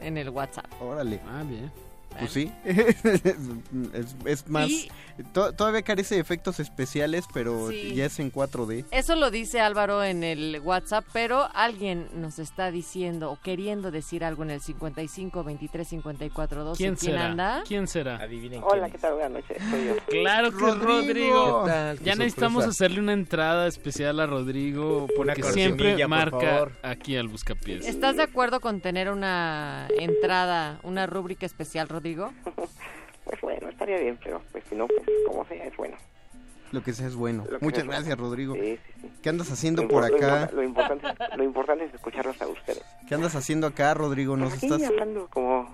[0.01, 0.67] en el WhatsApp.
[0.83, 1.21] Órale.
[1.27, 1.73] ah, bien.
[2.21, 2.53] Pues sí.
[2.65, 4.69] es, es más.
[4.71, 4.89] Y-
[5.33, 7.95] to- todavía carece de efectos especiales, pero Sí.
[7.95, 8.85] ya es en 4D.
[8.91, 14.25] Eso lo dice Álvaro en el WhatsApp, pero alguien nos está diciendo o queriendo decir
[14.25, 16.79] algo en el 55 23 54 12.
[16.79, 17.27] ¿Quién será?
[17.27, 17.63] anda?
[17.67, 18.17] ¿Quién será?
[18.17, 19.15] Adivinen Hola, quién ¿qué tal?
[19.15, 19.57] Buenas noches.
[19.71, 19.95] Soy yo.
[20.21, 20.85] Claro que es Rodrigo.
[21.01, 21.65] Rodrigo.
[21.65, 21.99] ¿Qué tal?
[21.99, 22.85] Qué Ya necesitamos sorpresa.
[22.85, 26.73] hacerle una entrada especial a Rodrigo porque siempre por marca favor.
[26.83, 27.87] aquí al Buscapiés.
[27.87, 32.10] ¿Estás de acuerdo con tener una entrada, una rúbrica especial, Rodrigo?
[33.25, 35.97] Pues bueno, estaría bien, pero pues si no, pues como sea, es bueno.
[36.73, 37.45] Lo que sea es bueno.
[37.61, 38.55] Muchas sea gracias, Rodrigo.
[38.55, 39.11] Sí, sí, sí.
[39.23, 40.51] ¿Qué andas haciendo Lo por lo acá?
[40.53, 42.83] Lo, importante, es- lo importante es escucharlos a ustedes.
[43.09, 44.37] ¿Qué andas haciendo acá, Rodrigo?
[44.37, 44.83] Nos Aquí estás...
[44.89, 45.69] hablando como,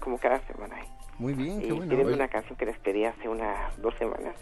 [0.00, 0.76] como cada semana.
[1.18, 1.88] Muy bien, Y qué bueno.
[1.88, 4.34] tienen una canción que les pedí hace unas dos semanas.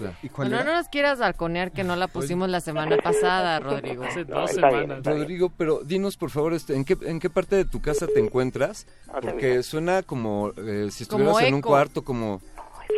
[0.00, 0.16] Claro.
[0.22, 4.02] ¿Y cuál No, no nos quieras balconear que no la pusimos la semana pasada, Rodrigo.
[4.04, 5.02] Hace No, dos semanas.
[5.02, 5.04] bien.
[5.04, 8.18] Rodrigo, pero dinos por favor, este, ¿en qué, ¿en qué parte de tu casa te
[8.20, 8.86] encuentras?
[9.08, 12.40] Ah, Porque suena como eh, si Como estuvieras en un cuarto, como...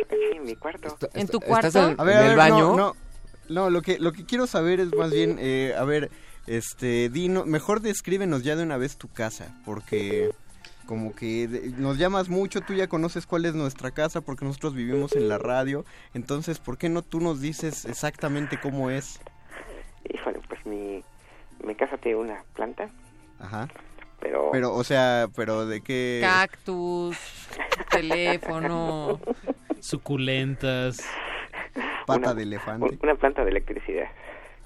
[0.09, 0.97] En mi cuarto.
[1.13, 1.89] ¿En tu ¿Estás cuarto?
[1.89, 2.69] en, A ver, en a el ver, baño?
[2.69, 2.95] No, no,
[3.49, 6.09] no, lo que lo que quiero saber es más bien, eh, a ver,
[6.47, 10.31] este, Dino, mejor descríbenos ya de una vez tu casa, porque
[10.93, 11.47] como que
[11.79, 15.39] nos llamas mucho, tú ya conoces cuál es nuestra casa, porque nosotros vivimos en la
[15.39, 19.19] radio, entonces, ¿por qué no tú nos dices exactamente cómo es?
[20.07, 21.03] Híjole, pues mi,
[21.65, 22.89] mi casa tiene una planta,
[23.39, 23.69] Ajá.
[24.19, 24.49] pero...
[24.51, 26.19] Pero, o sea, pero de qué...
[26.21, 27.17] Cactus,
[27.89, 29.19] teléfono.
[29.79, 31.03] Suculentas.
[32.05, 32.99] Pata una- de elefante.
[33.01, 34.09] Una planta de electricidad.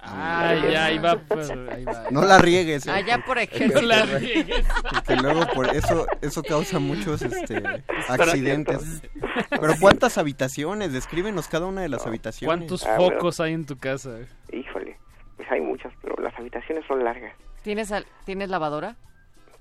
[0.10, 2.06] Ay, ya, ahí va, pues, ahí va.
[2.12, 3.82] No la riegues, eh, Allá, por No ejemplo.
[3.82, 4.66] la riegues.
[4.90, 7.62] porque luego por eso eso causa muchos este
[8.08, 9.02] accidentes.
[9.50, 10.94] Pero ¿cuántas habitaciones?
[10.94, 12.48] Descríbenos cada una de las habitaciones.
[12.58, 13.16] ¿Cuántos Ah, bueno.
[13.18, 14.18] focos hay en tu casa?
[14.52, 14.98] Híjole,
[15.36, 17.34] pues hay muchas, pero las habitaciones son largas.
[17.64, 18.96] ¿Tienes, al- ¿Tienes lavadora?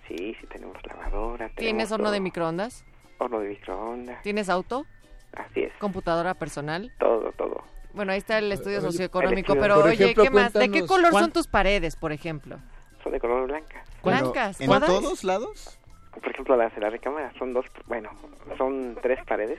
[0.08, 1.50] Sí, sí tenemos lavadora.
[1.56, 2.84] ¿Tienes horno de microondas?
[3.18, 4.22] Horno de microondas.
[4.22, 4.86] ¿Tienes auto?
[5.32, 6.92] Así es, ¿Computadora personal?
[6.98, 7.62] todo, todo.
[7.96, 10.52] Bueno, ahí está el estudio Oye, socioeconómico, el estudio- pero por oye, ejemplo, ¿qué más?
[10.52, 12.58] ¿De qué color ¿cuán- son tus paredes, por ejemplo?
[13.02, 13.82] Son de color blanca.
[14.04, 14.60] ¿Blancas?
[14.60, 14.86] ¿En ¿Todas?
[14.86, 15.78] todos lados?
[16.12, 18.10] Por ejemplo, las de la recámara son dos, bueno,
[18.58, 19.58] son tres paredes.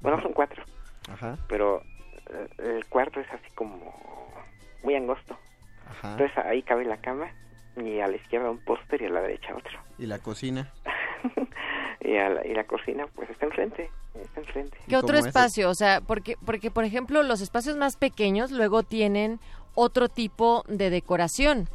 [0.00, 0.62] Bueno, son cuatro,
[1.12, 1.82] Ajá, pero
[2.30, 3.94] eh, el cuarto es así como
[4.82, 5.36] muy angosto.
[5.88, 6.12] ajá.
[6.12, 7.28] Entonces ahí cabe la cama
[7.76, 9.78] y a la izquierda un póster y a la derecha otro.
[9.98, 10.70] ¿Y la cocina?
[12.04, 14.76] Y, a la, y la cocina pues está enfrente, está enfrente.
[14.86, 15.70] ¿Qué otro espacio?
[15.70, 19.40] O sea, porque, porque, por ejemplo, los espacios más pequeños luego tienen
[19.74, 21.68] otro tipo de decoración.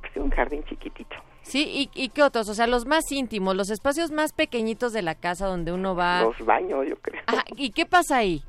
[0.00, 1.16] Pues un jardín chiquitito.
[1.42, 1.90] ¿Sí?
[1.94, 2.48] ¿Y, y qué otros?
[2.48, 6.22] O sea, los más íntimos, los espacios más pequeñitos de la casa donde uno va...
[6.22, 7.22] Los baños, yo creo.
[7.26, 8.44] Ajá, ¿Y qué pasa ahí?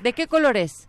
[0.00, 0.88] ¿De qué color es?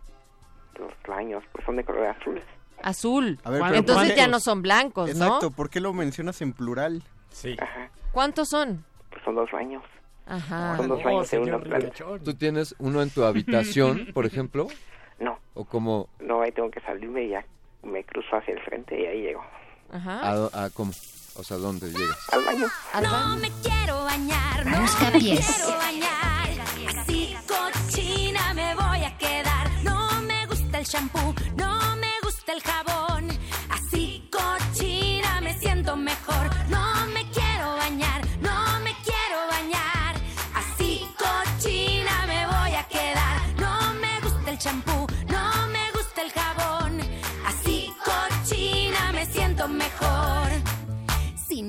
[0.78, 2.42] Los baños pues son de color azul.
[2.82, 3.38] Azul.
[3.44, 4.32] A ver, Entonces ya ¿cuántos?
[4.32, 5.50] no son blancos, Exacto, ¿no?
[5.52, 7.02] ¿por qué lo mencionas en plural?
[7.30, 7.56] Sí.
[7.58, 8.84] Ajá, ¿Cuántos son?
[9.24, 9.82] Son dos baños.
[10.26, 10.76] Ajá.
[10.76, 12.20] Son dos Oh, baños en una señor planta.
[12.24, 14.68] ¿Tú tienes uno en tu habitación, por ejemplo?
[15.20, 17.44] No, ¿O como no, ahí tengo que salirme y ya
[17.82, 19.44] me cruzo hacia el frente y ahí llego.
[19.92, 20.20] Ajá.
[20.52, 20.92] a, a cómo?
[21.36, 22.18] O sea, ¿dónde llegas?
[22.32, 22.66] Al baño.
[22.92, 23.36] Al No baño.
[23.40, 25.46] me quiero bañar, no Busca me pies.
[25.64, 26.98] quiero bañar.
[26.98, 29.68] Así cochina me voy a quedar.
[29.84, 31.34] No me gusta el shampoo,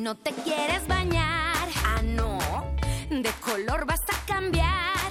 [0.05, 2.37] no te quieres bañar, ah no,
[3.09, 5.09] de color vas a cambiar.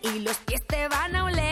[0.00, 1.51] Y los pies te van a oler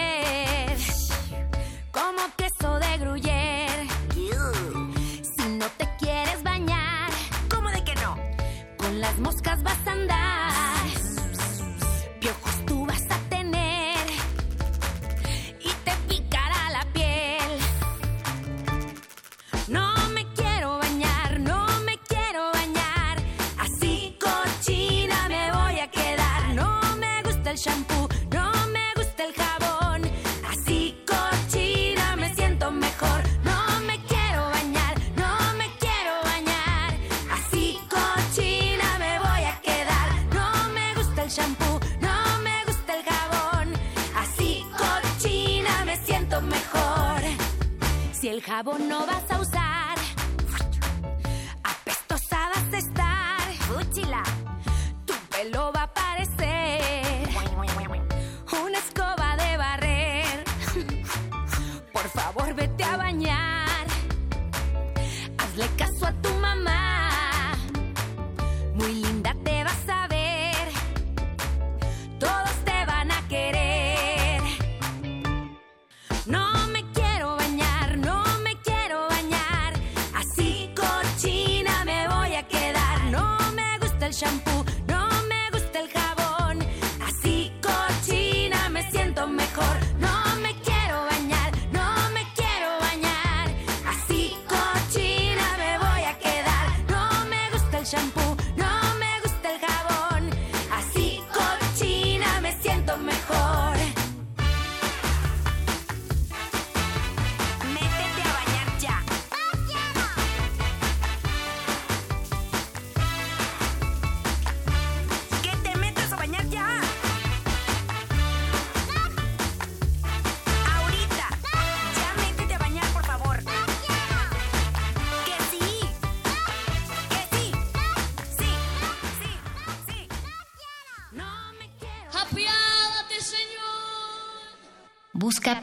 [48.30, 49.59] el jabón no vas a usar,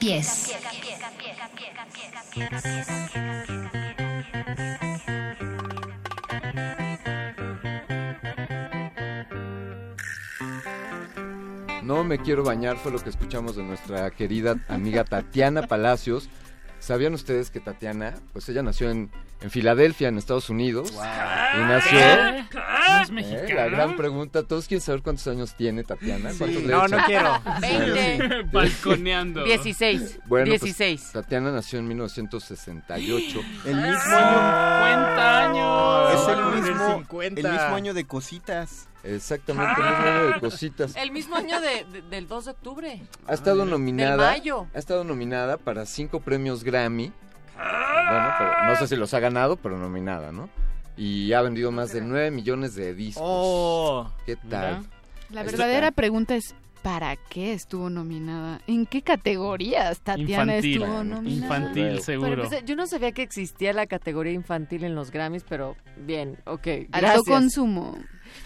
[0.07, 0.55] pies.
[11.83, 16.29] No me quiero bañar fue lo que escuchamos de nuestra querida amiga Tatiana Palacios.
[16.79, 19.09] ¿Sabían ustedes que Tatiana, pues ella nació en,
[19.41, 20.93] en Filadelfia, en Estados Unidos?
[20.93, 21.99] Y nació...
[22.87, 22.93] ¿Qué?
[22.93, 23.53] ¿No es Eh, mexicana?
[23.61, 26.31] la gran pregunta, ¿todos quieren saber cuántos años tiene Tatiana?
[26.37, 27.41] ¿Cuántos le No, no quiero.
[27.61, 28.43] Veinte.
[28.51, 29.43] Balconeando.
[29.43, 30.19] 16.
[30.25, 31.11] Bueno, pues, 16.
[31.13, 33.39] Tatiana nació en 1968.
[33.65, 36.13] El mismo ¡50 años!
[36.13, 37.41] Es el el mismo, 50.
[37.41, 38.87] el mismo año de cositas.
[39.03, 40.95] Exactamente, el mismo año de cositas.
[40.95, 43.01] El mismo año de- de- del 2 de octubre.
[43.27, 44.17] Ha estado Del nominada.
[44.31, 44.67] mayo.
[44.73, 47.11] Ha estado nominada para cinco premios Grammy.
[47.55, 50.49] Bueno, pero no sé si los ha ganado, pero nominada, ¿no?
[50.97, 53.23] Y ha vendido más de 9 millones de discos.
[53.25, 54.11] Oh.
[54.25, 54.83] ¿Qué tal?
[55.29, 58.61] La verdadera pregunta es ¿para qué estuvo nominada?
[58.65, 60.81] ¿En qué categorías Tatiana Infantil.
[60.81, 61.29] estuvo nominada?
[61.57, 62.47] Infantil, Pero, seguro.
[62.47, 66.67] pues, yo no sabía que existía la categoría infantil en los Grammys, pero bien, ok.
[66.91, 67.97] Alto consumo.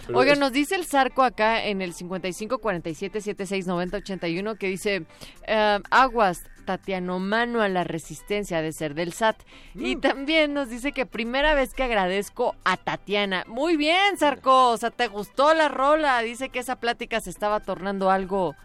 [0.08, 4.68] Pero es- nos dice el Zarco acá en el 55 47 76 90 81 que
[4.68, 5.06] dice
[5.48, 9.42] eh, aguas Tatiano mano a la resistencia de ser del SAT
[9.76, 13.44] y también nos dice que primera vez que agradezco a Tatiana.
[13.48, 16.22] Muy bien, Zarco, o sea, te gustó la rola.
[16.22, 18.56] Dice que esa plática se estaba tornando algo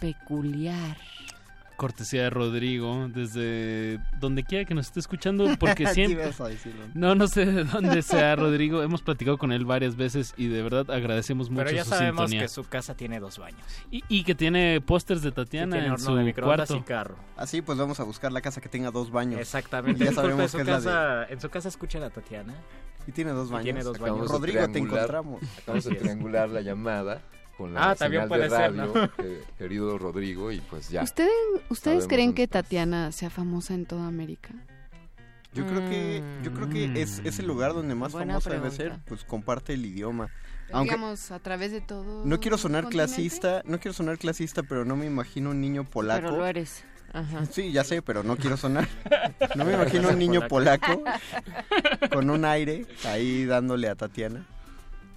[0.00, 0.96] peculiar.
[1.82, 6.26] Cortesía de Rodrigo, desde donde quiera que nos esté escuchando, porque siempre...
[6.26, 6.84] vas a decirlo.
[6.94, 8.84] No, no sé de dónde sea Rodrigo.
[8.84, 12.20] Hemos platicado con él varias veces y de verdad agradecemos mucho Pero ya su sabemos
[12.30, 12.42] sintonía.
[12.42, 13.60] que su casa tiene dos baños.
[13.90, 16.76] Y, y que tiene pósters de Tatiana tiene en horno su de cuarto.
[16.76, 17.16] y carro.
[17.36, 19.40] Así pues vamos a buscar la casa que tenga dos baños.
[19.40, 20.04] Exactamente.
[20.04, 20.84] Y ya sabremos su que es la de...
[20.84, 22.54] casa, En su casa escuchan a Tatiana.
[23.08, 23.64] Y tiene dos Y baños.
[23.64, 24.30] tiene dos baños.
[24.30, 25.42] Rodrigo, te encontramos.
[25.58, 27.22] Acabamos de triangular la llamada
[27.62, 29.12] con la Ah, también señal puede de ser, radio, ¿no?
[29.16, 31.02] que- querido Rodrigo, y pues ya.
[31.02, 31.30] ¿Ustedes,
[31.68, 32.62] ¿ustedes creen que estás.
[32.64, 34.50] Tatiana sea famosa en toda América?
[35.54, 38.70] Yo creo que yo creo que es, es el lugar donde más Buena famosa debe
[38.70, 38.96] pregunta.
[38.96, 40.28] ser, pues comparte el idioma.
[40.72, 42.24] Aunque Digamos, a través de todo.
[42.24, 46.22] no quiero sonar clasista, no quiero sonar clasista, pero no me imagino un niño polaco.
[46.22, 46.84] Pero lo eres.
[47.12, 47.44] Ajá.
[47.44, 48.88] Sí, ya sé, pero no quiero sonar.
[49.54, 51.04] No me imagino un niño polaco
[52.12, 54.46] con un aire ahí dándole a Tatiana.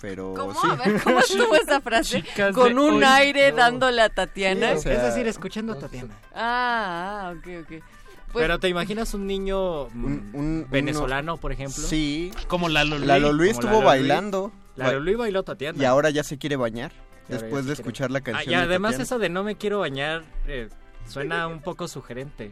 [0.02, 0.54] Pero ¿Cómo?
[0.54, 0.68] sí.
[0.70, 2.22] A ver, ¿cómo estuvo esa frase?
[2.22, 3.04] Chicas Con un hoy.
[3.04, 3.58] aire No.
[3.58, 4.72] dándole a Tatiana.
[4.74, 6.14] Sí, o sea, es decir, escuchando a Tatiana.
[6.34, 7.84] Ah, ah, ok, ok.
[8.34, 11.82] Pero te imaginas un niño mm, Un- un- venezolano, por ejemplo.
[11.88, 12.32] Sí.
[12.48, 13.08] Como Lalo Luis.
[13.08, 14.52] Lalo Luis estuvo Lalo bailando.
[14.76, 15.82] Lalo Luis bailó Tatiana.
[15.82, 16.92] Y ahora ya se quiere bañar.
[17.30, 18.54] Y Después de quiere- escuchar la Ah, canción.
[18.54, 20.68] y de además eso de no me quiero bañar eh,
[21.08, 22.52] suena un poco sugerente.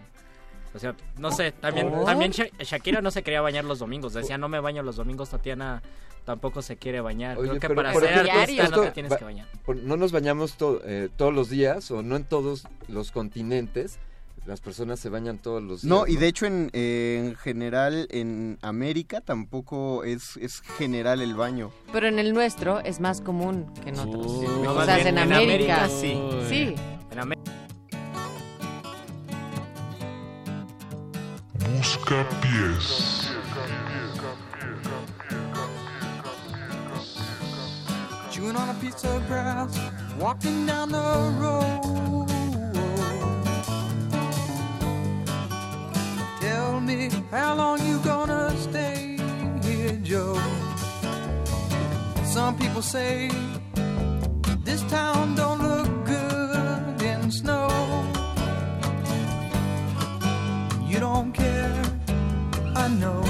[0.75, 2.05] O sea, no sé, también, ¿Por?
[2.05, 4.13] también Sha- Shakira no se quería bañar los domingos.
[4.13, 5.83] Decía, no me baño los domingos, Tatiana
[6.25, 7.37] tampoco se quiere bañar.
[7.37, 9.47] Oye, Creo que pero para ser artista no esto te tienes va- que bañar.
[9.65, 13.99] por- No nos bañamos to- eh, todos los días o no en todos los continentes.
[14.45, 15.89] Las personas se bañan todos los días.
[15.89, 21.33] No, y de hecho en, eh, en general en América tampoco es, es general el
[21.35, 21.71] baño.
[21.93, 24.25] Pero en el nuestro es más común que en otros.
[24.63, 25.85] No, o sea, bien, en, en América.
[25.85, 26.17] América sí.
[26.49, 26.75] Sí.
[27.11, 27.51] En América
[31.73, 33.29] Buscapiés.
[38.29, 39.79] Chewing on a piece of grass,
[40.19, 42.27] walking down the road.
[46.41, 49.17] Tell me how long you gonna stay
[49.63, 50.39] here, Joe?
[52.23, 53.31] Some people say
[54.63, 55.72] this town don't look
[62.83, 63.21] I know.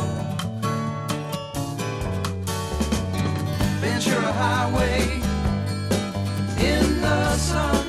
[3.82, 5.22] Ventura Highway
[6.57, 7.83] in the sunshine,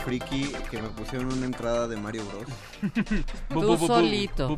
[0.00, 2.46] el friki que me pusieron una entrada de Mario Bros.
[3.48, 4.56] Tú solito.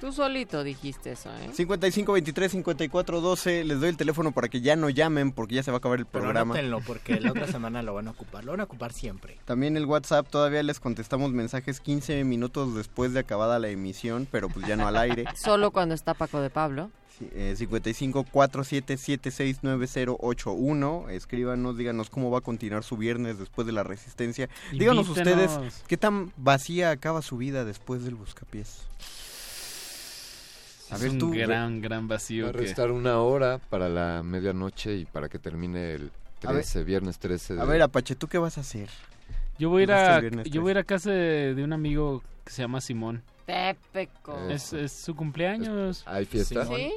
[0.00, 1.50] Tú solito dijiste eso, ¿eh?
[1.52, 5.62] 55 23 54 12 les doy el teléfono para que ya no llamen porque ya
[5.62, 6.54] se va a acabar el Pero programa.
[6.54, 8.44] anótenlo porque la otra semana lo van a ocupar.
[8.44, 9.38] Lo van a ocupar siempre.
[9.44, 14.48] También el WhatsApp todavía les contestamos mensajes 15 minutos después de acabada la emisión, pero
[14.48, 15.24] pues ya no al aire.
[15.36, 16.90] Solo cuando está Paco de Pablo.
[17.34, 24.48] Eh, 55 47769081 Escríbanos, díganos cómo va a continuar su viernes después de la resistencia.
[24.72, 25.50] Díganos Invítenos.
[25.56, 28.82] ustedes qué tan vacía acaba su vida después del buscapiés.
[30.90, 31.30] A Es ver un tú.
[31.30, 32.44] gran, gran vacío.
[32.44, 36.10] Va a que- restar una hora para la medianoche y para que termine el
[36.44, 36.62] A ver.
[36.62, 37.60] 13, viernes 13 de...
[37.62, 38.88] A ver, Apache, ¿tú qué vas a hacer?
[39.58, 42.62] Yo voy a yo voy a ir a casa de, de un amigo que se
[42.62, 43.22] llama Simón.
[43.46, 44.48] Tepeco.
[44.50, 46.02] Es, es su cumpleaños.
[46.06, 46.64] ¿Hay fiesta?
[46.64, 46.78] Simón.
[46.78, 46.92] ¿Sí?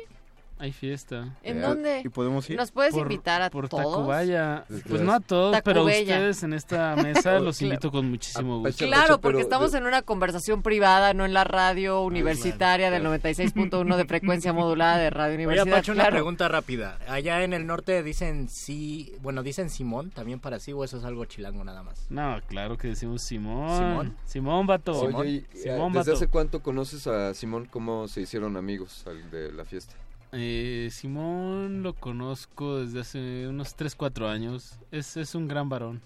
[0.57, 1.35] Hay fiesta.
[1.43, 2.01] ¿En dónde?
[2.05, 2.55] ¿Y podemos ir?
[2.55, 3.83] ¿Nos puedes Por- invitar a por todos?
[3.93, 4.63] Tacubaya.
[4.87, 6.15] Pues no a todos, pero a Tacubella.
[6.15, 8.85] ustedes en esta mesa los invito con muchísimo gusto.
[8.85, 14.05] Claro, porque estamos en una conversación privada, no en la radio universitaria del 96.1 de
[14.05, 15.75] frecuencia modulada de Radio Oye, Universidad.
[15.75, 16.15] Pacho, una claro.
[16.15, 16.99] pregunta rápida.
[17.09, 21.03] Allá en el norte dicen sí, bueno, dicen Simón también para sí o eso es
[21.03, 22.05] algo chilango nada más.
[22.09, 23.77] No, claro que decimos Simón.
[23.77, 24.17] Simón.
[24.25, 24.93] Simón, vato.
[25.01, 27.67] Oye, y, eh, Simón, ¿desde hace cuánto conoces a Simón?
[27.69, 29.95] ¿Cómo se hicieron amigos al de la fiesta?
[30.37, 34.77] Eh, Simón lo conozco desde hace unos 3, 4 años.
[34.91, 36.01] Es, es un gran varón.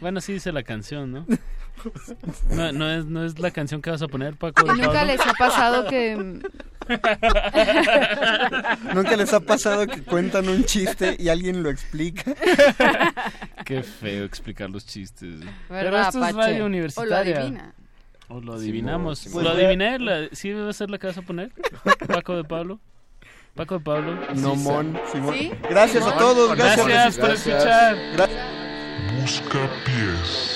[0.00, 1.26] bueno, así dice la canción, ¿no?
[2.50, 4.64] No, no es, no es la canción que vas a poner, Paco.
[4.64, 5.12] ¿Y de nunca Pablo?
[5.12, 6.16] les ha pasado que...
[8.94, 12.34] ¿Nunca les ha pasado que cuentan un chiste y alguien lo explica?
[13.66, 15.40] Qué feo explicar los chistes.
[15.68, 17.16] Pero ¿Verdad, esto es radio universitaria.
[17.16, 17.74] O lo adivina.
[18.28, 19.26] O lo adivinamos.
[19.26, 19.98] ¿Lo Pues, adiviné?
[19.98, 21.52] La- ¿Sí va a ser la que vas a poner?
[22.08, 22.80] Paco de Pablo.
[23.54, 24.18] Paco de Pablo.
[24.34, 24.98] Simón.
[25.32, 25.50] ¿Sí?
[25.70, 26.86] Gracias a todos, gracias.
[26.86, 27.46] Gracias por Gracias.
[27.56, 28.28] escuchar.
[29.20, 30.55] Buscapiés.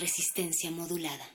[0.00, 1.26] resistencia modulada.